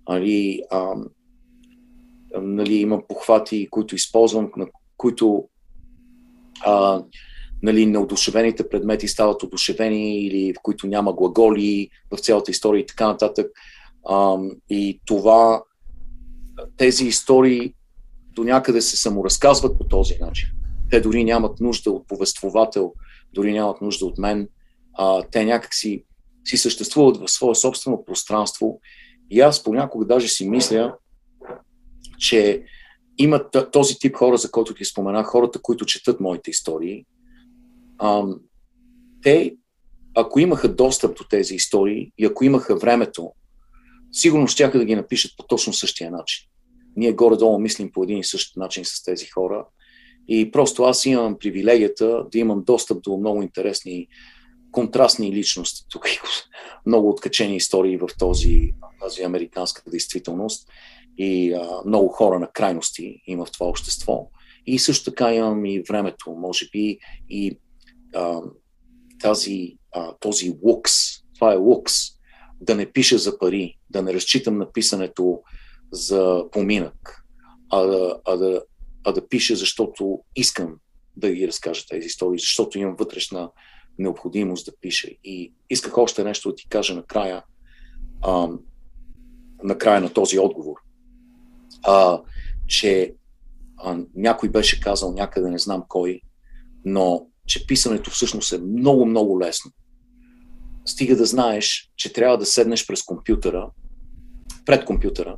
[0.10, 0.94] нали, а,
[2.42, 4.68] нали, има похвати, които използвам, на
[4.98, 5.48] които
[6.66, 7.04] а,
[7.64, 13.08] нали, неодушевените предмети стават одушевени или в които няма глаголи в цялата история и така
[13.08, 13.52] нататък.
[14.10, 14.38] А,
[14.70, 15.64] и това,
[16.78, 17.74] тези истории
[18.32, 20.50] до някъде се саморазказват по този начин.
[20.90, 22.94] Те дори нямат нужда от повествовател,
[23.34, 24.50] дори нямат нужда от мен.
[24.94, 26.04] А, те някакси
[26.46, 28.80] си съществуват в свое собствено пространство
[29.30, 30.96] и аз понякога даже си мисля,
[32.20, 32.64] че
[33.18, 37.06] има този тип хора, за който ти споменах, хората, които четат моите истории.
[38.02, 38.40] Ам,
[39.24, 39.56] те,
[40.16, 43.32] ако имаха достъп до тези истории и ако имаха времето,
[44.12, 46.48] сигурно ще да ги напишат по точно същия начин.
[46.96, 49.66] Ние горе-долу мислим по един и същ начин с тези хора
[50.28, 54.08] И просто аз имам привилегията да имам достъп до много интересни
[54.72, 55.86] контрастни личности.
[55.90, 56.06] Тук
[56.86, 60.70] много откачени истории в този, тази американска действителност
[61.18, 64.30] и а, много хора на крайности има в това общество.
[64.66, 67.00] И също така имам и времето, може би,
[67.30, 67.60] и
[68.16, 68.42] а,
[69.22, 70.94] тази, а, този лукс,
[71.36, 71.94] това е лукс,
[72.62, 75.42] да не пиша за пари, да не разчитам на писането
[75.92, 77.24] за поминък,
[77.70, 78.62] а а да,
[79.08, 80.76] а да пиша, защото искам
[81.18, 83.52] да ги разкажа тези истории, защото имам вътрешна
[84.00, 85.08] необходимост да пиша.
[85.24, 87.44] И исках още нещо да ти кажа накрая,
[88.22, 88.50] а,
[89.64, 90.76] накрая на този отговор,
[91.84, 92.22] а,
[92.68, 93.14] че
[93.78, 96.22] а, някой беше казал някъде, не знам кой,
[96.86, 99.72] но че писането всъщност е много, много лесно.
[100.86, 103.70] Стига да знаеш, че трябва да седнеш през компютъра,
[104.66, 105.38] пред компютъра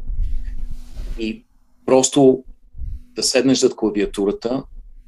[1.19, 1.45] и
[1.85, 2.43] просто
[3.19, 4.63] да седнеш зад клавиатурата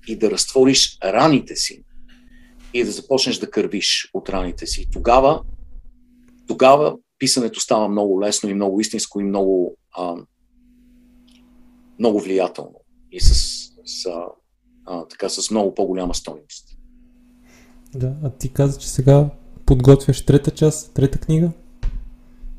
[0.07, 1.83] и да разтвориш раните си
[2.73, 4.87] и да започнеш да кървиш от раните си.
[4.93, 5.41] Тогава,
[6.47, 10.15] тогава писането става много лесно и много истинско и много, а,
[11.99, 12.75] много влиятелно
[13.11, 13.33] и с,
[13.85, 14.05] с,
[14.85, 16.77] а, така, с много по-голяма стойност.
[17.95, 19.29] Да, а ти каза, че сега
[19.65, 21.51] подготвяш трета част, трета книга?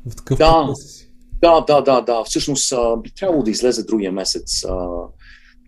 [0.05, 1.09] В такъв да, си?
[1.41, 2.23] Да, да, да, да.
[2.23, 4.87] Всъщност а, би трябвало да излезе другия месец а,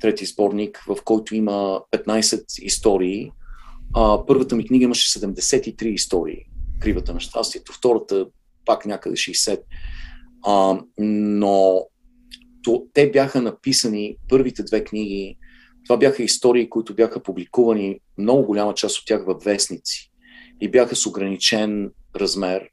[0.01, 3.31] трети сборник, в който има 15 истории.
[3.95, 6.45] А, първата ми книга имаше 73 истории,
[6.79, 7.73] Кривата на щастието.
[7.73, 8.25] Втората
[8.65, 9.61] пак някъде 60.
[10.45, 11.85] А, но
[12.63, 15.37] то, те бяха написани, първите две книги,
[15.85, 20.11] това бяха истории, които бяха публикувани, много голяма част от тях във вестници
[20.61, 22.69] и бяха с ограничен размер,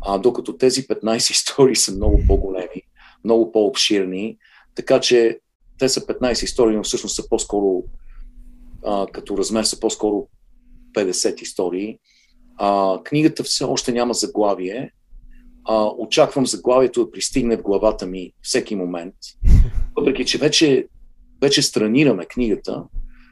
[0.00, 2.82] а, докато тези 15 истории са много по-големи,
[3.24, 4.38] много по-обширни,
[4.74, 5.38] така че
[5.78, 7.84] те са 15 истории, но всъщност са по-скоро,
[8.86, 10.28] а, като размер са по-скоро
[10.94, 11.98] 50 истории.
[12.56, 14.92] А, книгата все още няма заглавие.
[15.64, 19.14] А, очаквам заглавието да пристигне в главата ми всеки момент.
[19.96, 20.88] Въпреки, че вече
[21.42, 22.84] вече странираме книгата,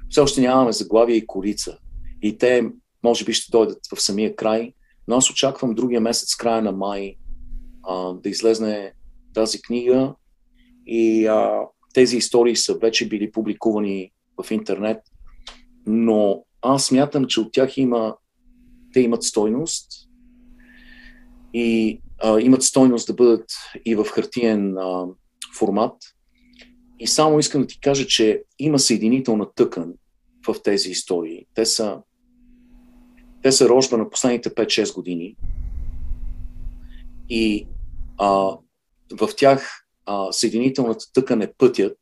[0.08, 1.78] все още нямаме заглавие и корица.
[2.22, 2.70] И те,
[3.02, 4.72] може би, ще дойдат в самия край,
[5.08, 7.16] но аз очаквам другия месец, края на май,
[7.82, 8.92] а, да излезне
[9.34, 10.14] тази книга
[10.86, 11.60] и а,
[11.94, 14.12] тези истории са вече били публикувани
[14.44, 14.98] в интернет,
[15.86, 18.16] но аз смятам, че от тях има,
[18.92, 19.86] те имат стойност
[21.54, 23.44] и а, имат стойност да бъдат
[23.84, 25.06] и в хартиен а,
[25.58, 25.96] формат–
[27.00, 29.94] и само искам да ти кажа, че има съединителна тъкан
[30.48, 31.46] в тези истории.
[31.54, 31.98] Те са,
[33.42, 35.36] те са рожба на последните 5-6 години.
[37.28, 37.66] И
[38.18, 38.28] а,
[39.20, 41.98] в тях а, съединителната тъкан е пътят.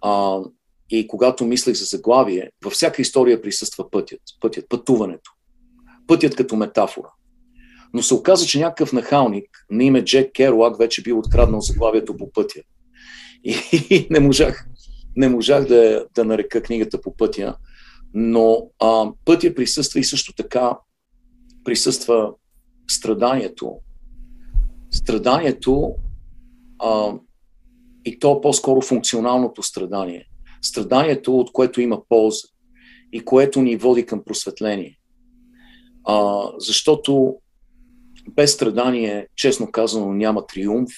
[0.00, 0.40] А,
[0.90, 5.30] и когато мислех за заглавие, във всяка история присъства пътят, пътят, пътуването.
[6.06, 7.12] Пътят като метафора.
[7.94, 12.32] Но се оказа, че някакъв нахалник на име Джек Керуак вече бил откраднал заглавието по
[12.32, 12.60] пътя.
[13.44, 14.66] И не можах,
[15.16, 17.56] не можах да, да нарека книгата по пътя.
[18.14, 20.78] Но а, пътя присъства и също така
[21.64, 22.32] присъства
[22.88, 23.76] страданието.
[24.90, 25.94] Страданието
[26.84, 27.14] а,
[28.04, 30.26] и то по-скоро функционалното страдание.
[30.62, 32.48] Страданието, от което има полза
[33.12, 34.98] и което ни води към просветление.
[36.04, 37.36] А, защото
[38.30, 40.92] без страдание, честно казано, няма триумф,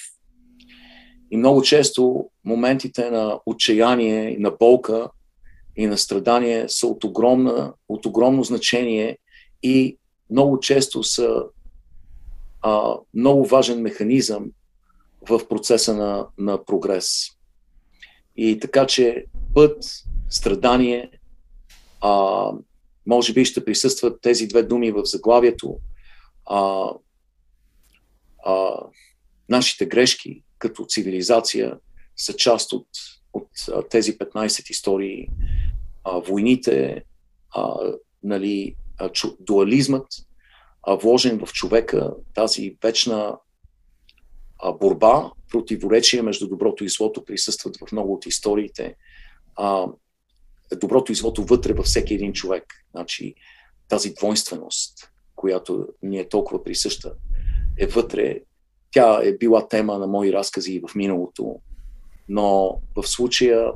[1.31, 5.09] и много често моментите на отчаяние, на болка
[5.77, 9.19] и на страдание са от, огромна, от огромно значение
[9.63, 9.99] и
[10.31, 11.43] много често са
[12.63, 14.45] а, много важен механизъм
[15.29, 17.29] в процеса на, на прогрес.
[18.37, 19.25] И така че
[19.55, 19.85] път,
[20.31, 21.11] страдание,
[22.01, 22.51] а,
[23.07, 25.79] може би ще присъстват тези две думи в заглавието,
[26.47, 26.91] а,
[28.45, 28.77] а,
[29.49, 31.79] нашите грешки, като цивилизация
[32.17, 32.89] са част от,
[33.33, 33.49] от
[33.91, 35.29] тези 15 истории.
[36.05, 37.05] А, войните,
[37.55, 37.77] а,
[38.23, 40.07] нали, а, чу, дуализмът,
[40.83, 43.37] а, вложен в човека, тази вечна
[44.81, 48.95] борба, противоречие между доброто и злото присъстват в много от историите.
[49.57, 49.87] А,
[50.81, 52.65] доброто и злото вътре във всеки един човек.
[52.91, 53.35] Значи,
[53.89, 57.13] тази двойственост, която ни е толкова присъща,
[57.79, 58.41] е вътре
[58.91, 61.57] тя е била тема на мои разкази и в миналото,
[62.29, 63.73] но в случая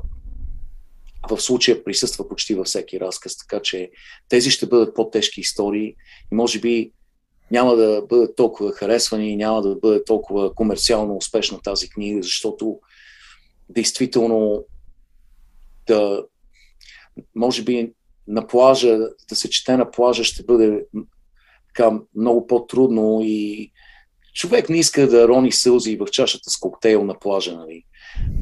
[1.31, 3.91] в случая присъства почти във всеки разказ, така че
[4.29, 5.95] тези ще бъдат по-тежки истории
[6.33, 6.93] и може би
[7.51, 12.79] няма да бъдат толкова харесвани, няма да бъде толкова комерциално успешна тази книга, защото
[13.69, 14.65] действително
[15.87, 16.25] да,
[17.35, 17.93] може би
[18.29, 18.99] на плажа,
[19.29, 20.85] да се чете на плажа ще бъде
[21.67, 23.71] така много по-трудно и
[24.35, 27.85] човек не иска да рони сълзи в чашата с коктейл на плажа, нали?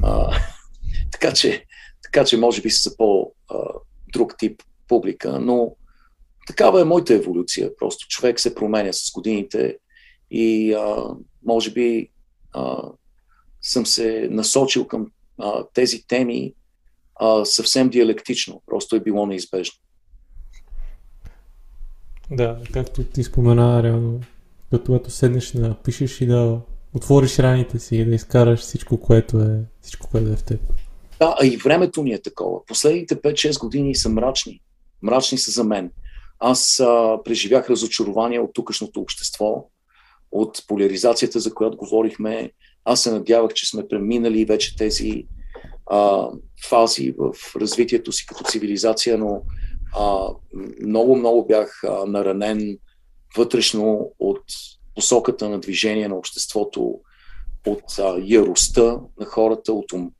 [0.03, 0.39] А,
[1.11, 1.65] така, че,
[2.03, 5.75] така че може би са по-друг тип публика, но
[6.49, 7.75] такава е моята еволюция.
[7.75, 9.77] Просто човек се променя с годините
[10.31, 11.05] и а,
[11.45, 12.09] може би
[12.53, 12.81] а,
[13.61, 15.07] съм се насочил към
[15.37, 16.53] а, тези теми
[17.15, 18.61] а, съвсем диалектично.
[18.65, 19.75] Просто е било неизбежно.
[22.31, 24.21] Да, както ти спомена, реално,
[24.85, 26.61] когато седнеш да пишеш и да
[26.93, 30.61] отвориш раните си и да изкараш всичко, което е, всичко, което е в теб.
[31.19, 32.65] Да, а и времето ни е такова.
[32.65, 34.61] Последните 5-6 години са мрачни.
[35.01, 35.91] Мрачни са за мен.
[36.39, 39.69] Аз а, преживях разочарование от тукашното общество,
[40.31, 42.51] от поляризацията, за която говорихме.
[42.85, 45.27] Аз се надявах, че сме преминали вече тези
[45.85, 46.29] а,
[46.69, 49.41] фази в развитието си като цивилизация, но
[49.97, 50.27] а,
[50.85, 52.77] много, много бях а, наранен
[53.37, 54.43] вътрешно от
[54.95, 56.99] посоката на движение на обществото,
[57.67, 60.11] от а, яростта на хората, от, ум,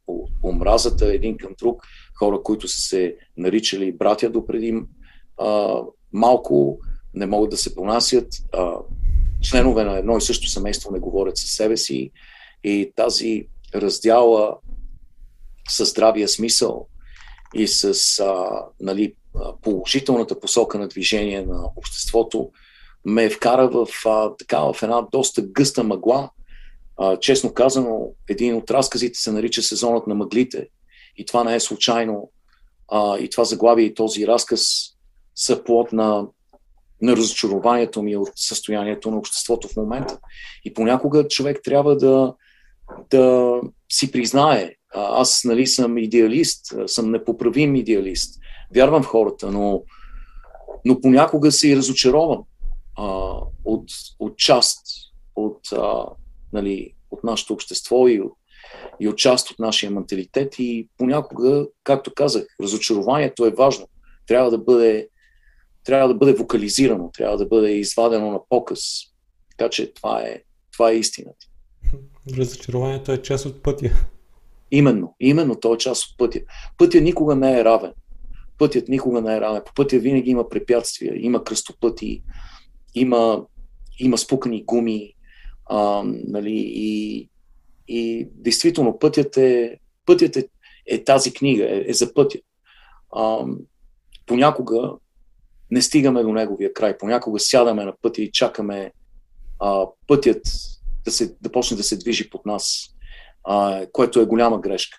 [0.43, 1.83] омразата един към друг,
[2.19, 4.81] хора, които са се наричали братя допреди
[5.37, 5.81] а,
[6.13, 6.79] малко,
[7.13, 8.73] не могат да се понасят, а,
[9.41, 12.11] членове на едно и също семейство не говорят със себе си
[12.63, 14.57] и тази раздяла
[15.69, 16.87] със здравия смисъл
[17.53, 18.45] и с а,
[18.79, 19.13] нали,
[19.61, 22.51] положителната посока на движение на обществото
[23.05, 26.29] ме вкара в, а, така, в една доста гъста мъгла.
[26.97, 30.67] А, честно казано, един от разказите се нарича Сезонът на мъглите.
[31.17, 32.31] И това не е случайно.
[32.91, 34.89] А, и това заглавие и този разказ
[35.39, 36.27] са плод на,
[37.01, 40.19] на разочарованието ми от състоянието на обществото в момента.
[40.65, 42.33] И понякога човек трябва да,
[43.09, 43.55] да
[43.91, 44.75] си признае.
[44.93, 48.39] Аз нали, съм идеалист, съм непоправим идеалист.
[48.75, 49.83] Вярвам в хората, но,
[50.85, 52.43] но понякога се и разочаровам
[52.97, 53.33] а,
[53.65, 53.89] от,
[54.19, 54.79] от част
[55.35, 56.05] от, а,
[56.53, 58.21] нали, от нашето общество и
[58.99, 60.55] и от част от нашия менталитет.
[60.59, 63.87] И понякога, както казах, разочарованието е важно.
[64.27, 65.07] Трябва да бъде,
[65.83, 68.79] трябва да бъде вокализирано, трябва да бъде извадено на показ.
[69.57, 70.41] Така че това е,
[70.71, 71.47] това е истината.
[72.37, 73.91] Разочарованието е част от пътя.
[74.71, 76.39] Именно, именно той е част от пътя.
[76.77, 77.93] Пътя никога не е равен.
[78.57, 79.61] Пътят никога не е равен.
[79.65, 82.23] По пътя винаги има препятствия, има кръстопъти,
[82.95, 83.45] има,
[83.99, 85.13] има спукани гуми,
[85.65, 87.29] а, нали, и,
[87.87, 90.47] и действително пътят е, пътят е,
[90.85, 92.39] е тази книга, е, е за пътя.
[93.15, 93.45] А,
[94.25, 94.91] понякога
[95.71, 98.91] не стигаме до неговия край, понякога сядаме на пътя и чакаме
[99.59, 100.41] а, пътят
[101.05, 102.87] да, се, да почне да се движи под нас,
[103.43, 104.97] а, което е голяма грешка.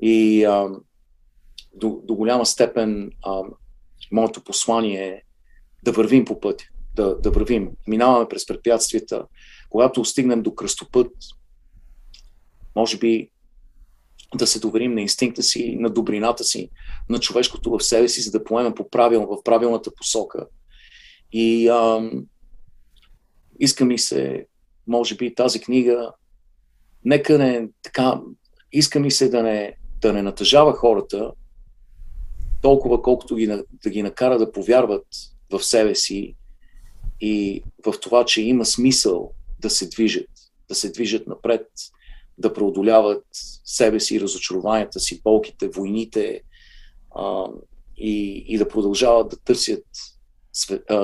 [0.00, 0.68] И а,
[1.74, 3.42] до, до голяма степен а,
[4.12, 5.22] моето послание е
[5.84, 6.64] да вървим по пътя,
[6.94, 7.70] да, да вървим.
[7.86, 9.26] Минаваме през препятствията.
[9.70, 11.12] Когато стигнем до кръстопът,
[12.76, 13.30] може би
[14.34, 16.70] да се доверим на инстинкта си, на добрината си,
[17.08, 20.46] на човешкото в себе си, за да поемем по правил, в правилната посока.
[21.32, 22.10] И а,
[23.60, 24.46] иска ми се,
[24.86, 26.12] може би, тази книга,
[27.04, 28.20] нека не така,
[28.72, 31.32] иска ми се да не, да не натъжава хората,
[32.62, 33.46] толкова колкото ги,
[33.84, 35.06] да ги накара да повярват
[35.52, 36.34] в себе си
[37.20, 40.30] и в това, че има смисъл да се движат,
[40.68, 41.66] да се движат напред,
[42.38, 43.24] да преодоляват
[43.64, 46.40] себе си, разочарованията си, болките, войните
[47.16, 47.44] а,
[47.96, 49.84] и, и да продължават да търсят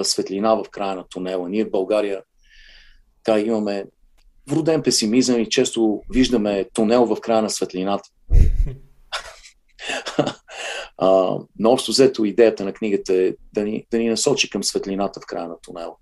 [0.03, 1.49] светлина в края на тунела.
[1.49, 2.23] Ние в България
[3.23, 3.85] така имаме
[4.51, 8.09] вроден песимизъм и често виждаме тунел в края на светлината.
[10.99, 15.21] А, но общо взето идеята на книгата е да ни, да ни насочи към светлината
[15.21, 15.95] в края на тунела.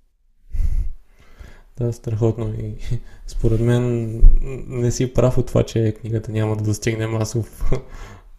[1.82, 2.54] Да, страхотно.
[2.58, 2.74] И
[3.26, 4.12] според мен
[4.68, 7.72] не си прав от това, че книгата няма да достигне масов,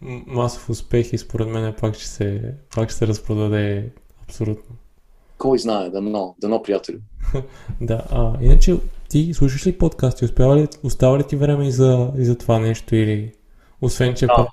[0.26, 3.90] масов успех и според мен пак ще се, пак ще се разпродаде
[4.22, 4.76] абсолютно.
[5.38, 6.98] Кой знае, дано, дано приятели.
[7.80, 8.76] да, а иначе
[9.08, 10.24] ти слушаш ли подкасти?
[10.24, 13.32] Успява ли, остава ли ти време и за, и за това нещо или
[13.80, 14.48] освен, че да.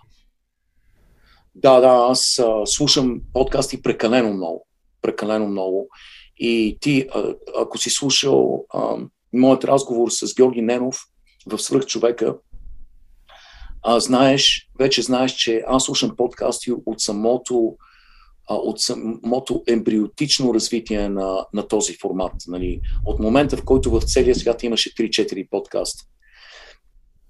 [1.55, 4.67] Да, да, аз а, слушам подкасти прекалено много.
[5.01, 5.87] Прекалено много.
[6.43, 7.07] И ти,
[7.57, 8.65] ако си слушал
[9.33, 11.03] моят разговор с Георги Ненов
[11.47, 12.35] в Свръх човека,
[13.83, 17.75] а, знаеш, вече знаеш, че аз слушам подкасти от самото
[18.49, 22.33] от самото ембриотично развитие на, на този формат.
[22.47, 22.81] Нали.
[23.05, 26.03] От момента, в който в целия свят имаше 3-4 подкаста.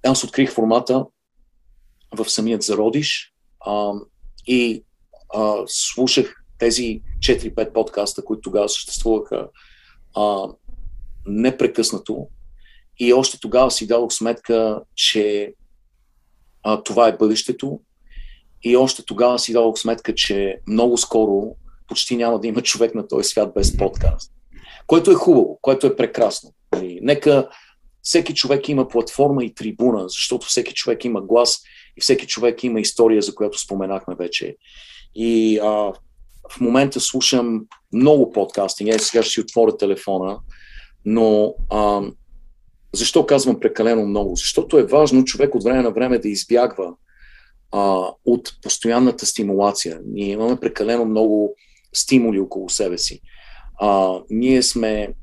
[0.05, 1.05] Аз открих формата
[2.15, 3.33] в самият зародиш
[3.65, 3.91] а,
[4.47, 4.83] и
[5.33, 9.47] а, слушах тези 4-5 подкаста, които тогава съществуваха
[10.15, 10.47] а,
[11.25, 12.27] непрекъснато.
[12.99, 15.53] И още тогава си дадох сметка, че
[16.63, 17.79] а, това е бъдещето.
[18.63, 21.55] И още тогава си дадох сметка, че много скоро
[21.87, 24.31] почти няма да има човек на този свят без подкаст.
[24.87, 26.53] Което е хубаво, което е прекрасно.
[26.73, 27.49] Нали, нека
[28.01, 31.61] всеки човек има платформа и трибуна, защото всеки човек има глас
[31.97, 34.55] и всеки човек има история, за която споменахме вече.
[35.15, 35.93] И а,
[36.49, 38.95] в момента слушам много подкастинг.
[38.95, 40.37] Е, сега ще си отворя телефона,
[41.05, 42.01] но а,
[42.93, 44.35] защо казвам прекалено много?
[44.35, 46.93] Защото е важно човек от време на време да избягва
[47.71, 49.99] а, от постоянната стимулация.
[50.05, 51.55] Ние имаме прекалено много
[51.93, 53.21] стимули около себе си.
[53.81, 55.13] А, ние сме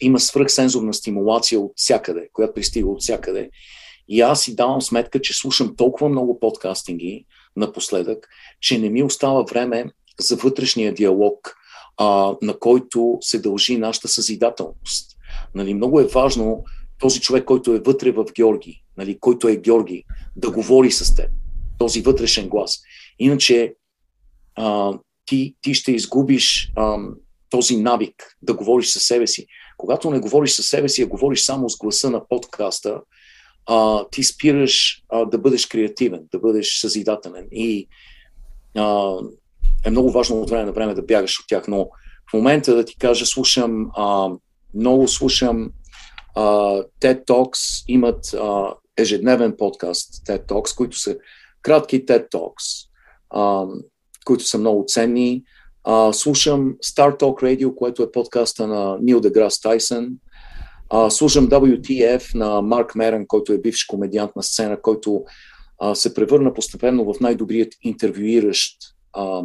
[0.00, 3.50] има свръхсензорна стимулация от всякъде, която пристига от всякъде.
[4.08, 7.26] И аз си давам сметка, че слушам толкова много подкастинги
[7.56, 8.28] напоследък,
[8.60, 9.84] че не ми остава време
[10.20, 11.56] за вътрешния диалог,
[11.96, 15.16] а, на който се дължи нашата съзидателност.
[15.54, 16.64] Нали, много е важно
[16.98, 20.04] този човек, който е вътре в Георги, нали, който е Георги,
[20.36, 21.30] да говори с теб,
[21.78, 22.80] този вътрешен глас.
[23.18, 23.74] Иначе
[24.54, 24.92] а,
[25.24, 26.98] ти, ти ще изгубиш а,
[27.50, 29.46] този навик да говориш със себе си.
[29.76, 33.00] Когато не говориш със себе си, а говориш само с гласа на подкаста,
[33.66, 37.48] а, ти спираш а, да бъдеш креативен, да бъдеш съзидателен.
[37.52, 37.88] И
[38.76, 39.16] а,
[39.84, 41.68] е много важно от време на време да бягаш от тях.
[41.68, 41.88] Но
[42.30, 44.30] в момента да ти кажа, слушам, а,
[44.74, 45.70] много слушам
[46.34, 46.42] а,
[47.00, 51.16] TED Talks, имат а, ежедневен подкаст TED Talks, които са
[51.62, 52.88] кратки TED Talks,
[53.30, 53.66] а,
[54.24, 55.42] които са много ценни.
[55.84, 60.08] А, слушам Star Talk Radio, което е подкаста на Нил Деграс Тайсън.
[60.90, 65.24] А, слушам WTF на Марк Мерен, който е бивш комедиант на сцена, който
[65.78, 68.76] а, се превърна постепенно в най-добрият интервюиращ
[69.12, 69.42] а,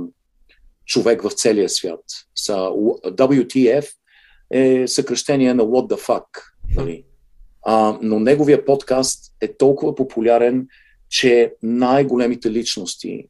[0.85, 2.03] човек в целия свят.
[2.35, 2.53] Са,
[3.05, 3.87] WTF
[4.51, 6.25] е съкръщение на What the fuck.
[6.75, 7.03] Нали?
[7.65, 10.67] А, но неговия подкаст е толкова популярен,
[11.09, 13.27] че най-големите личности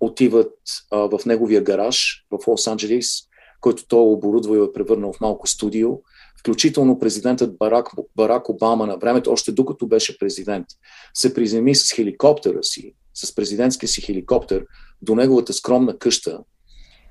[0.00, 0.54] отиват
[0.90, 3.24] а, в неговия гараж в Лос-Анджелес,
[3.60, 5.90] който той оборудва и е превърнал в малко студио.
[6.40, 10.66] Включително президентът Барак, Барак Обама на времето, още докато беше президент,
[11.14, 14.66] се приземи с хеликоптера си, с президентския си хеликоптер
[15.02, 16.38] до неговата скромна къща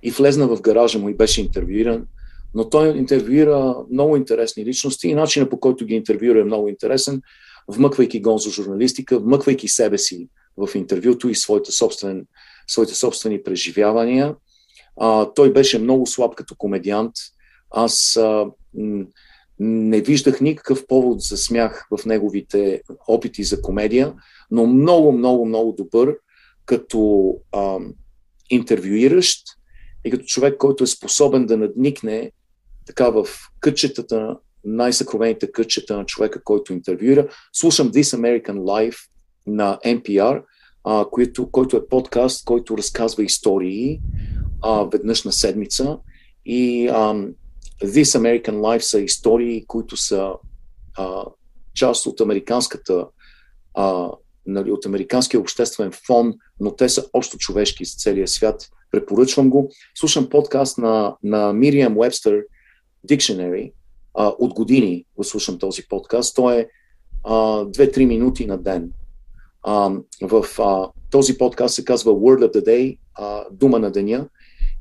[0.03, 2.05] и влезна в гаража му и беше интервюиран.
[2.53, 7.21] Но той интервюира много интересни личности и начинът по който ги интервюира е много интересен,
[7.67, 12.25] вмъквайки гон за журналистика, вмъквайки себе си в интервюто и своите, собствен,
[12.67, 14.35] своите собствени преживявания.
[14.99, 17.11] А, той беше много слаб като комедиант.
[17.71, 18.45] Аз а,
[19.59, 24.13] не виждах никакъв повод за смях в неговите опити за комедия,
[24.51, 26.17] но много, много, много добър
[26.65, 27.77] като а,
[28.49, 29.43] интервюиращ
[30.05, 32.31] и като човек, който е способен да надникне
[32.85, 33.27] така в
[33.59, 37.27] кътчетата, най-съкровените кътчета на човека, който интервюира.
[37.53, 38.97] Слушам This American Life
[39.47, 40.43] на NPR,
[40.83, 44.01] а, който, който е подкаст, който разказва истории
[44.61, 45.97] а, веднъж на седмица.
[46.45, 47.27] И а,
[47.83, 50.33] This American Life са истории, които са
[50.97, 51.23] а,
[51.73, 53.07] част от американската
[53.73, 54.11] а,
[54.45, 58.69] нали, от американския обществен фон, но те са общо човешки за целия свят.
[58.91, 59.71] Препоръчвам го.
[59.95, 62.43] Слушам подкаст на, на Мириам Уебстър
[63.09, 63.71] Dictionary.
[64.13, 66.35] А, от години го слушам този подкаст.
[66.35, 66.67] Той е
[67.23, 68.91] 2-3 минути на ден.
[69.63, 69.91] А,
[70.21, 74.27] в а, този подкаст се казва Word of the Day, а, дума на деня.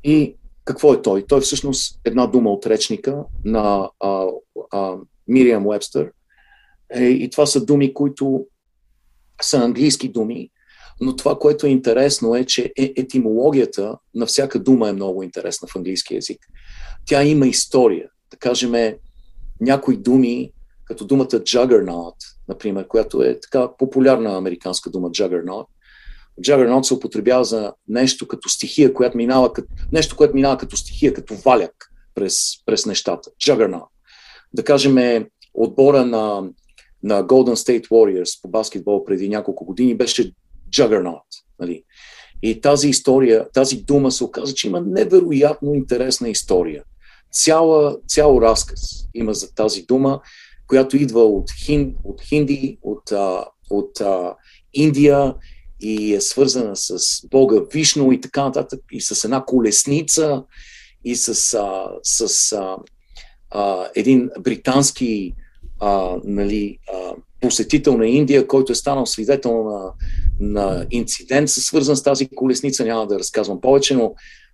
[0.03, 0.36] И
[0.67, 1.25] какво е той?
[1.27, 3.89] Той е всъщност една дума от речника на
[4.71, 4.95] а,
[5.27, 6.11] Мириам Уебстър.
[6.99, 8.45] И това са думи, които
[9.41, 10.49] са английски думи,
[11.01, 15.67] но това, което е интересно е, че е, етимологията на всяка дума е много интересна
[15.67, 16.39] в английски язик.
[17.05, 18.09] Тя има история.
[18.31, 18.95] Да кажем,
[19.61, 20.51] някои думи,
[20.85, 22.15] като думата juggernaut,
[22.47, 25.65] например, която е така популярна американска дума juggernaut,
[26.41, 31.13] Juggernaut се употребява за нещо като стихия, която минава като, нещо, което минава като стихия,
[31.13, 33.29] като валяк през, през нещата.
[33.45, 33.87] Juggernaut.
[34.53, 36.49] Да кажем, отбора на
[37.03, 40.33] на Golden State Warriors по баскетбол преди няколко години беше
[40.73, 41.21] Juggernaut.
[41.59, 41.83] Нали?
[42.41, 46.83] И тази история, тази дума се оказа, че има невероятно интересна история.
[47.31, 48.81] Цяла, цял разказ
[49.13, 50.21] има за тази дума,
[50.67, 54.01] която идва от, хин, от хинди, от, а, от
[54.73, 55.35] Индия
[55.81, 56.97] и е свързана с
[57.29, 60.43] Бога Вишно и така нататък, и с една колесница,
[61.05, 62.75] и с, а, с а,
[63.51, 65.33] а, един британски
[65.79, 69.91] а, нали, а, посетител на Индия, който е станал свидетел на,
[70.39, 72.85] на инцидент, свързан с тази колесница.
[72.85, 74.13] Няма да разказвам повече, но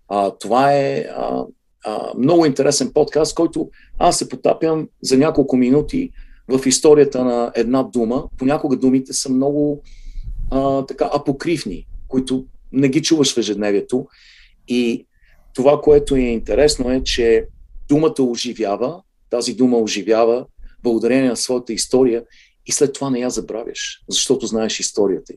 [0.10, 1.46] а, това е а,
[1.86, 3.70] а, много интересен подкаст, който
[4.00, 6.10] аз се потапям за няколко минути
[6.48, 8.24] в историята на една дума.
[8.38, 9.84] Понякога думите са много
[10.54, 14.08] а, така апокривни, които не ги чуваш в ежедневието.
[14.68, 15.08] И
[15.54, 17.46] това, което е интересно е, че
[17.90, 20.46] думата оживява, тази дума оживява
[20.84, 22.24] благодарение на своята история
[22.66, 25.34] и след това не я забравяш, защото знаеш историята.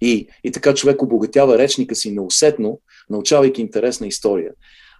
[0.00, 2.80] И, и така човек обогатява речника си неусетно,
[3.10, 4.50] научавайки интересна история.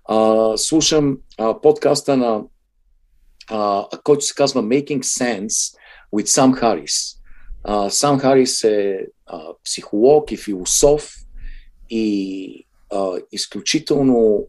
[0.04, 2.42] А, слушам а, подкаста на
[3.50, 5.74] а, който се казва Making Sense
[6.14, 7.17] with Sam Harris.
[7.70, 11.14] А, Сам Харис е а, психолог и философ
[11.90, 14.46] и а, изключително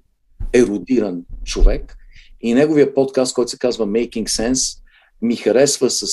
[0.54, 1.98] еродиран човек.
[2.42, 4.80] И неговия подкаст, който се казва Making Sense,
[5.22, 6.06] ми харесва с,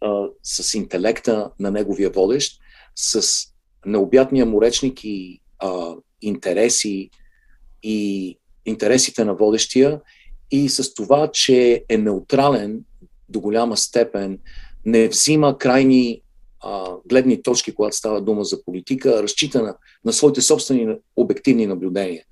[0.00, 2.60] а, с интелекта на неговия водещ,
[2.96, 3.22] с
[3.86, 7.10] необятния му речник и а, интереси
[7.82, 10.00] и интересите на водещия
[10.50, 12.84] и с това, че е неутрален
[13.28, 14.38] до голяма степен,
[14.84, 16.20] не взима крайни
[16.64, 22.24] а, гледни точки, когато става дума за политика, разчита на, на своите собствени обективни наблюдения.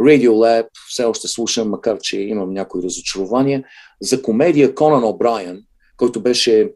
[0.00, 3.64] Radio Lab все още слушам, макар че имам някои разочарования.
[4.00, 5.62] За комедия Конан О'Брайен,
[5.96, 6.72] който беше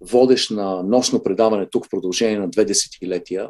[0.00, 3.48] водещ на нощно предаване тук в продължение на две десетилетия,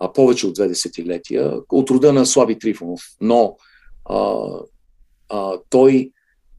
[0.00, 3.00] а повече от две десетилетия, от рода на Слави Трифонов.
[3.20, 3.56] Но
[4.04, 4.46] а,
[5.28, 6.10] а, той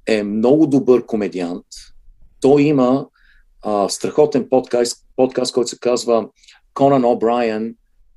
[0.08, 1.66] е много добър комедиант.
[2.42, 3.08] Той има
[3.62, 6.28] а, страхотен подкаст, подкаст, който се казва
[6.76, 7.76] Conan O'Brien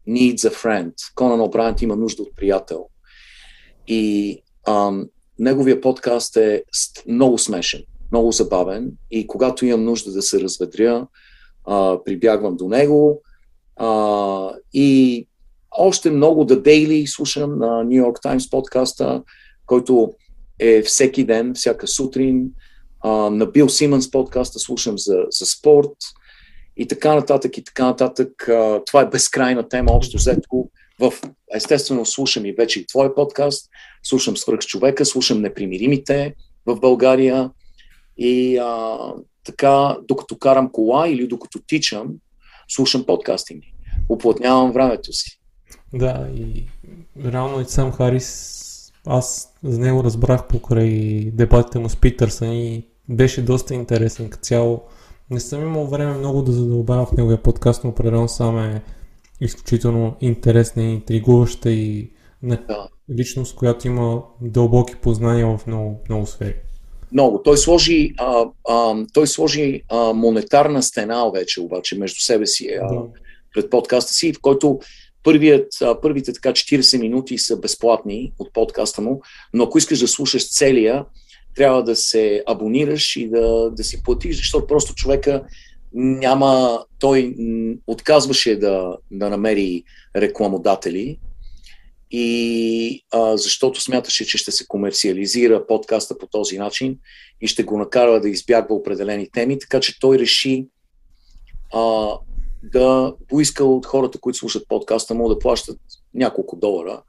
[0.08, 0.92] Needs a Friend.
[1.14, 2.88] Конан О'Брайен има нужда от приятел.
[3.86, 5.08] И ам,
[5.38, 6.62] неговия подкаст е
[7.08, 11.06] много смешен, много забавен и когато имам нужда да се разведря,
[11.64, 13.22] а, прибягвам до него.
[13.76, 15.26] А, и
[15.70, 19.22] още много The Daily слушам на New York Times подкаста,
[19.66, 20.12] който
[20.58, 22.50] е всеки ден, всяка сутрин.
[23.05, 25.97] На Бил Симънс подкаста слушам за, за спорт
[26.76, 28.48] и така нататък и така нататък.
[28.48, 30.68] А, това е безкрайна тема, общо взето.
[31.01, 31.12] В,
[31.55, 33.70] естествено, слушам и вече и твой подкаст,
[34.02, 36.35] слушам Свърх човека, слушам Непримиримите
[36.66, 37.51] в България
[38.18, 38.98] и а,
[39.44, 42.09] така, докато карам кола или докато тичам,
[42.68, 43.74] слушам подкастинги.
[44.09, 45.40] Уплътнявам времето си.
[45.93, 46.64] Да, и
[47.24, 50.90] реално и сам Харис, аз за него разбрах покрай
[51.32, 54.82] дебатите му с Питърсън и беше доста интересен като цяло.
[55.31, 58.82] Не съм имал време много да задълбавам в неговия подкаст, но определено сам е
[59.40, 62.10] изключително интересна и интригуваща и
[62.43, 62.89] да.
[63.18, 66.55] личност, която има дълбоки познания в много, много сфери.
[67.12, 67.43] Много.
[67.43, 72.86] Той сложи, а, а, той сложи а, монетарна стена вече обаче между себе си а,
[72.86, 73.02] да.
[73.55, 74.81] пред подкаста си, в който
[75.24, 75.66] Първият,
[76.02, 79.22] първите така 40 минути са безплатни от подкаста му,
[79.55, 81.05] но ако искаш да слушаш целия,
[81.55, 85.43] трябва да се абонираш и да, да си платиш, защото просто човека
[85.94, 87.35] няма, той
[87.86, 89.85] отказваше да, да намери
[90.16, 91.18] рекламодатели
[92.10, 96.98] и а, защото смяташе, че ще се комерциализира подкаста по този начин
[97.40, 100.66] и ще го накарва да избягва определени теми, така че той реши
[101.74, 102.12] а,
[102.62, 105.78] да поиска от хората, които слушат подкаста му, да плащат
[106.14, 107.02] няколко долара.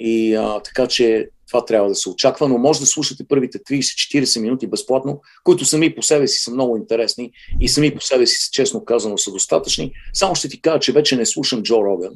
[0.00, 4.40] И а, така че това трябва да се очаква, но може да слушате първите 30-40
[4.40, 8.48] минути безплатно, които сами по себе си са много интересни и сами по себе си,
[8.52, 9.92] честно казано, са достатъчни.
[10.12, 12.12] Само ще ти кажа, че вече не слушам Джо Роган.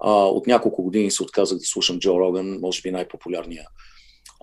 [0.00, 3.66] А, от няколко години се отказах да слушам Джо Роган, може би най-популярния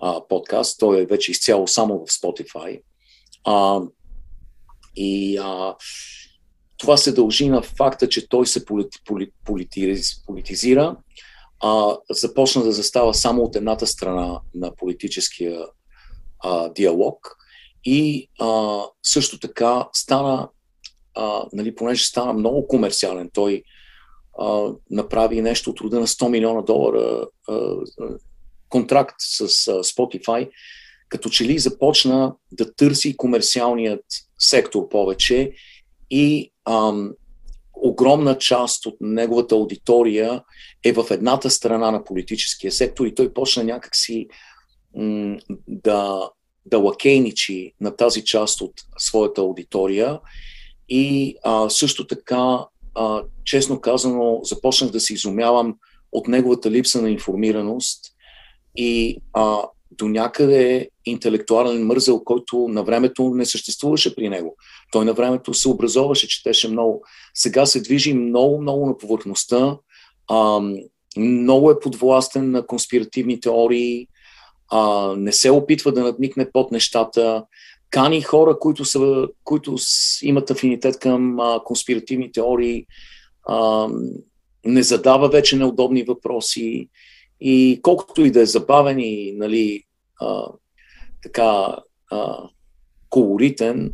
[0.02, 0.78] а, подкаст.
[0.78, 2.80] Той е вече изцяло само в Spotify.
[3.44, 3.80] А,
[4.96, 5.74] и а,
[6.78, 9.32] това се дължи на факта, че той се полити, полити,
[10.26, 10.96] политизира,
[11.60, 15.66] а, започна да застава само от едната страна на политическия
[16.38, 17.36] а, диалог.
[17.84, 20.48] И а, също така стана,
[21.14, 23.62] а, нали, понеже стана много комерциален, той
[24.38, 27.70] а, направи нещо от рода на 100 милиона долара а,
[28.68, 30.50] контракт с а, Spotify,
[31.08, 34.04] като че ли започна да търси комерциалният
[34.38, 35.52] сектор повече
[36.10, 37.12] и ам,
[37.76, 40.42] огромна част от неговата аудитория
[40.84, 44.26] е в едната страна на политическия сектор и той почна някакси
[44.96, 45.36] м-
[45.68, 46.30] да,
[46.66, 50.20] да лакейничи на тази част от своята аудитория.
[50.88, 52.58] И а, също така,
[52.94, 55.76] а, честно казано, започнах да се изумявам
[56.12, 58.04] от неговата липса на информираност
[58.76, 59.62] и а,
[59.98, 64.56] до някъде интелектуален мързел, който на времето не съществуваше при него.
[64.92, 67.04] Той на времето се образоваше, четеше много.
[67.34, 69.76] Сега се движи много, много на повърхността.
[70.28, 70.60] А,
[71.16, 74.08] много е подвластен на конспиративни теории,
[74.68, 77.44] а, не се опитва да надникне под нещата,
[77.90, 79.76] кани хора, които, са, които
[80.22, 82.86] имат афинитет към а, конспиративни теории,
[83.48, 83.88] а,
[84.64, 86.88] не задава вече неудобни въпроси
[87.40, 89.82] и колкото и да е забавен и нали,
[90.20, 90.46] а,
[91.22, 91.76] така
[92.10, 92.36] а,
[93.10, 93.92] колоритен,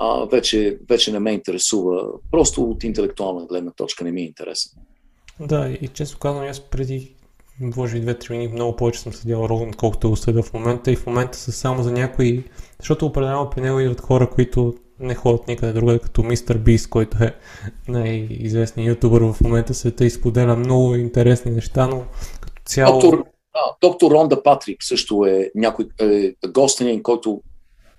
[0.00, 2.06] а, вече, вече не ме интересува.
[2.30, 4.72] Просто от интелектуална гледна точка не ми е интересен.
[5.40, 7.14] Да, и често казвам, аз преди
[7.60, 10.96] може и две-три години много повече съм следял Роган, колкото го следя в момента и
[10.96, 12.44] в момента са само за някои,
[12.78, 17.24] защото определено при него идват хора, които не ходят никъде другаде, като Мистер Бист, който
[17.24, 17.34] е
[17.88, 22.04] най-известният ютубър в момента света и споделя много интересни неща, но
[22.40, 23.00] като цяло...
[23.00, 23.24] Доктор,
[23.54, 27.42] да, доктор Ронда Патрик също е някой е, гостенин, който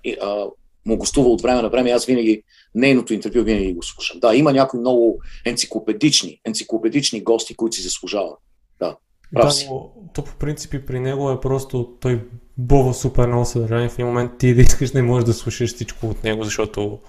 [0.04, 0.46] е, а,
[0.86, 1.90] му гостува от време на време.
[1.90, 2.42] Аз винаги
[2.74, 4.20] нейното интервю винаги го слушам.
[4.20, 8.38] Да, има някои много енциклопедични, енциклопедични гости, които си заслужават.
[8.78, 8.96] Да.
[9.32, 12.28] Да, но то по принципи при него е просто той
[12.58, 13.88] бува супер много съдържание.
[13.88, 17.00] В един момент ти да искаш не можеш да слушаш всичко от него, защото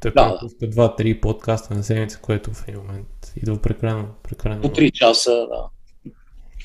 [0.00, 0.38] той да.
[0.40, 4.08] пуска два-три подкаста на седмица, което в един момент идва прекалено.
[4.22, 5.68] прекалено по 3 часа, да.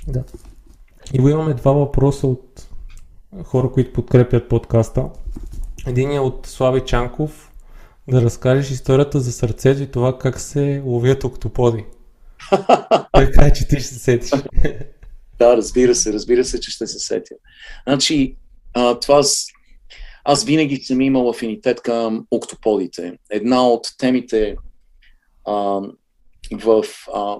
[0.07, 0.23] Да.
[1.13, 2.67] И го имаме два въпроса от
[3.43, 5.09] хора, които подкрепят подкаста.
[5.87, 7.51] Един е от Слави Чанков.
[8.07, 11.85] Да разкажеш историята за сърцето и това как се ловят октоподи.
[13.13, 14.31] Така че ти ще се сетиш.
[15.39, 17.35] Да, разбира се, разбира се, че ще се сетя.
[17.87, 18.35] Значи,
[18.73, 19.47] а, това аз,
[20.23, 23.17] аз винаги съм имал афинитет към октоподите.
[23.29, 24.55] Една от темите
[25.45, 25.53] а,
[26.51, 26.83] в,
[27.13, 27.35] а,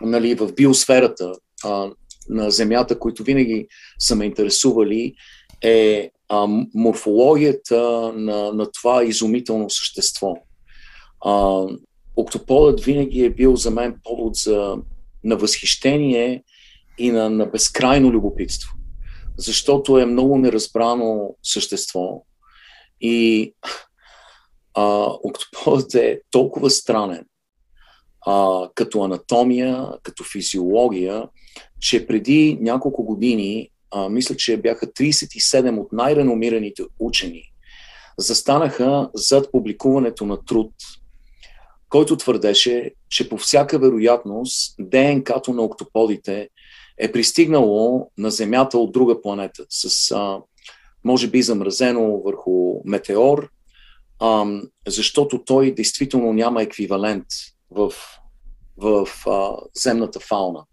[0.00, 1.32] нали, в биосферата
[1.64, 1.90] а,
[2.28, 3.66] на Земята, които винаги
[3.98, 5.14] са ме интересували,
[5.62, 10.34] е а, морфологията на, на това изумително същество.
[11.24, 11.64] А,
[12.16, 14.76] октоподът винаги е бил за мен повод за,
[15.24, 16.42] на възхищение
[16.98, 18.74] и на, на безкрайно любопитство.
[19.36, 22.24] Защото е много неразбрано същество
[23.00, 23.52] и
[24.74, 27.24] а, октоподът е толкова странен
[28.26, 31.28] а, като анатомия, като физиология,
[31.80, 37.42] че преди няколко години, а, мисля, че бяха 37 от най-реномираните учени,
[38.18, 40.72] застанаха зад публикуването на труд,
[41.88, 46.48] който твърдеше, че по всяка вероятност ДНК-то на октоподите
[46.98, 50.38] е пристигнало на Земята от друга планета, с, а,
[51.04, 53.50] може би, замразено върху метеор,
[54.20, 54.46] а,
[54.86, 57.26] защото той действително няма еквивалент
[57.70, 57.92] в,
[58.76, 60.64] в а, земната фауна.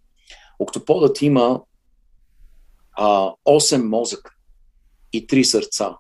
[0.59, 1.61] Октоподът има
[2.91, 4.31] а, 8 мозъка
[5.13, 5.97] и 3 сърца.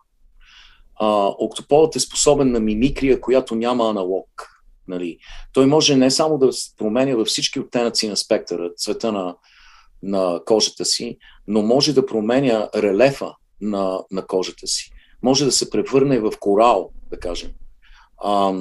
[0.95, 4.55] А, октоподът е способен на мимикрия, която няма аналог.
[4.87, 5.17] Нали.
[5.53, 9.35] Той може не само да променя във всички оттенъци на спектъра, цвета на,
[10.03, 11.17] на кожата си,
[11.47, 14.91] но може да променя релефа на, на кожата си.
[15.23, 17.51] Може да се превърне в корал, да кажем.
[18.23, 18.53] А,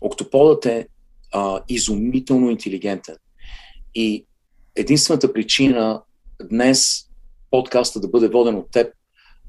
[0.00, 0.88] октоподът е
[1.32, 3.16] а, изумително интелигентен.
[3.94, 4.26] И
[4.76, 6.02] единствената причина
[6.42, 7.06] днес
[7.50, 8.92] подкаста да бъде воден от теб,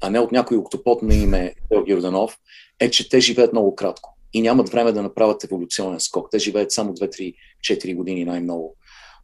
[0.00, 2.38] а не от някой октопод на име Ел Гирданов,
[2.80, 6.28] е, че те живеят много кратко и нямат време да направят еволюционен скок.
[6.30, 8.76] Те живеят само 2-3-4 години най-много.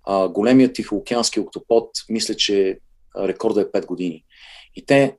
[0.04, 2.78] А, големият тихоокеански октопод, мисля, че
[3.18, 4.24] рекорда е 5 години.
[4.74, 5.16] И те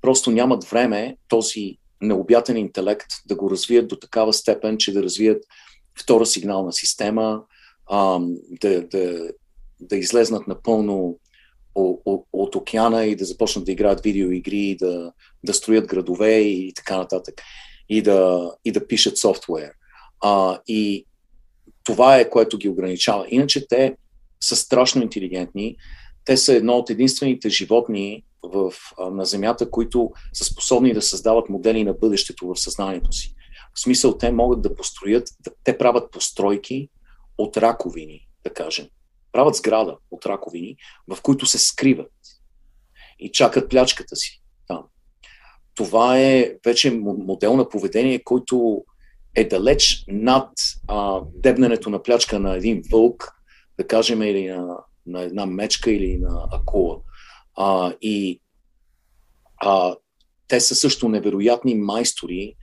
[0.00, 5.44] просто нямат време този необятен интелект да го развият до такава степен, че да развият
[5.98, 7.42] втора сигнална система,
[7.86, 8.20] а,
[8.60, 9.30] да, да,
[9.80, 11.18] да излезнат напълно
[12.32, 15.12] от океана и да започнат да играят видеоигри, да,
[15.44, 17.34] да строят градове и така нататък.
[17.88, 19.72] И да, и да пишат софтуер.
[20.20, 21.06] А, и
[21.84, 23.26] това е което ги ограничава.
[23.28, 23.96] Иначе те
[24.40, 25.76] са страшно интелигентни.
[26.24, 28.72] Те са едно от единствените животни в,
[29.10, 33.34] на Земята, които са способни да създават модели на бъдещето в съзнанието си.
[33.74, 35.28] В смисъл, те могат да построят,
[35.64, 36.88] те правят постройки
[37.38, 38.86] от раковини, да кажем.
[39.36, 40.76] Правят сграда от раковини,
[41.08, 42.12] в които се скриват
[43.18, 44.84] и чакат плячката си там.
[45.74, 48.84] Това е вече модел на поведение, който
[49.34, 50.50] е далеч над
[50.88, 53.32] а, дебненето на плячка на един вълк,
[53.78, 56.96] да кажем, или на, на една мечка или на акула.
[57.56, 58.40] А, и
[59.56, 59.96] а,
[60.48, 62.54] те са също невероятни майстори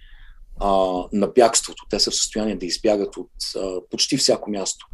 [0.59, 1.85] а, на бягството.
[1.89, 4.87] Те са в състояние да избягат от а, почти всяко място.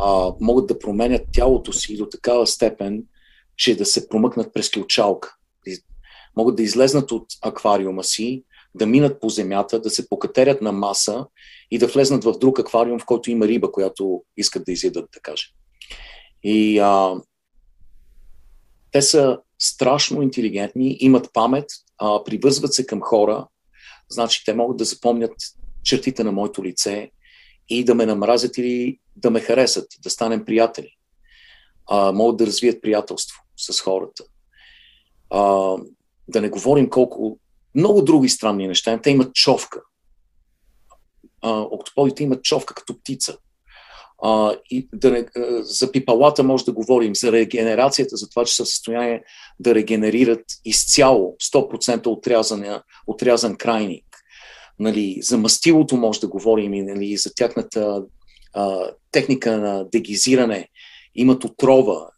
[0.00, 3.02] А, могат да променят тялото си до такава степен,
[3.56, 5.34] че да се промъкнат през килчалка.
[6.36, 8.44] могат да излезнат от аквариума си,
[8.74, 11.26] да минат по земята, да се покатерят на маса
[11.70, 15.20] и да влезнат в друг аквариум, в който има риба, която искат да изядат, да
[15.20, 15.48] кажем.
[16.42, 17.14] И а,
[18.92, 21.66] те са страшно интелигентни, имат памет,
[21.98, 23.46] а, привързват се към хора,
[24.10, 25.34] значи те могат да запомнят
[25.82, 27.10] чертите на моето лице
[27.68, 30.90] и да ме намразят или да ме харесат, да станем приятели.
[31.90, 34.24] А, могат да развият приятелство с хората.
[35.30, 35.74] А,
[36.28, 37.38] да не говорим колко
[37.74, 39.00] много други странни неща.
[39.02, 39.82] Те имат човка.
[41.42, 43.38] А, октоподите имат човка като птица.
[44.22, 45.26] А, и да не,
[45.60, 49.22] за пипалата може да говорим, за регенерацията, за това, че са в състояние
[49.60, 52.64] да регенерират изцяло 100% отрязан,
[53.06, 54.04] отрязан крайник.
[54.78, 58.02] Нали, за мастилото може да говорим и нали, за тяхната
[58.54, 60.68] а, техника на дегизиране.
[61.14, 62.10] Имат отрова,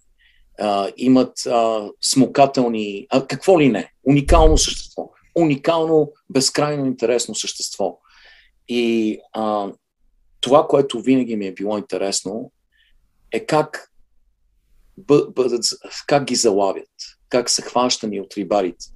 [0.59, 5.10] а, имат а, смокателни, а, какво ли не, уникално същество.
[5.35, 7.98] Уникално, безкрайно интересно същество.
[8.68, 9.72] И а,
[10.41, 12.53] това, което винаги ми е било интересно,
[13.33, 13.91] е как,
[15.29, 15.65] бъдат,
[16.07, 16.89] как ги залавят,
[17.29, 18.87] как са хващани от рибарите.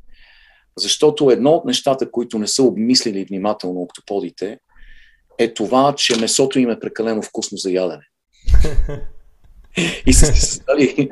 [0.77, 4.59] Защото едно от нещата, които не са обмислили внимателно октоподите,
[5.39, 8.07] е това, че месото им е прекалено вкусно за ядене.
[10.07, 11.11] И са създали,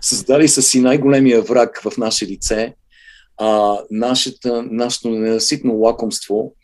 [0.00, 2.74] създали са си най-големия враг в наше лице,
[3.36, 6.54] а, нашата, нашето ненаситно лакомство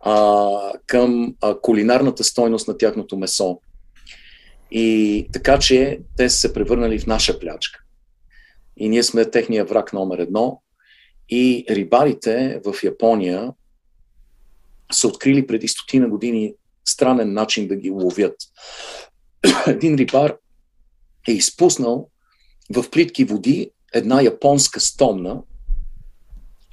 [0.00, 3.60] а, към а, кулинарната стойност на тяхното месо.
[4.70, 7.80] И така че те са се превърнали в наша плячка.
[8.76, 10.62] И ние сме техния враг номер едно.
[11.28, 13.52] И рибарите в Япония
[14.92, 16.54] са открили преди стотина години
[16.84, 18.36] странен начин да ги ловят.
[19.66, 20.36] Един рибар
[21.28, 22.08] е изпуснал
[22.74, 25.42] в плитки води една японска стомна,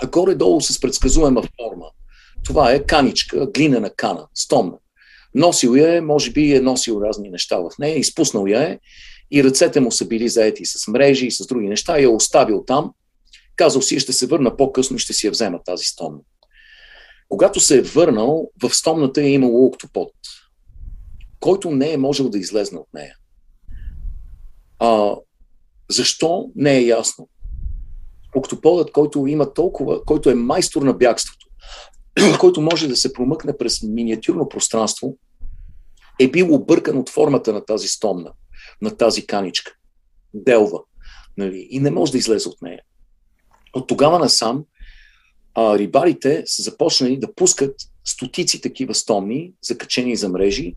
[0.04, 1.86] а горе-долу с предсказуема форма.
[2.46, 4.78] Това е каничка, глинена кана, стомна.
[5.36, 8.80] Носил я е, може би е носил разни неща в нея, изпуснал я е
[9.32, 12.94] и ръцете му са били заети с мрежи и с други неща, я оставил там.
[13.56, 16.20] Казал си, ще се върна по-късно и ще си я взема тази стомна.
[17.30, 20.12] Когато се е върнал, в стомната е имало октопод,
[21.40, 23.16] който не е можел да излезне от нея.
[24.80, 25.16] А,
[25.90, 26.52] защо?
[26.56, 27.30] Не е ясно.
[28.36, 31.45] Октоподът, който има толкова, който е майстор на бягството,
[32.40, 35.18] който може да се промъкне през миниатюрно пространство,
[36.20, 38.32] е бил объркан от формата на тази стомна,
[38.82, 39.72] на тази каничка.
[40.34, 40.80] Делва.
[41.38, 41.68] Нали?
[41.70, 42.82] И не може да излезе от нея.
[43.74, 44.66] От тогава насам
[45.56, 47.76] а, рибарите са започнали да пускат
[48.06, 50.76] стотици такива стомни, закачени за мрежи,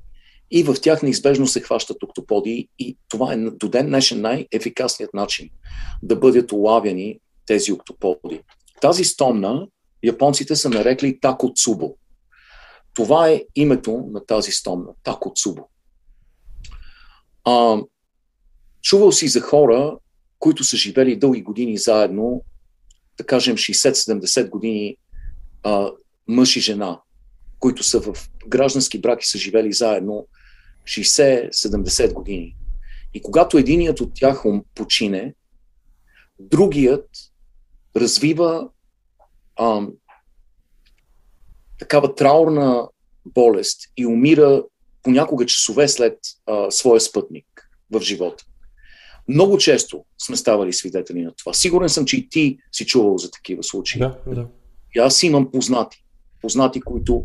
[0.50, 5.50] и в тях неизбежно се хващат октоподи и това е до ден днешен най-ефикасният начин
[6.02, 8.40] да бъдат улавяни тези октоподи.
[8.80, 9.66] Тази стомна
[10.02, 11.96] японците са нарекли Тако Цубо.
[12.94, 15.68] Това е името на тази стомна, Тако Цубо.
[17.44, 17.78] А,
[18.82, 19.98] чувал си за хора,
[20.38, 22.44] които са живели дълги години заедно,
[23.18, 24.96] да кажем 60-70 години
[25.62, 25.90] а,
[26.28, 27.00] мъж и жена,
[27.58, 30.26] които са в граждански брак и са живели заедно
[30.84, 32.56] 60-70 години.
[33.14, 34.44] И когато единият от тях
[34.74, 35.34] почине,
[36.38, 37.08] другият
[37.96, 38.68] развива
[39.60, 39.92] ам,
[41.78, 42.88] такава траурна
[43.26, 44.62] болест и умира
[45.02, 48.44] понякога часове след а, своя спътник в живота.
[49.28, 51.52] Много често сме ставали свидетели на това.
[51.52, 53.98] Сигурен съм, че и ти си чувал за такива случаи.
[53.98, 54.46] Да, да.
[54.96, 56.04] И аз имам познати.
[56.42, 57.24] Познати, които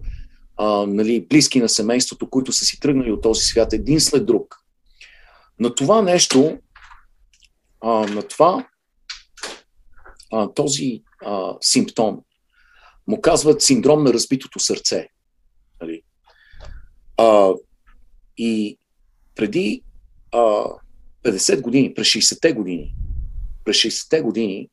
[0.57, 4.55] а, нали, близки на семейството, които са си тръгнали от този свят един след друг.
[5.59, 6.57] На това нещо,
[7.81, 8.67] а, на това,
[10.33, 12.21] а, този а, симптом,
[13.07, 15.07] му казват синдром на разбитото сърце.
[15.81, 16.01] Нали?
[17.17, 17.51] А,
[18.37, 18.77] и
[19.35, 19.83] преди
[20.31, 20.65] а,
[21.23, 22.95] 50 години, през 60-те години,
[23.65, 24.69] през 60-те години,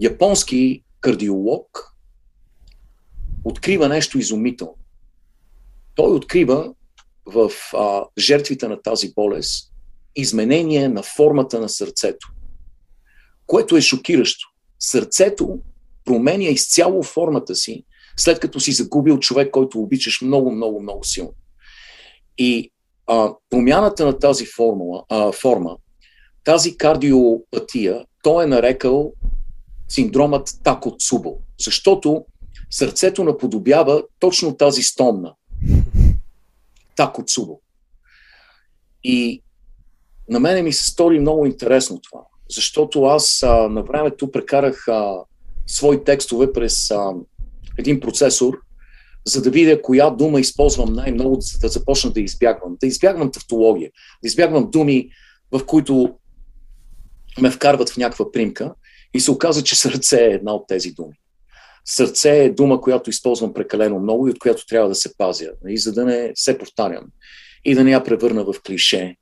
[0.00, 1.94] японски кардиолог
[3.44, 4.78] открива нещо изумително
[5.98, 6.74] той открива
[7.26, 9.72] в а, жертвите на тази болест
[10.16, 12.28] изменение на формата на сърцето,
[13.46, 14.48] което е шокиращо.
[14.78, 15.58] Сърцето
[16.04, 17.84] променя изцяло формата си,
[18.16, 21.34] след като си загубил човек, който обичаш много, много, много силно.
[22.38, 22.70] И
[23.06, 25.76] а, промяната на тази формула, а, форма,
[26.44, 29.12] тази кардиопатия, той е нарекал
[29.88, 32.24] синдромът Такоцубо, защото
[32.70, 35.34] сърцето наподобява точно тази стомна,
[36.96, 37.60] Такоцубо.
[39.04, 39.42] И
[40.28, 45.14] на мене ми се стори много интересно това, защото аз а, на времето прекарах а,
[45.66, 47.12] свои текстове през а,
[47.78, 48.58] един процесор,
[49.26, 52.76] за да видя коя дума използвам най-много, за да започна да избягвам.
[52.80, 53.90] Да избягвам тавтология,
[54.22, 55.10] да избягвам думи,
[55.52, 56.14] в които
[57.40, 58.74] ме вкарват в някаква примка
[59.14, 61.14] и се оказа, че сърце е една от тези думи.
[61.84, 65.48] Сърце е дума, която използвам прекалено много и от която трябва да се пазя, и
[65.64, 67.04] нали, за да не се повтарям
[67.64, 69.16] и да не я превърна в клише.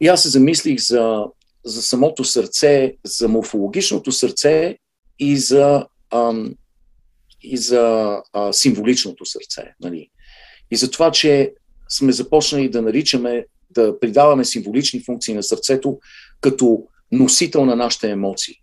[0.00, 1.24] И аз се замислих за,
[1.66, 4.78] за самото сърце, за морфологичното сърце
[5.18, 6.54] и за, ам,
[7.42, 9.74] и за а, символичното сърце.
[9.80, 10.10] Нали?
[10.70, 11.52] И за това, че
[11.88, 15.98] сме започнали да наричаме, да придаваме символични функции на сърцето
[16.40, 18.54] като носител на нашите емоции,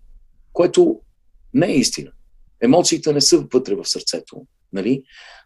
[0.53, 0.99] което
[1.53, 2.11] не е истина.
[2.61, 5.03] Емоциите не са вътре в сърцето, нали?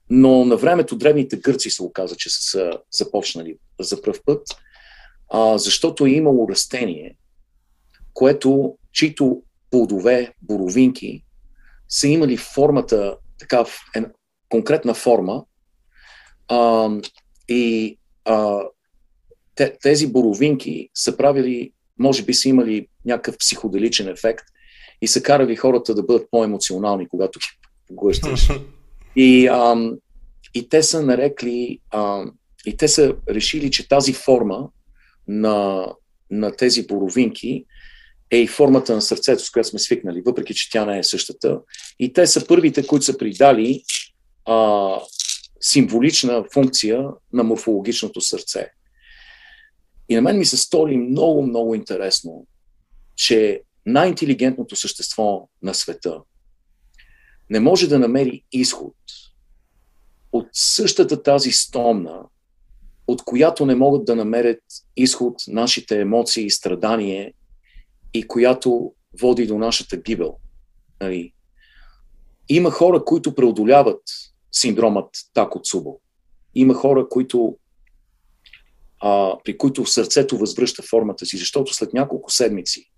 [0.10, 4.48] но на времето древните гърци се оказа, че са започнали за пръв път,
[5.30, 7.17] а, защото е имало растение,
[8.18, 9.42] което, чието
[9.72, 11.24] плодове, боровинки,
[11.90, 13.66] са имали формата, така,
[13.96, 14.04] е,
[14.50, 15.46] конкретна форма,
[16.48, 16.90] а,
[17.50, 18.62] и а,
[19.56, 24.46] те, тези боровинки са правили, може би са имали някакъв психоделичен ефект
[25.02, 27.46] и са карали хората да бъдат по-емоционални, когато ги
[27.88, 28.50] поглъщаш.
[29.16, 29.92] И, а,
[30.54, 32.26] и те са нарекли, а,
[32.66, 34.70] и те са решили, че тази форма
[35.28, 35.88] на,
[36.32, 37.66] на тези боровинки
[38.32, 41.60] е и формата на сърцето, с която сме свикнали, въпреки че тя не е същата.
[42.00, 43.84] И те са първите, които са придали
[44.46, 44.90] а,
[45.62, 48.72] символична функция на морфологичното сърце.
[50.10, 52.48] И на мен ми се стори много, много интересно,
[53.16, 56.22] че най-интелигентното същество на света
[57.50, 58.96] не може да намери изход
[60.32, 62.24] от същата тази стомна,
[63.08, 64.64] от която не могат да намерят
[64.96, 67.34] изход нашите емоции и страдание
[68.14, 70.36] и която води до нашата гибел.
[71.02, 71.34] Нали?
[72.50, 74.02] Има хора, които преодоляват
[74.52, 76.00] синдромът Тако Цубо.
[76.56, 77.58] Има хора, които,
[79.00, 82.92] а, при които сърцето възвръща формата си, защото след няколко седмици,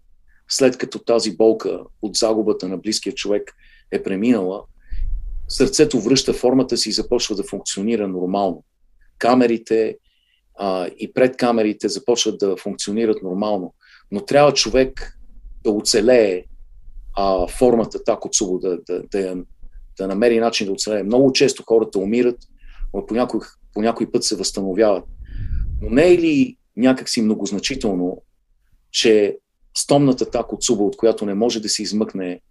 [0.49, 3.56] след като тази болка от загубата на близкия човек
[3.91, 4.64] е преминала,
[5.48, 8.64] сърцето връща формата си и започва да функционира нормално.
[9.18, 9.98] Камерите
[10.57, 13.73] а, и пред камерите започват да функционират нормално
[14.11, 15.19] но трябва човек
[15.64, 16.45] да оцелее
[17.18, 19.36] а, формата тако цубо, да, да, да,
[19.98, 21.03] да намери начин да оцелее.
[21.03, 22.38] Много често хората умират,
[22.94, 23.40] но по някой,
[23.73, 25.06] по някой път се възстановяват.
[25.81, 28.22] Но не е ли някакси многозначително,
[28.91, 29.38] че
[29.77, 32.41] стомната тако цуба, от която не може да се измъкне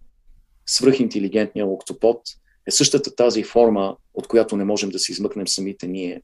[0.65, 2.21] свръхинтелигентния октопод,
[2.67, 6.21] е същата тази форма, от която не можем да се измъкнем самите ние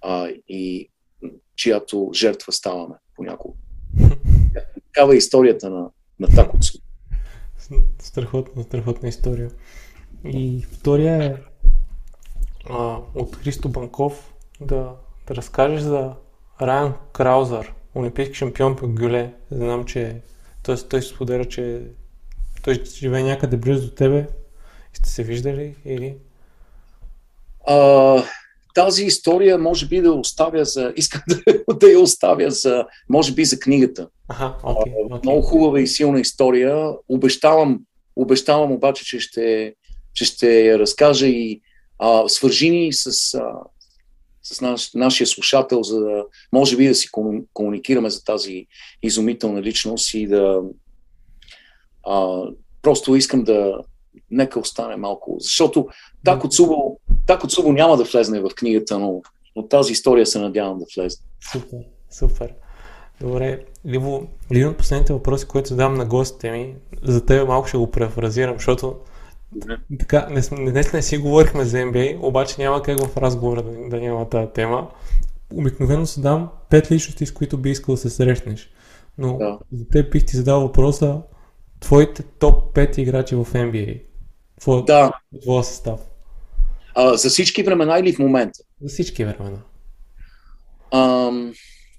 [0.00, 0.88] а, и
[1.56, 3.54] чиято жертва ставаме понякога.
[4.92, 6.78] Такава е историята на, на Такоцу.
[7.98, 9.50] Страхотна, страхотна история.
[10.24, 11.34] И втория е
[12.70, 14.94] а, от Христо Банков да,
[15.26, 16.12] да разкажеш за
[16.62, 19.34] Райан Краузър, олимпийски шампион по гюле.
[19.50, 20.20] Знам, че
[20.62, 21.82] той, той споделя, че
[22.62, 24.28] той живее някъде близо до тебе.
[24.92, 26.16] Сте се виждали или?
[27.66, 28.22] А,
[28.78, 30.92] тази история може би да оставя за...
[30.96, 32.86] Искам да, да я оставя за...
[33.08, 34.08] Може би за книгата.
[34.28, 35.22] Ага, okay, okay.
[35.22, 36.90] Много хубава и силна история.
[37.08, 37.80] Обещавам,
[38.16, 39.74] обещавам обаче, че ще,
[40.14, 41.60] че ще я разкажа и
[41.98, 43.52] а, свържи ни с, а,
[44.42, 47.08] с наш, нашия слушател, за да може би да си
[47.52, 48.66] комуникираме за тази
[49.02, 50.60] изумителна личност и да
[52.06, 52.42] а,
[52.82, 53.78] просто искам да
[54.30, 55.88] нека остане малко, защото
[56.24, 56.98] Тако Цубо,
[57.28, 59.22] Тако Цубо няма да влезне в книгата, но
[59.54, 61.18] от тази история се надявам да влезе.
[61.52, 61.78] Супер,
[62.10, 62.54] супер.
[63.20, 67.76] Добре, Ливо, един от последните въпроси, които задам на гостите ми, за теб малко ще
[67.76, 68.96] го префразирам, защото
[69.66, 69.78] не.
[69.98, 74.00] така, не, днес не си говорихме за NBA, обаче няма как в разговора да, да
[74.00, 74.90] няма тази тема.
[75.54, 78.70] Обикновено се дам пет личности, с които би искал да се срещнеш.
[79.18, 79.58] Но да.
[79.72, 81.22] за теб бих ти задал въпроса,
[81.80, 84.02] твоите топ 5 играчи в NBA.
[84.60, 85.12] Твоя, да.
[85.42, 86.00] твоя състав.
[87.00, 88.60] А, за всички времена или в момента?
[88.82, 89.58] За всички времена.
[90.92, 91.54] Um,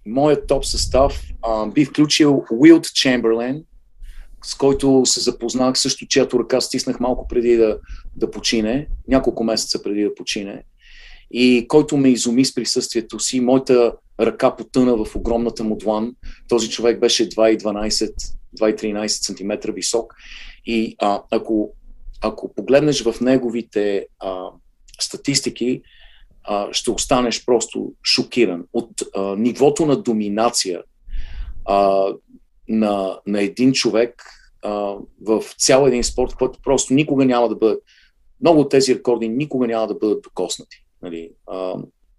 [0.05, 3.63] моят топ състав а, би включил Уилд Чемберлен,
[4.43, 7.79] с който се запознах, също чиято ръка стиснах малко преди да,
[8.15, 10.63] да почине, няколко месеца преди да почине,
[11.31, 13.39] и който ме изуми с присъствието си.
[13.39, 16.15] Моята ръка потъна в огромната му длан.
[16.47, 18.11] Този човек беше 2,12,
[18.59, 20.13] 2,13 см висок.
[20.65, 21.73] И а, ако,
[22.21, 24.49] ако погледнеш в неговите а,
[25.03, 25.81] статистики,
[26.43, 30.83] а, ще останеш просто шокиран от а, нивото на доминация
[31.65, 32.07] а,
[32.69, 34.23] на, на един човек,
[34.63, 37.77] а, в цял един спорт, който просто никога няма да бъде.
[38.41, 40.77] Много от тези рекорди никога няма да бъдат докоснати.
[41.01, 41.31] Нали?
[41.47, 41.73] А,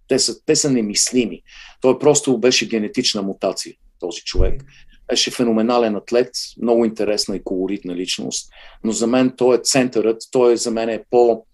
[0.09, 1.43] те, са, те са немислими.
[1.81, 4.65] Той просто беше генетична мутация, този човек.
[5.09, 6.31] Беше феноменален атлет,
[6.63, 8.51] много интересна и колоритна личност.
[8.85, 11.45] Но за мен той е центърът, той е за мен е по,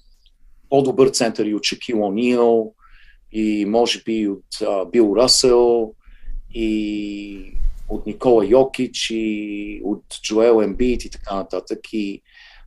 [0.70, 2.72] по-добър център и от Шакил О'Нил,
[3.32, 5.94] и може би от а, Бил Расел,
[6.54, 7.52] и
[7.88, 11.78] от Никола Йокич, и от Джоел Ембит и така нататък.
[11.92, 12.22] И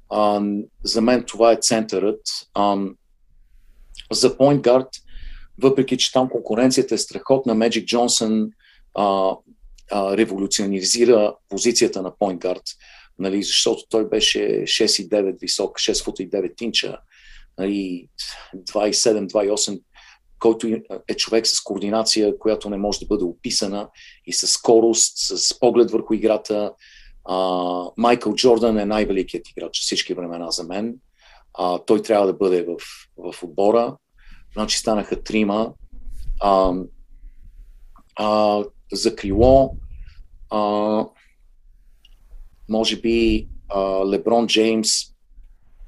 [0.09, 0.41] а,
[0.83, 2.21] за мен това е центърът.
[2.53, 2.77] А,
[4.11, 4.89] за Point Guard,
[5.61, 8.49] въпреки че там конкуренцията е страхотна, Magic Джонсън
[8.95, 9.35] а,
[9.91, 12.75] а, революционизира позицията на Point Guard,
[13.19, 16.97] нали, защото той беше 6,9 висок, 6 фута и 9 инча,
[17.59, 18.07] нали,
[18.55, 19.81] 2,7-2,8
[20.39, 20.67] който
[21.07, 23.89] е човек с координация, която не може да бъде описана
[24.25, 26.73] и с скорост, с поглед върху играта.
[27.97, 30.95] Майкъл Джордан е най-великият играч всички времена за мен.
[31.53, 32.77] А, той трябва да бъде в,
[33.33, 33.97] в отбора.
[34.53, 35.73] Значи станаха трима.
[36.41, 36.73] А,
[38.15, 38.63] а,
[38.93, 39.75] за крило,
[40.49, 41.05] а,
[42.69, 44.89] може би а, Леброн Джеймс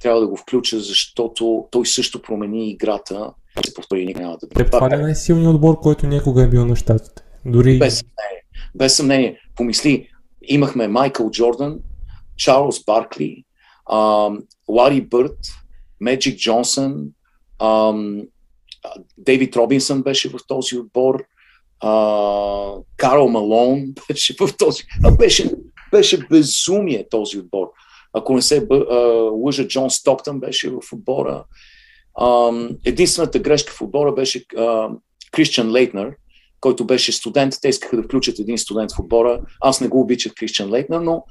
[0.02, 3.34] трябва да го включа, защото той също промени играта
[3.65, 4.69] се повтори никога няма да бъде.
[4.69, 7.23] Това е най-силният отбор, който някога е бил на щатите.
[7.45, 7.80] Дори...
[7.80, 8.44] Без съмнение.
[8.76, 9.40] Без съмнение.
[9.56, 10.10] Помисли,
[10.41, 11.80] имахме Майкъл Джордан,
[12.38, 13.44] Чарлз Баркли,
[14.69, 15.38] Лари Бърт,
[16.02, 17.07] Меджик Джонсън,
[19.18, 21.23] Дейвид Робинсън беше в този отбор,
[22.98, 24.84] Карл Малон беше в този.
[25.19, 25.52] Беше,
[25.91, 27.68] беше безумие този отбор.
[28.13, 28.67] Ако не се
[29.45, 31.43] лъжа, Джон Стоктън беше в отбора
[32.85, 34.45] единствената грешка в отбора беше
[35.31, 36.11] Кристиан Лейтнер,
[36.59, 37.53] който беше студент.
[37.61, 39.41] Те искаха да включат един студент в отбора.
[39.61, 41.25] Аз не го обичах Кристиан Лейтнер, но,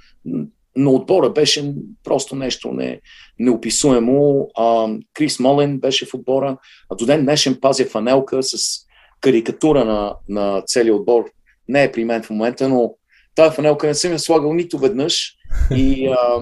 [0.76, 1.74] но отбора беше
[2.04, 3.00] просто нещо не,
[3.38, 4.48] неописуемо.
[4.56, 6.56] А, Крис Молен беше в отбора.
[6.90, 8.80] А до ден днешен пазя фанелка с
[9.20, 11.24] карикатура на, на целият отбор.
[11.68, 12.94] Не е при мен в момента, но
[13.34, 15.34] тази фанелка не съм я слагал нито веднъж
[15.76, 16.40] и а,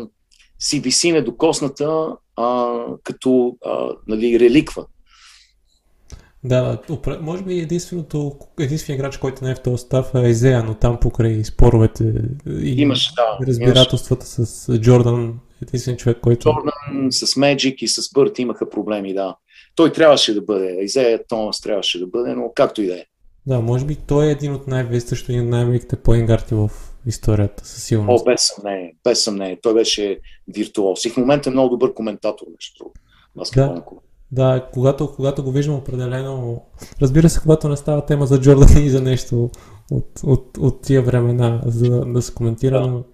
[0.58, 4.86] си виси недокосната а, като а, нали, реликва.
[6.44, 6.78] Да,
[7.20, 11.00] може би единственото, единственият играч, който не е в този став е Езея, но там
[11.00, 12.14] покрай споровете
[12.48, 14.48] и имаш, да, разбирателствата имаш.
[14.48, 16.48] с Джордан, единствен човек, който...
[16.48, 19.36] Джордан с Меджик и с Бърт имаха проблеми, да.
[19.74, 23.04] Той трябваше да бъде, Езея Томас трябваше да бъде, но както и да е.
[23.46, 26.70] Да, може би той е един от най-вестъщо и най-великите поингарти в
[27.06, 28.22] историята, със сигурност.
[28.22, 29.58] О, без съмнение, без съмнение.
[29.62, 30.18] Той беше
[30.48, 31.04] виртуоз.
[31.04, 33.00] И в момента е много добър коментатор, между другото.
[33.56, 33.82] Да,
[34.32, 36.64] да когато, когато го виждам определено,
[37.02, 39.50] разбира се, когато не става тема за Джордан и за нещо
[39.90, 42.86] от, от, от тия времена, за да, да се коментира, да.
[42.86, 43.04] но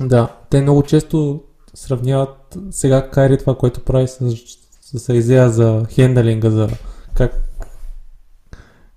[0.00, 1.42] да, те много често
[1.74, 4.36] сравняват сега Кайри това, което прави с,
[4.80, 6.68] с, с идея за хендалинга, за
[7.14, 7.34] как,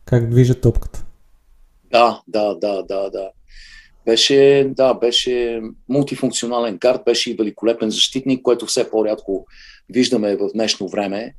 [0.06, 1.06] как движат топката.
[1.92, 3.30] Да, да, да, да, да.
[4.10, 9.46] Беше, да, беше мултифункционален карт, беше и великолепен защитник, което все по-рядко
[9.90, 11.34] виждаме в днешно време.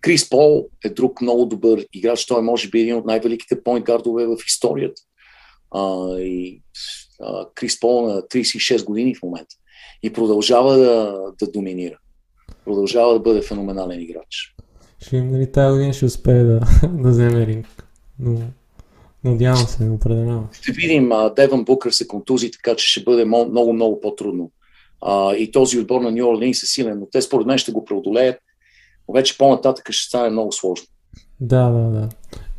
[0.00, 2.26] Крис Пол е друг много добър играч.
[2.26, 5.02] Той е, може би, един от най-великите point гардове в историята.
[5.74, 6.62] А, и,
[7.20, 9.56] а, Крис Пол на 36 години в момента.
[10.02, 11.98] И продължава да, да доминира.
[12.64, 14.54] Продължава да бъде феноменален играч.
[14.98, 17.66] Ще им, нали, тази година ще успее да, да вземе ринг.
[18.18, 18.40] Но
[19.24, 20.48] Надявам се, определено.
[20.52, 24.50] Ще видим, Девън Букър се контузи, така че ще бъде много, много по-трудно.
[25.02, 27.84] А, и този отбор на Нью Орлинс е силен, но те според мен ще го
[27.84, 28.36] преодолеят.
[29.08, 30.86] Но вече по-нататък ще стане много сложно.
[31.40, 32.08] Да, да, да.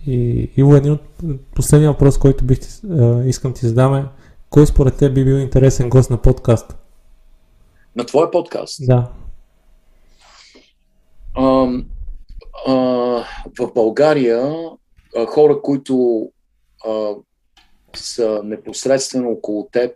[0.08, 1.02] И Иво, един от
[1.56, 2.60] последния въпрос, който бих
[2.90, 4.06] а, искам ти задаме.
[4.50, 6.78] Кой според теб би бил интересен гост на подкаст?
[7.96, 8.86] На твоя подкаст?
[8.86, 9.12] Да.
[11.34, 11.68] А,
[12.68, 12.74] а,
[13.60, 14.56] в България
[15.18, 16.28] а, хора, които
[16.88, 17.16] а,
[17.96, 19.92] са непосредствено около теб.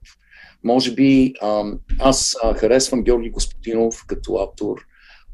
[0.63, 1.63] Може би а,
[1.99, 4.85] аз а, харесвам Георги Господинов като автор.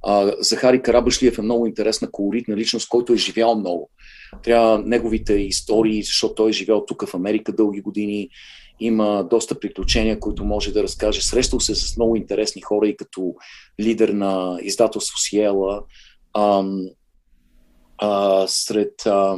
[0.04, 3.90] А, Захари Карабашлиев е много интересна, колоритна личност, който е живял много.
[4.44, 8.30] Трябва неговите истории, защото той е живял тук в Америка дълги години.
[8.80, 11.22] Има доста приключения, които може да разкаже.
[11.22, 13.36] Срещал се с много интересни хора и като
[13.80, 15.84] лидер на издателство Сиела.
[16.34, 16.64] А,
[17.98, 19.38] а, сред а,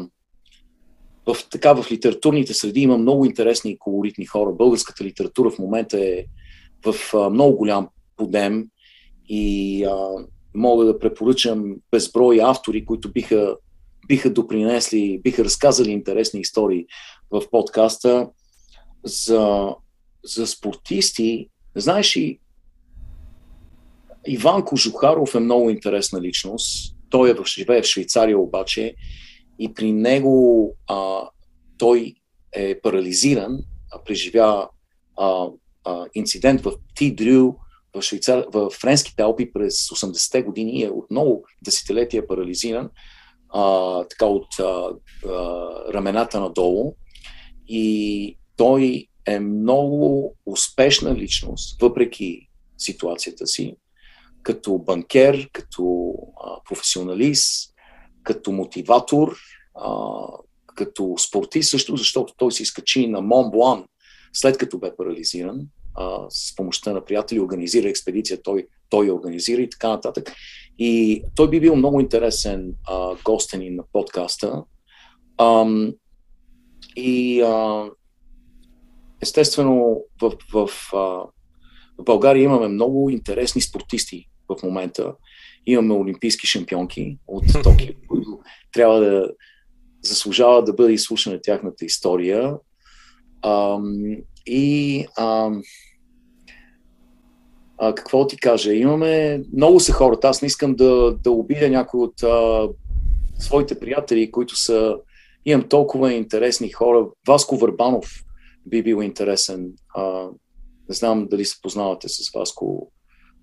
[1.25, 4.51] в, така, в литературните среди има много интересни и колоритни хора.
[4.51, 6.25] Българската литература в момента е
[6.85, 7.87] в а, много голям
[8.17, 8.67] подем
[9.29, 9.97] и а,
[10.55, 13.55] мога да препоръчам безброй автори, които биха,
[14.07, 16.85] биха допринесли, биха разказали интересни истории
[17.31, 18.29] в подкаста.
[19.05, 19.69] За,
[20.23, 22.39] за спортисти Знаеш и
[24.27, 26.95] Иван Кожухаров е много интересна личност.
[27.09, 28.95] Той е в, живее в Швейцария обаче
[29.59, 31.29] и при него а,
[31.77, 32.15] той
[32.53, 33.59] е парализиран,
[33.91, 34.69] а, преживя
[35.17, 35.47] а,
[35.85, 37.53] а, инцидент в Тидрю
[37.95, 38.45] в, Швейцар...
[38.53, 42.89] в Френските Алпи през 80-те години е отново десетилетия парализиран
[43.49, 44.89] а, така от а,
[45.29, 46.95] а, рамената надолу.
[47.67, 53.75] И той е много успешна личност, въпреки ситуацията си,
[54.43, 56.13] като банкер, като
[56.43, 57.72] а, професионалист,
[58.23, 59.35] като мотиватор,
[59.75, 60.25] а,
[60.75, 63.85] като спортист също, защото той се изкачи на Мон Блан,
[64.33, 65.61] след като бе парализиран,
[65.95, 70.31] а, с помощта на приятели, организира експедиция, той, той я организира и така нататък.
[70.79, 74.63] И той би бил много интересен а, гостен на подкаста.
[75.37, 75.93] Ам,
[76.95, 77.85] и а,
[79.21, 80.97] естествено в, в, а,
[81.97, 85.13] в България имаме много интересни спортисти в момента.
[85.65, 88.39] Имаме олимпийски шампионки от Токио, които
[88.73, 89.29] трябва да
[90.03, 92.55] заслужава да бъде изслушана тяхната история.
[93.41, 93.93] Ам,
[94.45, 95.61] и ам,
[97.77, 98.73] а, какво ти кажа?
[98.73, 100.27] Имаме, много са хората.
[100.27, 102.69] Аз не искам да, да обидя някой от а,
[103.39, 104.95] своите приятели, които са,
[105.45, 107.07] имам толкова интересни хора.
[107.27, 108.23] Васко Върбанов
[108.65, 109.71] би бил интересен.
[109.95, 110.27] А,
[110.89, 112.91] не знам дали се познавате с Васко.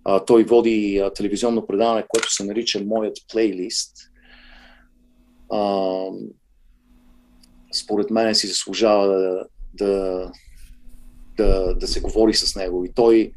[0.05, 3.97] А, той води а, телевизионно предаване, което се нарича Моят плейлист.
[5.53, 5.95] А,
[7.75, 10.31] според мен си заслужава да, да,
[11.37, 12.85] да, да се говори с него.
[12.85, 13.33] И той,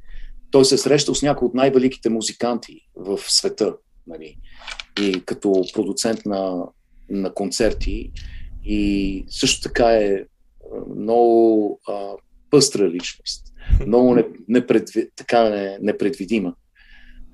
[0.52, 3.76] той се е срещал с някои от най-великите музиканти в света.
[4.08, 4.38] Нали?
[5.02, 6.64] И като продуцент на,
[7.10, 8.12] на концерти.
[8.66, 10.26] И също така е
[10.96, 12.10] много а,
[12.54, 13.46] пъстра личност.
[13.88, 14.18] Много
[14.48, 16.54] непредви, така не, непредвидима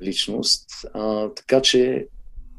[0.01, 0.65] личност.
[0.93, 2.07] А, така че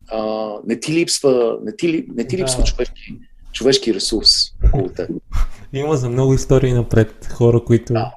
[0.08, 2.66] а, не ти липсва, не ти, не ти липсва да.
[2.66, 3.18] човешки,
[3.52, 4.30] човешки ресурс
[4.66, 5.10] около теб.
[5.72, 7.92] Има за много истории напред хора, които...
[7.92, 8.12] Да,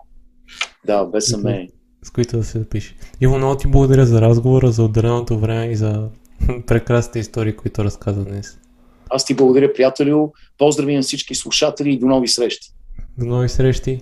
[0.86, 1.70] да без съмнение.
[2.04, 2.96] С които да се запише.
[3.22, 6.10] Иво, много ти благодаря за разговора, за отделеното време и за
[6.68, 8.60] прекрасните истории, които разказа днес.
[9.10, 10.32] Аз ти благодаря, приятелю.
[10.58, 12.70] Поздрави на всички слушатели и до нови срещи.
[13.18, 14.02] До нови срещи.